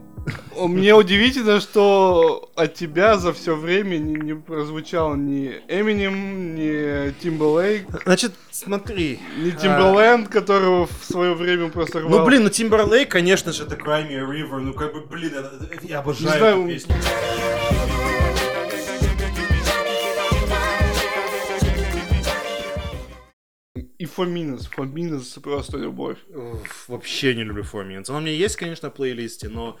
Мне 0.56 0.94
удивительно, 0.94 1.60
что 1.60 2.50
от 2.54 2.74
тебя 2.74 3.16
за 3.16 3.32
все 3.32 3.56
время 3.56 3.96
не, 3.98 4.14
не 4.14 4.34
прозвучал 4.34 5.16
ни 5.16 5.48
Эминем, 5.68 6.54
ни 6.54 7.12
Тимберлейк, 7.20 7.86
Значит, 8.04 8.32
смотри. 8.50 9.18
ни 9.38 9.50
Тимберленд, 9.50 10.28
которого 10.28 10.86
в 10.86 11.04
свое 11.04 11.34
время 11.34 11.70
просто 11.70 12.00
рвал. 12.00 12.20
Ну, 12.20 12.24
блин, 12.24 12.44
ну 12.44 12.48
Timberlake, 12.50 13.06
конечно 13.06 13.52
же, 13.52 13.64
это 13.64 13.74
Cry 13.74 14.08
Me 14.08 14.14
a 14.14 14.22
River. 14.22 14.60
Ну, 14.60 14.72
как 14.74 14.92
бы, 14.92 15.00
блин, 15.00 15.32
я 15.82 15.98
обожаю 15.98 16.32
Не 16.32 16.38
знаю, 16.38 16.58
эту 16.60 16.68
песню. 16.68 16.94
И 23.98 24.04
Фоминус. 24.04 24.66
Фоминус 24.66 25.38
просто 25.42 25.78
любовь. 25.78 26.18
Уф, 26.34 26.88
Вообще 26.88 27.34
не 27.34 27.44
люблю 27.44 27.62
Minutes. 27.62 28.06
Она 28.08 28.18
у 28.18 28.20
меня 28.20 28.32
есть, 28.32 28.56
конечно, 28.56 28.90
в 28.90 28.94
плейлисте, 28.94 29.48
но... 29.48 29.78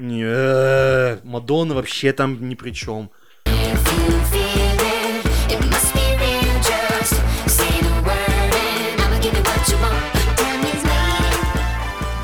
Не, 0.00 0.24
э, 0.24 1.18
Мадонна 1.24 1.74
вообще 1.74 2.12
там 2.12 2.48
ни 2.48 2.54
при 2.54 2.72
чем. 2.72 3.10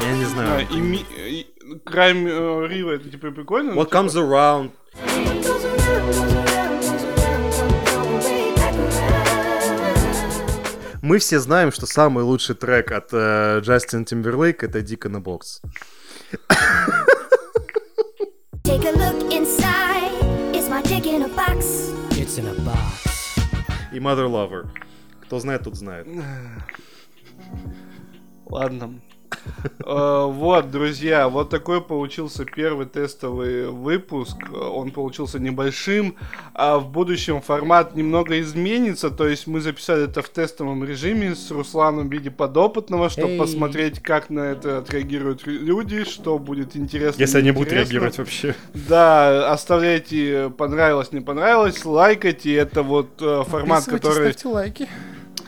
Я 0.02 0.16
не 0.16 0.24
знаю. 0.24 0.66
и 0.70 0.80
ми... 0.80 1.04
и 1.16 1.46
Крайм 1.84 2.26
э, 2.26 2.66
Рива, 2.68 2.92
это 2.92 3.08
типа 3.10 3.30
прикольно? 3.30 3.72
What 3.72 3.90
comes 3.90 4.14
around? 4.16 4.70
Мы 11.02 11.18
все 11.18 11.40
знаем, 11.40 11.72
что 11.72 11.86
самый 11.86 12.24
лучший 12.24 12.54
трек 12.54 12.92
от 12.92 13.08
э, 13.12 13.60
Джастина 13.62 14.04
Тимберлейк 14.04 14.62
это 14.62 14.82
Дикона 14.82 15.20
Бокс. 15.20 15.60
It's 20.99 20.99
my 20.99 20.99
dick 20.99 21.07
in 21.07 21.21
a 21.21 21.29
box. 21.29 21.93
It's 22.19 22.37
in 22.37 22.47
a 22.47 22.53
box. 22.53 23.39
И 23.93 23.99
Mother 23.99 24.27
Lover. 24.27 24.67
Кто 25.21 25.39
знает, 25.39 25.63
тот 25.63 25.77
знает. 25.77 26.05
Ладно. 28.45 28.99
Э, 29.84 30.26
Вот, 30.26 30.70
друзья, 30.70 31.28
вот 31.28 31.50
такой 31.50 31.80
получился 31.80 32.44
первый 32.44 32.86
тестовый 32.86 33.68
выпуск. 33.68 34.36
Он 34.52 34.90
получился 34.90 35.38
небольшим, 35.38 36.16
а 36.54 36.78
в 36.78 36.90
будущем 36.90 37.40
формат 37.40 37.96
немного 37.96 38.40
изменится. 38.40 39.10
То 39.10 39.26
есть 39.26 39.46
мы 39.46 39.60
записали 39.60 40.04
это 40.04 40.22
в 40.22 40.28
тестовом 40.28 40.84
режиме 40.84 41.34
с 41.34 41.50
Русланом 41.50 42.08
в 42.08 42.12
виде 42.12 42.30
подопытного, 42.30 43.10
чтобы 43.10 43.38
посмотреть, 43.38 44.00
как 44.00 44.30
на 44.30 44.40
это 44.40 44.78
отреагируют 44.78 45.46
люди, 45.46 46.04
что 46.04 46.38
будет 46.38 46.76
интересно. 46.76 47.20
Если 47.20 47.38
они 47.38 47.50
будут 47.50 47.72
реагировать 47.72 48.18
вообще. 48.18 48.54
Да, 48.74 49.52
оставляйте 49.52 50.52
понравилось, 50.56 51.12
не 51.12 51.20
понравилось, 51.20 51.84
лайкайте. 51.84 52.54
Это 52.54 52.82
вот 52.82 53.08
э, 53.20 53.42
формат, 53.46 53.84
который 53.84 54.34
лайки. 54.44 54.88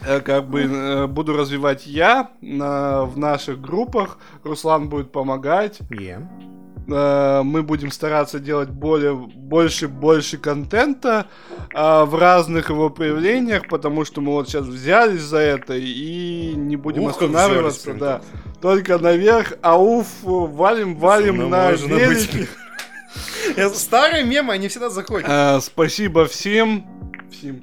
Э, 0.05 0.21
как 0.21 0.49
бы 0.49 0.63
э, 0.63 1.07
буду 1.07 1.37
развивать 1.37 1.87
я 1.87 2.31
на, 2.41 3.05
в 3.05 3.19
наших 3.19 3.61
группах. 3.61 4.19
Руслан 4.45 4.89
будет 4.89 5.13
помогать. 5.13 5.81
Э, 6.89 7.43
мы 7.45 7.63
будем 7.63 7.91
стараться 7.91 8.39
делать 8.39 8.71
более, 8.71 9.15
больше, 9.15 9.89
больше 9.89 10.39
контента 10.39 11.27
э, 11.73 12.05
в 12.05 12.15
разных 12.19 12.71
его 12.71 12.91
проявлениях, 12.91 13.69
потому 13.69 14.05
что 14.05 14.21
мы 14.21 14.33
вот 14.33 14.49
сейчас 14.49 14.67
взялись 14.67 15.21
за 15.21 15.39
это 15.39 15.75
и 15.75 16.55
не 16.57 16.77
будем 16.77 17.05
Ух, 17.05 17.13
останавливаться, 17.13 17.95
да. 17.95 18.21
Только 18.61 18.99
наверх, 18.99 19.55
ауф, 19.63 20.07
валим, 20.23 20.97
валим 20.97 21.37
Ну, 21.39 21.49
на 21.49 21.73
велике. 21.73 22.49
Старые 23.75 24.25
мемы, 24.25 24.53
они 24.53 24.69
всегда 24.69 24.91
заходят. 24.91 25.29
Э, 25.29 25.61
спасибо 25.61 26.27
всем. 26.27 26.87
всем. 27.31 27.63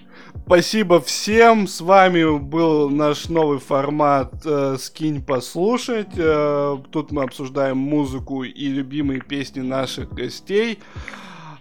Спасибо 0.50 1.00
всем. 1.00 1.68
С 1.68 1.80
вами 1.80 2.39
был 2.39 2.89
наш 2.89 3.30
новый 3.30 3.60
формат 3.60 4.34
э, 4.43 4.78
«Скинь 4.80 5.22
послушать». 5.22 6.18
Э, 6.18 6.76
тут 6.89 7.12
мы 7.12 7.22
обсуждаем 7.22 7.78
музыку 7.78 8.43
и 8.43 8.68
любимые 8.68 9.22
песни 9.22 9.60
наших 9.60 10.12
гостей. 10.12 10.80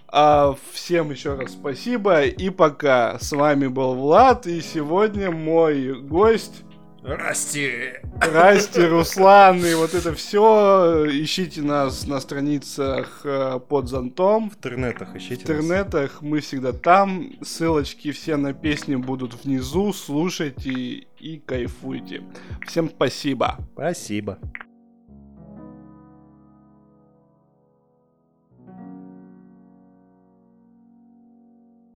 А, 0.07 0.55
всем 0.71 1.11
еще 1.11 1.35
раз 1.35 1.51
спасибо 1.51 2.23
и 2.23 2.49
пока. 2.49 3.19
С 3.19 3.31
вами 3.31 3.67
был 3.67 3.93
Влад 3.93 4.47
и 4.47 4.59
сегодня 4.59 5.29
мой 5.29 5.93
гость 6.01 6.63
Расти. 7.03 7.93
Расти, 8.19 8.81
Руслан 8.81 9.65
и 9.65 9.73
вот 9.73 9.93
это 9.93 10.13
все. 10.13 11.05
Ищите 11.09 11.61
нас 11.61 12.05
на 12.05 12.19
страницах 12.19 13.21
э, 13.23 13.59
под 13.67 13.87
зонтом. 13.87 14.49
В 14.49 14.55
интернетах 14.55 15.15
ищите. 15.15 15.45
В 15.45 15.49
нас. 15.49 15.57
интернетах 15.57 16.21
мы 16.21 16.41
всегда 16.41 16.73
там. 16.73 17.31
Ссылочки 17.41 18.11
все 18.11 18.35
на 18.37 18.53
песни 18.53 18.95
будут 18.95 19.43
внизу. 19.43 19.93
Слушайте 19.93 20.71
и 20.71 21.39
кайфуйте. 21.45 22.23
Всем 22.67 22.89
спасибо. 22.89 23.57
Спасибо. 23.73 24.37